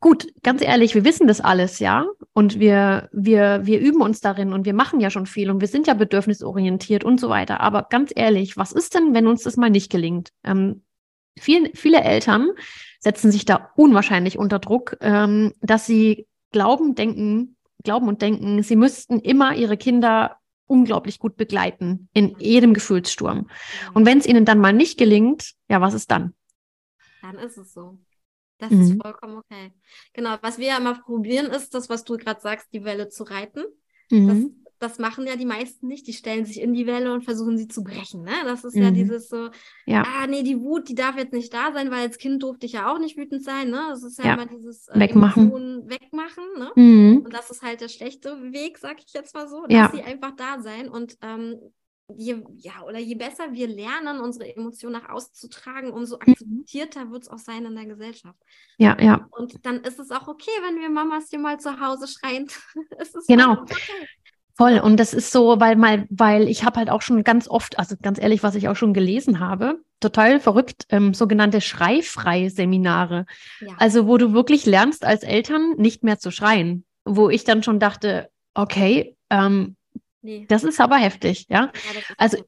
gut, 0.01 0.29
ganz 0.43 0.63
ehrlich, 0.63 0.95
wir 0.95 1.05
wissen 1.05 1.27
das 1.27 1.41
alles, 1.41 1.81
ja. 1.81 2.07
Und 2.33 2.61
wir, 2.61 3.09
wir, 3.13 3.61
wir 3.65 3.81
üben 3.81 4.01
uns 4.01 4.21
darin 4.21 4.53
und 4.53 4.65
wir 4.65 4.75
machen 4.75 5.01
ja 5.01 5.11
schon 5.11 5.27
viel 5.27 5.51
und 5.51 5.61
wir 5.61 5.67
sind 5.67 5.89
ja 5.89 5.95
bedürfnisorientiert 5.95 7.03
und 7.03 7.19
so 7.19 7.29
weiter. 7.29 7.61
Aber 7.61 7.87
ganz 7.91 8.13
ehrlich, 8.15 8.57
was 8.57 8.71
ist 8.71 8.95
denn, 8.95 9.15
wenn 9.15 9.27
uns 9.27 9.43
das 9.43 9.57
mal 9.57 9.71
nicht 9.71 9.91
gelingt? 9.91 10.31
Ähm, 10.45 10.83
viel, 11.37 11.73
viele 11.75 12.03
Eltern 12.03 12.51
setzen 13.01 13.33
sich 13.33 13.45
da 13.45 13.71
unwahrscheinlich 13.77 14.39
unter 14.39 14.61
Druck, 14.61 14.97
ähm, 15.01 15.53
dass 15.61 15.87
sie 15.87 16.28
glauben, 16.53 16.95
denken, 16.95 17.57
glauben 17.85 18.09
und 18.09 18.23
denken, 18.23 18.63
sie 18.63 18.77
müssten 18.77 19.21
immer 19.21 19.55
ihre 19.55 19.77
Kinder 19.77 20.39
unglaublich 20.67 21.19
gut 21.19 21.37
begleiten 21.37 22.09
in 22.13 22.37
jedem 22.39 22.75
Gefühlssturm. 22.75 23.49
Und 23.95 24.07
wenn 24.07 24.19
es 24.19 24.27
ihnen 24.27 24.45
dann 24.45 24.59
mal 24.59 24.73
nicht 24.73 24.99
gelingt, 24.99 25.55
ja, 25.69 25.81
was 25.81 25.95
ist 25.95 26.11
dann? 26.11 26.35
Dann 27.23 27.37
ist 27.37 27.57
es 27.57 27.73
so. 27.73 27.99
Das 28.59 28.71
mhm. 28.71 28.83
ist 28.83 29.03
vollkommen 29.03 29.39
okay. 29.39 29.73
Genau, 30.13 30.37
was 30.43 30.59
wir 30.59 30.69
ja 30.69 30.79
immer 30.79 31.01
probieren, 31.01 31.47
ist 31.47 31.75
das, 31.75 31.89
was 31.89 32.05
du 32.05 32.17
gerade 32.17 32.41
sagst, 32.41 32.73
die 32.73 32.85
Welle 32.85 33.09
zu 33.09 33.25
reiten. 33.25 33.65
Mhm. 34.11 34.65
Das 34.79 34.99
machen 34.99 35.27
ja 35.27 35.37
die 35.37 35.47
meisten 35.47 35.87
nicht. 35.87 36.07
Die 36.07 36.13
stellen 36.13 36.45
sich 36.45 36.61
in 36.61 36.73
die 36.73 36.87
Welle 36.87 37.13
und 37.13 37.25
versuchen 37.25 37.59
sie 37.59 37.69
zu 37.69 37.83
brechen. 37.83 38.23
Ne? 38.23 38.33
Das 38.45 38.65
ist 38.65 38.77
mhm. 38.77 38.83
ja 38.83 38.91
dieses 38.91 39.29
so, 39.29 39.51
ja. 39.87 40.03
ah, 40.07 40.27
nee, 40.27 40.43
die 40.43 40.61
Wut, 40.61 40.89
die 40.89 40.95
darf 40.95 41.17
jetzt 41.17 41.33
nicht 41.33 41.53
da 41.53 41.73
sein, 41.73 41.91
weil 41.91 42.01
als 42.01 42.19
Kind 42.19 42.43
durfte 42.43 42.67
ich 42.67 42.73
ja 42.73 42.93
auch 42.93 42.99
nicht 42.99 43.17
wütend 43.17 43.45
sein. 43.45 43.71
Ne? 43.71 43.87
Das 43.89 44.03
ist 44.03 44.19
ja, 44.19 44.27
ja. 44.27 44.35
immer 44.35 44.47
dieses 44.47 44.89
äh, 44.89 45.01
wegmachen. 45.01 45.51
wegmachen. 45.89 46.45
Ne? 46.59 46.73
Mhm. 46.77 47.23
Und 47.25 47.35
das 47.35 47.51
ist 47.51 47.63
halt 47.63 47.81
der 47.81 47.89
schlechte 47.89 48.53
Weg, 48.53 48.79
sag 48.79 48.99
ich 49.05 49.13
jetzt 49.13 49.35
mal 49.35 49.49
so, 49.49 49.63
dass 49.63 49.73
ja. 49.73 49.91
sie 49.93 50.03
einfach 50.03 50.37
da 50.37 50.61
sein. 50.61 50.89
Und 50.89 51.17
ähm, 51.23 51.59
je, 52.17 52.43
ja, 52.57 52.83
oder 52.87 52.99
je 52.99 53.15
besser 53.15 53.53
wir 53.53 53.69
lernen, 53.69 54.21
unsere 54.21 54.55
Emotionen 54.55 54.95
nach 54.95 55.11
außen 55.11 55.35
zu 55.35 55.49
tragen, 55.49 55.91
umso 55.91 56.17
mhm. 56.17 56.33
akzeptierter 56.33 57.11
wird 57.11 57.25
es 57.25 57.29
auch 57.29 57.39
sein 57.39 57.65
in 57.67 57.75
der 57.75 57.87
Gesellschaft. 57.87 58.39
Ja, 58.79 58.97
ja. 59.01 59.29
Und 59.31 59.65
dann 59.67 59.81
ist 59.83 59.99
es 59.99 60.11
auch 60.11 60.27
okay, 60.29 60.51
wenn 60.63 60.81
wir 60.81 60.89
Mamas 60.89 61.29
hier 61.31 61.39
mal 61.39 61.61
zu 61.61 61.81
Hause 61.81 62.09
schreien. 62.09 62.49
genau. 63.29 63.63
Okay. 63.63 63.77
Voll. 64.59 64.81
Und 64.81 64.99
das 64.99 65.15
ist 65.15 65.31
so, 65.31 65.61
weil 65.61 65.77
mal, 65.77 66.05
weil 66.11 66.49
ich 66.49 66.65
habe 66.65 66.81
halt 66.81 66.91
auch 66.91 67.01
schon 67.01 67.23
ganz 67.23 67.47
oft, 67.49 67.79
also 67.79 67.95
ganz 68.03 68.21
ehrlich, 68.21 68.43
was 68.43 68.57
ich 68.57 68.69
auch 68.69 68.75
schon 68.75 68.93
gelesen 68.93 69.39
habe, 69.39 69.79
total 70.01 70.41
verrückt, 70.41 70.85
ähm, 70.89 71.15
sogenannte 71.15 71.61
Schreifrei-Seminare. 71.61 73.25
Ja. 73.61 73.75
Also, 73.79 74.09
wo 74.09 74.19
du 74.19 74.33
wirklich 74.33 74.67
lernst 74.67 75.05
als 75.05 75.23
Eltern 75.23 75.75
nicht 75.77 76.03
mehr 76.03 76.19
zu 76.19 76.33
schreien. 76.33 76.85
Wo 77.05 77.31
ich 77.31 77.45
dann 77.45 77.63
schon 77.63 77.79
dachte, 77.79 78.31
okay, 78.55 79.17
ähm, 79.31 79.77
nee. 80.23 80.45
das 80.49 80.65
ist 80.65 80.81
aber 80.81 80.97
heftig, 80.97 81.47
ja. 81.49 81.71
ja 81.73 82.03
also, 82.17 82.39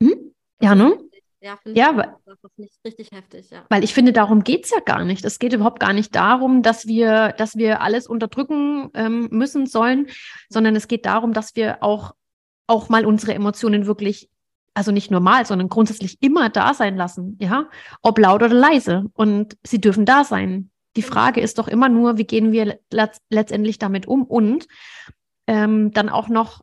hm? 0.00 0.34
ja, 0.60 0.76
ne? 0.76 0.96
Ja, 1.44 1.58
finde 1.62 1.78
ja, 1.78 1.90
ich 1.90 1.96
das 2.24 2.38
ist 2.42 2.58
nicht 2.58 2.84
richtig 2.86 3.10
heftig, 3.12 3.50
ja. 3.50 3.66
Weil 3.68 3.84
ich 3.84 3.92
finde, 3.92 4.14
darum 4.14 4.44
geht 4.44 4.64
es 4.64 4.70
ja 4.70 4.80
gar 4.80 5.04
nicht. 5.04 5.26
Es 5.26 5.38
geht 5.38 5.52
überhaupt 5.52 5.78
gar 5.78 5.92
nicht 5.92 6.14
darum, 6.14 6.62
dass 6.62 6.86
wir, 6.86 7.34
dass 7.36 7.56
wir 7.56 7.82
alles 7.82 8.06
unterdrücken 8.06 8.88
ähm, 8.94 9.28
müssen 9.30 9.66
sollen, 9.66 10.06
sondern 10.48 10.74
es 10.74 10.88
geht 10.88 11.04
darum, 11.04 11.34
dass 11.34 11.54
wir 11.54 11.82
auch, 11.82 12.14
auch 12.66 12.88
mal 12.88 13.04
unsere 13.04 13.34
Emotionen 13.34 13.84
wirklich, 13.84 14.30
also 14.72 14.90
nicht 14.90 15.10
normal, 15.10 15.44
sondern 15.44 15.68
grundsätzlich 15.68 16.16
immer 16.22 16.48
da 16.48 16.72
sein 16.72 16.96
lassen, 16.96 17.36
ja, 17.38 17.68
ob 18.00 18.18
laut 18.18 18.42
oder 18.42 18.54
leise. 18.54 19.04
Und 19.12 19.58
sie 19.66 19.82
dürfen 19.82 20.06
da 20.06 20.24
sein. 20.24 20.70
Die 20.96 21.02
genau. 21.02 21.12
Frage 21.12 21.42
ist 21.42 21.58
doch 21.58 21.68
immer 21.68 21.90
nur, 21.90 22.16
wie 22.16 22.24
gehen 22.24 22.52
wir 22.52 22.80
letzt 22.90 23.20
letztendlich 23.28 23.78
damit 23.78 24.06
um 24.06 24.22
und 24.22 24.66
ähm, 25.46 25.90
dann 25.90 26.08
auch 26.08 26.28
noch 26.28 26.62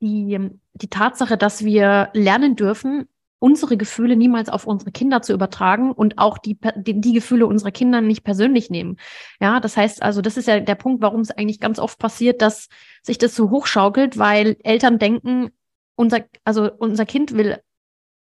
die, 0.00 0.38
die 0.74 0.90
Tatsache, 0.90 1.36
dass 1.36 1.64
wir 1.64 2.10
lernen 2.12 2.54
dürfen, 2.54 3.08
unsere 3.40 3.76
Gefühle 3.76 4.16
niemals 4.16 4.48
auf 4.50 4.66
unsere 4.66 4.92
Kinder 4.92 5.22
zu 5.22 5.32
übertragen 5.32 5.90
und 5.90 6.18
auch 6.18 6.38
die, 6.38 6.58
die, 6.76 7.00
die, 7.00 7.12
Gefühle 7.14 7.46
unserer 7.46 7.72
Kinder 7.72 8.00
nicht 8.02 8.22
persönlich 8.22 8.70
nehmen. 8.70 8.98
Ja, 9.40 9.60
das 9.60 9.76
heißt 9.76 10.02
also, 10.02 10.20
das 10.20 10.36
ist 10.36 10.46
ja 10.46 10.60
der 10.60 10.74
Punkt, 10.74 11.02
warum 11.02 11.22
es 11.22 11.30
eigentlich 11.30 11.58
ganz 11.58 11.78
oft 11.78 11.98
passiert, 11.98 12.42
dass 12.42 12.68
sich 13.02 13.18
das 13.18 13.34
so 13.34 13.50
hochschaukelt, 13.50 14.18
weil 14.18 14.56
Eltern 14.62 14.98
denken, 14.98 15.50
unser, 15.96 16.20
also 16.44 16.70
unser 16.70 17.06
Kind 17.06 17.32
will, 17.32 17.58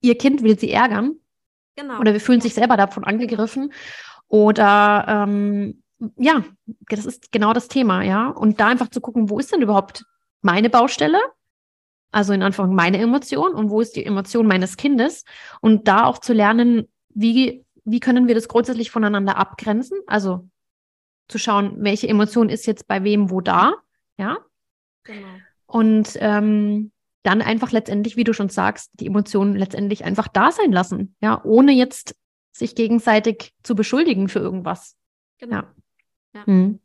ihr 0.02 0.18
Kind 0.18 0.44
will 0.44 0.58
sie 0.58 0.72
ärgern. 0.72 1.16
Genau. 1.76 2.00
Oder 2.00 2.14
wir 2.14 2.22
fühlen 2.22 2.42
sich 2.42 2.54
selber 2.54 2.78
davon 2.78 3.04
angegriffen. 3.04 3.74
Oder 4.28 5.06
ähm, 5.08 5.82
ja, 6.18 6.44
das 6.90 7.06
ist 7.06 7.32
genau 7.32 7.54
das 7.54 7.68
Thema, 7.68 8.04
ja. 8.04 8.30
Und 8.30 8.60
da 8.60 8.68
einfach 8.68 8.90
zu 8.90 9.02
gucken, 9.02 9.30
wo 9.32 9.40
ist 9.40 9.52
denn 9.52 9.62
überhaupt 9.62 10.06
meine 10.42 10.70
Baustelle? 10.70 11.20
Also 12.12 12.34
in 12.34 12.44
Anführung 12.44 12.76
meine 12.76 12.98
Emotion 12.98 13.54
und 13.54 13.70
wo 13.70 13.82
ist 13.82 13.96
die 13.96 14.06
Emotion 14.06 14.48
meines 14.48 14.78
Kindes 14.78 15.24
und 15.62 15.88
da 15.88 16.06
auch 16.06 16.20
zu 16.20 16.34
lernen, 16.34 16.88
wie, 17.10 17.66
wie 17.84 18.00
können 18.00 18.28
wir 18.28 18.36
das 18.36 18.48
grundsätzlich 18.48 18.92
voneinander 18.92 19.38
abgrenzen, 19.38 20.00
also 20.08 20.48
zu 21.28 21.38
schauen, 21.38 21.76
welche 21.78 22.08
Emotion 22.08 22.50
ist 22.50 22.66
jetzt 22.68 22.88
bei 22.88 23.04
wem 23.04 23.30
wo 23.30 23.42
da, 23.42 23.76
ja. 24.18 24.38
Genau. 25.04 25.28
Und 25.66 26.18
ähm, 26.20 26.92
dann 27.24 27.42
einfach 27.42 27.72
letztendlich, 27.72 28.18
wie 28.18 28.24
du 28.24 28.34
schon 28.34 28.50
sagst, 28.50 28.92
die 28.94 29.08
Emotionen 29.08 29.56
letztendlich 29.56 30.04
einfach 30.04 30.28
da 30.28 30.52
sein 30.52 30.72
lassen, 30.72 31.16
ja, 31.22 31.42
ohne 31.44 31.72
jetzt 31.72 32.16
sich 32.52 32.76
gegenseitig 32.76 33.54
zu 33.64 33.76
beschuldigen 33.76 34.28
für 34.28 34.40
irgendwas. 34.40 34.98
Genau. 35.38 35.58
Ja. 35.58 35.74
ja. 36.34 36.46
Hm. 36.46 36.80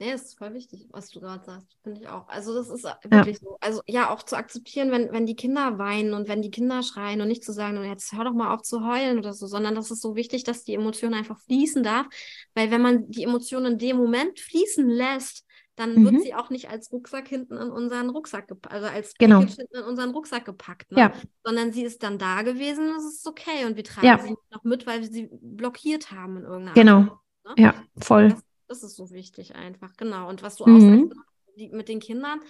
Nee, 0.00 0.12
ist 0.12 0.38
voll 0.38 0.54
wichtig, 0.54 0.86
was 0.92 1.10
du 1.10 1.18
gerade 1.18 1.44
sagst, 1.44 1.76
finde 1.82 2.00
ich 2.00 2.08
auch. 2.08 2.28
Also 2.28 2.54
das 2.54 2.68
ist 2.68 2.84
wirklich 2.84 3.38
ja. 3.38 3.42
so. 3.42 3.56
Also 3.60 3.82
ja, 3.86 4.10
auch 4.10 4.22
zu 4.22 4.36
akzeptieren, 4.36 4.92
wenn, 4.92 5.10
wenn 5.12 5.26
die 5.26 5.34
Kinder 5.34 5.76
weinen 5.78 6.14
und 6.14 6.28
wenn 6.28 6.40
die 6.40 6.52
Kinder 6.52 6.84
schreien 6.84 7.20
und 7.20 7.26
nicht 7.26 7.42
zu 7.42 7.52
sagen, 7.52 7.82
jetzt 7.84 8.12
hör 8.12 8.24
doch 8.24 8.32
mal 8.32 8.54
auf 8.54 8.62
zu 8.62 8.86
heulen 8.86 9.18
oder 9.18 9.32
so, 9.32 9.48
sondern 9.48 9.74
das 9.74 9.90
ist 9.90 10.00
so 10.00 10.14
wichtig, 10.14 10.44
dass 10.44 10.62
die 10.62 10.74
Emotion 10.74 11.14
einfach 11.14 11.40
fließen 11.40 11.82
darf. 11.82 12.06
Weil 12.54 12.70
wenn 12.70 12.80
man 12.80 13.10
die 13.10 13.24
Emotionen 13.24 13.72
in 13.72 13.78
dem 13.78 13.96
Moment 13.96 14.38
fließen 14.38 14.88
lässt, 14.88 15.44
dann 15.74 15.96
mhm. 15.96 16.04
wird 16.04 16.22
sie 16.22 16.34
auch 16.34 16.50
nicht 16.50 16.70
als 16.70 16.92
Rucksack 16.92 17.26
hinten 17.26 17.56
in 17.56 17.70
unseren 17.70 18.10
Rucksack 18.10 18.46
gepackt, 18.48 18.72
also 18.72 18.86
als 18.86 19.14
genau. 19.14 19.40
hinten 19.40 19.62
in 19.76 19.84
unseren 19.84 20.10
Rucksack 20.10 20.44
gepackt, 20.44 20.92
ne? 20.92 20.98
ja. 20.98 21.12
sondern 21.44 21.72
sie 21.72 21.82
ist 21.82 22.02
dann 22.02 22.18
da 22.18 22.42
gewesen 22.42 22.88
und 22.90 22.96
es 22.96 23.14
ist 23.14 23.26
okay 23.26 23.64
und 23.64 23.76
wir 23.76 23.84
tragen 23.84 24.06
ja. 24.06 24.18
sie 24.18 24.34
noch 24.50 24.64
mit, 24.64 24.86
weil 24.86 25.00
wir 25.00 25.08
sie 25.08 25.28
blockiert 25.40 26.10
haben 26.10 26.36
in 26.38 26.44
irgendeiner 26.44 26.74
Genau, 26.74 27.18
Art, 27.44 27.58
ne? 27.58 27.64
ja, 27.64 27.74
voll. 27.96 28.30
Das, 28.30 28.42
das 28.68 28.82
ist 28.82 28.96
so 28.96 29.10
wichtig 29.10 29.54
einfach, 29.54 29.96
genau. 29.96 30.28
Und 30.28 30.42
was 30.42 30.56
du 30.56 30.66
mhm. 30.66 30.76
auch 30.76 31.14
sagst, 31.14 31.20
die, 31.56 31.68
mit 31.70 31.88
den 31.88 32.00
Kindern, 32.00 32.40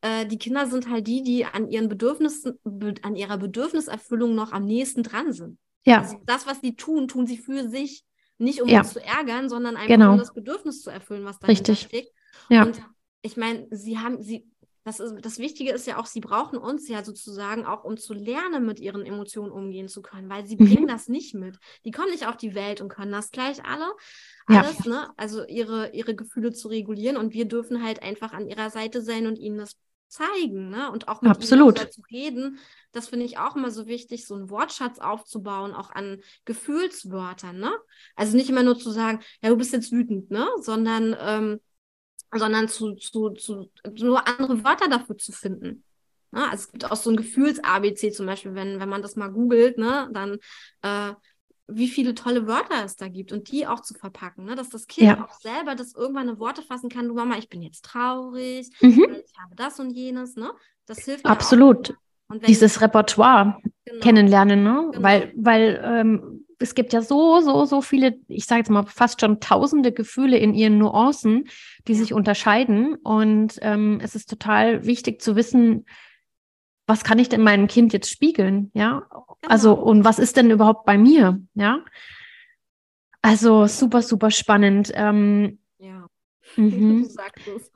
äh, 0.00 0.26
die 0.26 0.38
Kinder 0.38 0.66
sind 0.66 0.90
halt 0.90 1.06
die, 1.06 1.22
die 1.22 1.44
an 1.44 1.68
ihren 1.68 1.88
Bedürfnissen, 1.88 2.58
be, 2.64 2.94
an 3.02 3.16
ihrer 3.16 3.38
Bedürfniserfüllung 3.38 4.34
noch 4.34 4.52
am 4.52 4.64
nächsten 4.64 5.02
dran 5.02 5.32
sind. 5.32 5.58
Ja. 5.84 6.00
Also 6.00 6.20
das, 6.26 6.46
was 6.46 6.60
sie 6.60 6.74
tun, 6.74 7.08
tun 7.08 7.26
sie 7.26 7.38
für 7.38 7.68
sich, 7.68 8.04
nicht 8.38 8.60
um 8.60 8.68
ja. 8.68 8.80
uns 8.80 8.92
zu 8.92 9.02
ärgern, 9.02 9.48
sondern 9.48 9.76
einfach 9.76 9.88
genau. 9.88 10.12
um 10.12 10.18
das 10.18 10.34
Bedürfnis 10.34 10.82
zu 10.82 10.90
erfüllen, 10.90 11.24
was 11.24 11.38
dahinter 11.38 11.72
Richtig. 11.72 11.88
steckt. 11.88 12.12
Ja. 12.50 12.64
Und 12.64 12.82
ich 13.22 13.36
meine, 13.36 13.66
sie 13.70 13.98
haben, 13.98 14.22
sie, 14.22 14.46
das, 14.86 15.00
ist, 15.00 15.16
das 15.20 15.40
Wichtige 15.40 15.72
ist 15.72 15.88
ja 15.88 15.98
auch, 15.98 16.06
sie 16.06 16.20
brauchen 16.20 16.58
uns 16.58 16.88
ja 16.88 17.02
sozusagen 17.02 17.66
auch, 17.66 17.82
um 17.82 17.96
zu 17.96 18.14
lernen, 18.14 18.64
mit 18.64 18.78
ihren 18.78 19.04
Emotionen 19.04 19.50
umgehen 19.50 19.88
zu 19.88 20.00
können, 20.00 20.30
weil 20.30 20.46
sie 20.46 20.54
mhm. 20.54 20.64
bringen 20.64 20.86
das 20.86 21.08
nicht 21.08 21.34
mit. 21.34 21.58
Die 21.84 21.90
kommen 21.90 22.10
nicht 22.10 22.28
auf 22.28 22.36
die 22.36 22.54
Welt 22.54 22.80
und 22.80 22.88
können 22.88 23.10
das 23.10 23.32
gleich 23.32 23.64
alle. 23.64 23.92
Alles, 24.46 24.84
ja. 24.84 24.90
ne? 24.90 25.10
Also 25.16 25.44
ihre, 25.44 25.90
ihre 25.90 26.14
Gefühle 26.14 26.52
zu 26.52 26.68
regulieren 26.68 27.16
und 27.16 27.34
wir 27.34 27.46
dürfen 27.46 27.82
halt 27.82 28.00
einfach 28.04 28.32
an 28.32 28.46
ihrer 28.46 28.70
Seite 28.70 29.02
sein 29.02 29.26
und 29.26 29.40
ihnen 29.40 29.58
das 29.58 29.72
zeigen, 30.06 30.70
ne? 30.70 30.92
Und 30.92 31.08
auch 31.08 31.20
mit 31.20 31.32
Absolut. 31.32 31.80
ihnen 31.80 31.90
zu 31.90 32.02
reden. 32.08 32.58
Das 32.92 33.08
finde 33.08 33.26
ich 33.26 33.38
auch 33.38 33.56
immer 33.56 33.72
so 33.72 33.88
wichtig, 33.88 34.24
so 34.24 34.36
einen 34.36 34.50
Wortschatz 34.50 35.00
aufzubauen, 35.00 35.74
auch 35.74 35.90
an 35.90 36.22
Gefühlswörtern, 36.44 37.58
ne? 37.58 37.72
Also 38.14 38.36
nicht 38.36 38.50
immer 38.50 38.62
nur 38.62 38.78
zu 38.78 38.92
sagen, 38.92 39.18
ja, 39.42 39.48
du 39.48 39.56
bist 39.56 39.72
jetzt 39.72 39.90
wütend, 39.90 40.30
ne? 40.30 40.46
Sondern 40.60 41.16
ähm, 41.18 41.60
sondern 42.32 42.68
zu, 42.68 42.94
zu, 42.94 43.30
zu 43.30 43.70
nur 43.98 44.26
andere 44.26 44.64
Wörter 44.64 44.88
dafür 44.88 45.18
zu 45.18 45.32
finden. 45.32 45.84
Ja, 46.32 46.40
ne? 46.40 46.50
also 46.50 46.64
es 46.64 46.72
gibt 46.72 46.90
auch 46.90 46.96
so 46.96 47.10
ein 47.10 47.16
Gefühls-ABC 47.16 48.12
zum 48.12 48.26
Beispiel, 48.26 48.54
wenn, 48.54 48.80
wenn 48.80 48.88
man 48.88 49.02
das 49.02 49.16
mal 49.16 49.28
googelt, 49.28 49.78
ne, 49.78 50.08
dann 50.12 50.38
äh, 50.82 51.14
wie 51.68 51.88
viele 51.88 52.14
tolle 52.14 52.46
Wörter 52.46 52.84
es 52.84 52.96
da 52.96 53.08
gibt 53.08 53.32
und 53.32 53.50
die 53.50 53.66
auch 53.66 53.80
zu 53.80 53.94
verpacken, 53.94 54.44
ne? 54.44 54.54
dass 54.54 54.68
das 54.68 54.86
Kind 54.86 55.08
ja. 55.08 55.24
auch 55.24 55.34
selber 55.40 55.74
das 55.74 55.94
irgendwann 55.94 56.28
in 56.28 56.38
Worte 56.38 56.62
fassen 56.62 56.88
kann, 56.88 57.08
du 57.08 57.14
Mama, 57.14 57.36
ich 57.38 57.48
bin 57.48 57.62
jetzt 57.62 57.84
traurig, 57.84 58.70
mhm. 58.80 59.16
ich 59.24 59.38
habe 59.38 59.56
das 59.56 59.80
und 59.80 59.90
jenes, 59.90 60.36
ne? 60.36 60.52
Das 60.86 61.00
hilft 61.00 61.26
Absolut. 61.26 61.96
Dieses 62.46 62.80
Repertoire 62.80 63.60
genau. 63.84 64.00
kennenlernen, 64.00 64.62
ne? 64.62 64.90
Genau. 64.92 65.02
Weil, 65.02 65.32
weil 65.36 65.82
ähm, 65.84 66.35
es 66.58 66.74
gibt 66.74 66.92
ja 66.92 67.02
so, 67.02 67.40
so, 67.40 67.64
so 67.64 67.82
viele, 67.82 68.18
ich 68.28 68.46
sage 68.46 68.60
jetzt 68.60 68.70
mal 68.70 68.84
fast 68.86 69.20
schon 69.20 69.40
tausende 69.40 69.92
Gefühle 69.92 70.38
in 70.38 70.54
ihren 70.54 70.78
Nuancen, 70.78 71.48
die 71.86 71.94
sich 71.94 72.12
unterscheiden. 72.14 72.94
Und 72.94 73.58
ähm, 73.60 74.00
es 74.02 74.14
ist 74.14 74.30
total 74.30 74.86
wichtig 74.86 75.20
zu 75.20 75.36
wissen, 75.36 75.86
was 76.86 77.04
kann 77.04 77.18
ich 77.18 77.28
denn 77.28 77.42
meinem 77.42 77.66
Kind 77.66 77.92
jetzt 77.92 78.10
spiegeln? 78.10 78.70
Ja. 78.74 79.00
Genau. 79.10 79.26
Also, 79.48 79.74
und 79.74 80.04
was 80.04 80.18
ist 80.18 80.36
denn 80.36 80.50
überhaupt 80.50 80.86
bei 80.86 80.96
mir? 80.96 81.40
Ja. 81.54 81.80
Also 83.22 83.66
super, 83.66 84.02
super 84.02 84.30
spannend. 84.30 84.92
Ähm. 84.94 85.58
Mhm. 86.56 87.02
Du 87.06 87.08
sagst 87.08 87.46
es. 87.48 87.70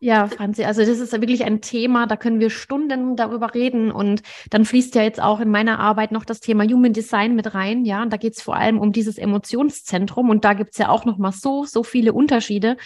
ja, 0.00 0.26
Franzi, 0.26 0.64
also 0.64 0.84
das 0.84 0.98
ist 0.98 1.12
wirklich 1.12 1.44
ein 1.44 1.60
Thema, 1.60 2.06
da 2.06 2.16
können 2.16 2.40
wir 2.40 2.50
Stunden 2.50 3.16
darüber 3.16 3.54
reden. 3.54 3.90
Und 3.90 4.22
dann 4.50 4.64
fließt 4.64 4.94
ja 4.94 5.02
jetzt 5.02 5.20
auch 5.20 5.40
in 5.40 5.50
meiner 5.50 5.78
Arbeit 5.78 6.12
noch 6.12 6.24
das 6.24 6.40
Thema 6.40 6.64
Human 6.64 6.92
Design 6.92 7.34
mit 7.34 7.54
rein. 7.54 7.84
Ja, 7.84 8.02
und 8.02 8.12
da 8.12 8.16
geht 8.16 8.34
es 8.34 8.42
vor 8.42 8.56
allem 8.56 8.78
um 8.78 8.92
dieses 8.92 9.18
Emotionszentrum. 9.18 10.30
Und 10.30 10.44
da 10.44 10.54
gibt 10.54 10.72
es 10.72 10.78
ja 10.78 10.88
auch 10.88 11.04
noch 11.04 11.18
mal 11.18 11.32
so, 11.32 11.64
so 11.64 11.82
viele 11.82 12.12
Unterschiede 12.12 12.76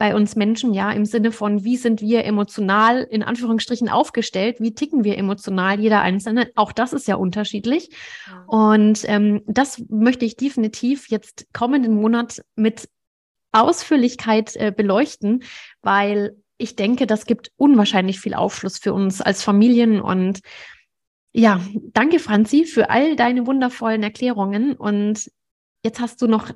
bei 0.00 0.14
uns 0.14 0.34
Menschen, 0.34 0.72
ja, 0.72 0.90
im 0.92 1.04
Sinne 1.04 1.30
von, 1.30 1.62
wie 1.62 1.76
sind 1.76 2.00
wir 2.00 2.24
emotional 2.24 3.02
in 3.02 3.22
Anführungsstrichen 3.22 3.90
aufgestellt, 3.90 4.56
wie 4.58 4.72
ticken 4.72 5.04
wir 5.04 5.18
emotional, 5.18 5.78
jeder 5.78 6.00
Einzelne. 6.00 6.50
Auch 6.54 6.72
das 6.72 6.94
ist 6.94 7.06
ja 7.06 7.16
unterschiedlich. 7.16 7.90
Ja. 8.26 8.44
Und 8.46 9.02
ähm, 9.04 9.42
das 9.46 9.82
möchte 9.90 10.24
ich 10.24 10.36
definitiv 10.36 11.08
jetzt 11.10 11.52
kommenden 11.52 11.96
Monat 11.96 12.42
mit 12.56 12.88
Ausführlichkeit 13.52 14.56
äh, 14.56 14.72
beleuchten, 14.74 15.42
weil 15.82 16.36
ich 16.58 16.76
denke, 16.76 17.06
das 17.06 17.26
gibt 17.26 17.50
unwahrscheinlich 17.56 18.20
viel 18.20 18.34
Aufschluss 18.34 18.78
für 18.78 18.92
uns 18.92 19.20
als 19.20 19.42
Familien 19.42 20.00
und 20.00 20.40
ja, 21.32 21.60
danke 21.92 22.18
Franzi 22.18 22.64
für 22.64 22.90
all 22.90 23.16
deine 23.16 23.46
wundervollen 23.46 24.02
Erklärungen 24.02 24.74
und 24.74 25.30
jetzt 25.84 26.00
hast 26.00 26.20
du 26.22 26.26
noch 26.26 26.50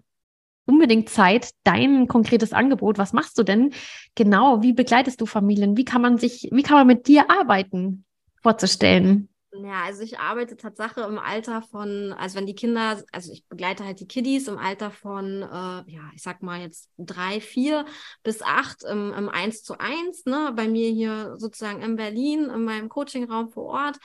unbedingt 0.66 1.08
Zeit, 1.08 1.50
dein 1.62 2.08
konkretes 2.08 2.52
Angebot. 2.52 2.98
Was 2.98 3.12
machst 3.12 3.38
du 3.38 3.42
denn 3.42 3.72
genau? 4.14 4.62
Wie 4.62 4.72
begleitest 4.72 5.20
du 5.20 5.26
Familien? 5.26 5.76
Wie 5.76 5.84
kann 5.84 6.02
man 6.02 6.18
sich, 6.18 6.48
wie 6.52 6.62
kann 6.62 6.78
man 6.78 6.86
mit 6.86 7.06
dir 7.06 7.30
arbeiten, 7.30 8.04
vorzustellen? 8.42 9.28
Ja, 9.62 9.84
also 9.84 10.02
ich 10.02 10.18
arbeite 10.18 10.56
tatsächlich 10.56 11.06
im 11.06 11.18
Alter 11.18 11.62
von, 11.62 12.12
also 12.12 12.36
wenn 12.36 12.46
die 12.46 12.54
Kinder, 12.54 13.02
also 13.12 13.32
ich 13.32 13.46
begleite 13.46 13.84
halt 13.84 14.00
die 14.00 14.08
Kiddies 14.08 14.48
im 14.48 14.58
Alter 14.58 14.90
von, 14.90 15.42
äh, 15.42 15.92
ja, 15.92 16.10
ich 16.14 16.22
sag 16.22 16.42
mal 16.42 16.60
jetzt 16.60 16.90
drei, 16.98 17.40
vier 17.40 17.84
bis 18.22 18.42
acht 18.42 18.82
im, 18.84 19.12
im 19.12 19.28
1 19.28 19.62
zu 19.62 19.78
1, 19.78 20.24
ne, 20.26 20.52
bei 20.56 20.66
mir 20.66 20.90
hier 20.90 21.36
sozusagen 21.38 21.82
in 21.82 21.96
Berlin, 21.96 22.50
in 22.50 22.64
meinem 22.64 22.88
Coachingraum 22.88 23.50
vor 23.50 23.66
Ort. 23.66 23.98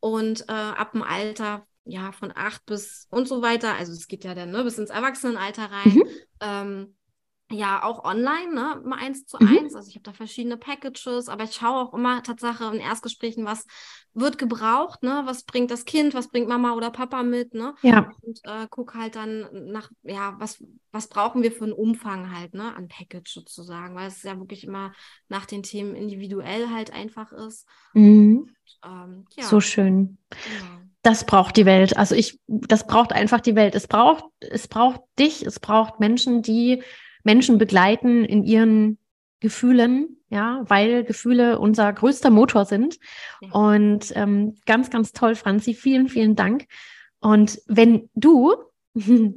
Und 0.00 0.48
äh, 0.48 0.52
ab 0.52 0.92
dem 0.92 1.02
Alter, 1.02 1.66
ja, 1.84 2.12
von 2.12 2.32
acht 2.34 2.64
bis 2.64 3.06
und 3.10 3.28
so 3.28 3.42
weiter, 3.42 3.74
also 3.74 3.92
es 3.92 4.08
geht 4.08 4.24
ja 4.24 4.34
dann 4.34 4.50
ne, 4.50 4.64
bis 4.64 4.78
ins 4.78 4.90
Erwachsenenalter 4.90 5.70
rein. 5.70 5.94
Mhm. 5.94 6.08
Ähm, 6.40 6.96
ja, 7.50 7.84
auch 7.84 8.04
online, 8.04 8.52
ne, 8.52 8.80
immer 8.84 8.96
eins 8.96 9.24
zu 9.24 9.36
mhm. 9.40 9.58
eins. 9.58 9.74
Also 9.76 9.88
ich 9.88 9.94
habe 9.94 10.02
da 10.02 10.12
verschiedene 10.12 10.56
Packages, 10.56 11.28
aber 11.28 11.44
ich 11.44 11.54
schaue 11.54 11.80
auch 11.80 11.94
immer 11.94 12.22
Tatsache 12.22 12.64
in 12.74 12.80
Erstgesprächen, 12.80 13.44
was 13.44 13.66
wird 14.14 14.38
gebraucht, 14.38 15.02
ne? 15.02 15.22
Was 15.26 15.44
bringt 15.44 15.70
das 15.70 15.84
Kind, 15.84 16.14
was 16.14 16.28
bringt 16.28 16.48
Mama 16.48 16.72
oder 16.72 16.90
Papa 16.90 17.22
mit, 17.22 17.54
ne? 17.54 17.74
Ja. 17.82 18.10
Und 18.22 18.40
äh, 18.44 18.66
guck 18.68 18.94
halt 18.94 19.14
dann 19.14 19.46
nach, 19.70 19.90
ja, 20.02 20.34
was, 20.38 20.64
was 20.90 21.08
brauchen 21.08 21.42
wir 21.42 21.52
für 21.52 21.64
einen 21.64 21.72
Umfang 21.72 22.34
halt, 22.36 22.54
ne, 22.54 22.74
an 22.74 22.88
Package 22.88 23.32
sozusagen, 23.32 23.94
weil 23.94 24.08
es 24.08 24.22
ja 24.22 24.36
wirklich 24.38 24.64
immer 24.64 24.92
nach 25.28 25.46
den 25.46 25.62
Themen 25.62 25.94
individuell 25.94 26.70
halt 26.70 26.92
einfach 26.92 27.30
ist. 27.32 27.68
Mhm. 27.92 28.38
Und, 28.38 28.78
ähm, 28.84 29.24
ja. 29.36 29.44
So 29.44 29.60
schön. 29.60 30.18
Genau. 30.30 30.80
Das 31.02 31.24
braucht 31.24 31.56
die 31.56 31.66
Welt. 31.66 31.96
Also 31.96 32.16
ich, 32.16 32.40
das 32.48 32.88
braucht 32.88 33.12
einfach 33.12 33.40
die 33.40 33.54
Welt. 33.54 33.76
Es 33.76 33.86
braucht, 33.86 34.24
es 34.40 34.66
braucht 34.66 35.02
dich, 35.18 35.46
es 35.46 35.60
braucht 35.60 36.00
Menschen, 36.00 36.42
die 36.42 36.82
Menschen 37.26 37.58
begleiten 37.58 38.24
in 38.24 38.44
ihren 38.44 38.98
Gefühlen, 39.40 40.16
ja, 40.30 40.62
weil 40.66 41.04
Gefühle 41.04 41.58
unser 41.58 41.92
größter 41.92 42.30
Motor 42.30 42.64
sind. 42.64 42.98
Ja. 43.42 43.50
Und 43.50 44.12
ähm, 44.14 44.54
ganz, 44.64 44.90
ganz 44.90 45.12
toll, 45.12 45.34
Franzi. 45.34 45.74
Vielen, 45.74 46.08
vielen 46.08 46.36
Dank. 46.36 46.66
Und 47.20 47.60
wenn 47.66 48.08
du 48.14 48.54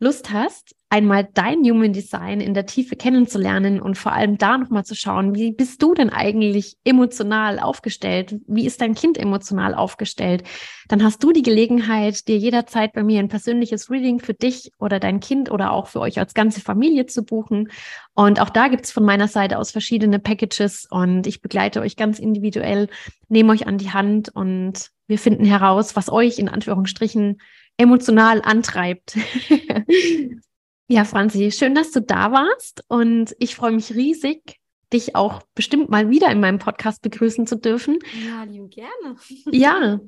Lust 0.00 0.32
hast, 0.32 0.74
einmal 0.90 1.28
dein 1.34 1.64
Human 1.64 1.92
Design 1.92 2.40
in 2.40 2.54
der 2.54 2.64
Tiefe 2.64 2.96
kennenzulernen 2.96 3.80
und 3.80 3.98
vor 3.98 4.12
allem 4.12 4.38
da 4.38 4.56
nochmal 4.56 4.84
zu 4.84 4.94
schauen, 4.94 5.34
wie 5.34 5.52
bist 5.52 5.82
du 5.82 5.92
denn 5.92 6.10
eigentlich 6.10 6.76
emotional 6.84 7.58
aufgestellt? 7.58 8.36
Wie 8.46 8.64
ist 8.64 8.80
dein 8.80 8.94
Kind 8.94 9.18
emotional 9.18 9.74
aufgestellt? 9.74 10.44
Dann 10.88 11.04
hast 11.04 11.22
du 11.22 11.32
die 11.32 11.42
Gelegenheit, 11.42 12.26
dir 12.26 12.38
jederzeit 12.38 12.94
bei 12.94 13.02
mir 13.02 13.20
ein 13.20 13.28
persönliches 13.28 13.90
Reading 13.90 14.18
für 14.18 14.32
dich 14.32 14.72
oder 14.78 14.98
dein 14.98 15.20
Kind 15.20 15.50
oder 15.50 15.72
auch 15.72 15.88
für 15.88 16.00
euch 16.00 16.18
als 16.18 16.32
ganze 16.32 16.62
Familie 16.62 17.04
zu 17.04 17.22
buchen. 17.22 17.68
Und 18.14 18.40
auch 18.40 18.50
da 18.50 18.68
gibt 18.68 18.86
es 18.86 18.92
von 18.92 19.04
meiner 19.04 19.28
Seite 19.28 19.58
aus 19.58 19.70
verschiedene 19.70 20.18
Packages 20.18 20.86
und 20.90 21.26
ich 21.26 21.42
begleite 21.42 21.82
euch 21.82 21.96
ganz 21.96 22.18
individuell, 22.18 22.88
nehme 23.28 23.52
euch 23.52 23.66
an 23.66 23.76
die 23.76 23.92
Hand 23.92 24.30
und 24.34 24.90
wir 25.06 25.18
finden 25.18 25.44
heraus, 25.44 25.96
was 25.96 26.10
euch 26.10 26.38
in 26.38 26.48
Anführungsstrichen 26.48 27.40
emotional 27.76 28.40
antreibt. 28.42 29.16
ja, 30.88 31.04
Franzi, 31.04 31.52
schön, 31.52 31.74
dass 31.74 31.90
du 31.90 32.00
da 32.00 32.32
warst 32.32 32.82
und 32.88 33.36
ich 33.38 33.54
freue 33.54 33.72
mich 33.72 33.94
riesig, 33.94 34.56
dich 34.92 35.14
auch 35.14 35.42
bestimmt 35.54 35.90
mal 35.90 36.08
wieder 36.08 36.30
in 36.30 36.40
meinem 36.40 36.58
Podcast 36.58 37.02
begrüßen 37.02 37.46
zu 37.46 37.56
dürfen. 37.56 37.98
Ja, 38.26 38.44
lieben 38.44 38.70
gerne. 38.70 39.16
ja. 39.52 40.00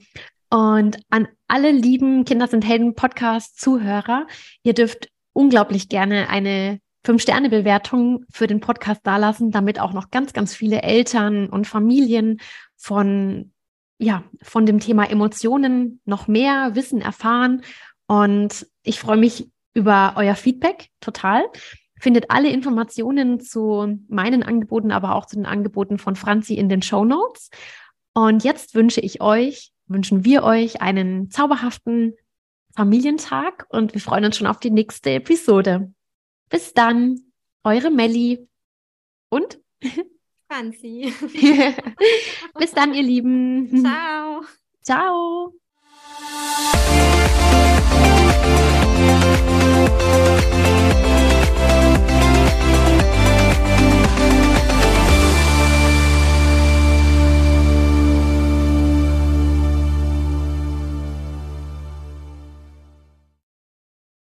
Und 0.49 0.99
an 1.11 1.28
alle 1.49 1.70
lieben 1.70 2.24
Kinder 2.24 2.49
sind 2.49 2.66
Helden 2.66 2.95
Podcast 2.95 3.61
Zuhörer, 3.61 4.26
ihr 4.62 4.72
dürft 4.72 5.11
unglaublich 5.35 5.89
gerne 5.91 6.28
eine 6.31 6.81
Fünf-Sterne-Bewertung 7.05 8.24
für 8.31 8.47
den 8.47 8.61
Podcast 8.61 9.03
dalassen, 9.05 9.51
damit 9.51 9.81
auch 9.81 9.93
noch 9.93 10.11
ganz, 10.11 10.33
ganz 10.33 10.55
viele 10.55 10.83
Eltern 10.83 11.49
und 11.49 11.66
Familien 11.66 12.41
von 12.76 13.53
ja, 14.03 14.24
von 14.41 14.64
dem 14.64 14.81
Thema 14.81 15.11
Emotionen 15.11 16.01
noch 16.07 16.26
mehr 16.26 16.74
wissen, 16.74 17.03
erfahren. 17.03 17.61
Und 18.07 18.66
ich 18.83 18.99
freue 18.99 19.18
mich 19.18 19.51
über 19.75 20.14
euer 20.16 20.35
Feedback 20.35 20.89
total. 21.01 21.45
Findet 22.01 22.31
alle 22.31 22.51
Informationen 22.51 23.41
zu 23.41 23.99
meinen 24.09 24.43
Angeboten, 24.43 24.91
aber 24.91 25.14
auch 25.14 25.27
zu 25.27 25.37
den 25.37 25.47
Angeboten 25.47 25.99
von 25.99 26.16
Franzi 26.16 26.55
in 26.55 26.68
den 26.68 26.83
Show 26.83 27.05
Notes. 27.05 27.51
Und 28.14 28.43
jetzt 28.43 28.75
wünsche 28.75 29.01
ich 29.01 29.21
euch, 29.21 29.73
wünschen 29.87 30.25
wir 30.25 30.43
euch 30.43 30.81
einen 30.81 31.31
zauberhaften 31.31 32.14
Familientag 32.75 33.66
und 33.68 33.95
wir 33.95 34.01
freuen 34.01 34.25
uns 34.25 34.37
schon 34.37 34.47
auf 34.47 34.61
die 34.61 34.71
nächste 34.71 35.11
Episode. 35.11 35.93
Bis 36.49 36.73
dann, 36.73 37.21
eure 37.64 37.91
Melli 37.91 38.49
und 39.29 39.59
Franzi. 40.49 41.12
Bis 42.59 42.73
dann, 42.73 42.95
ihr 42.95 43.03
Lieben. 43.03 43.85
Ciao. 43.85 44.43
Ciao. 44.83 45.55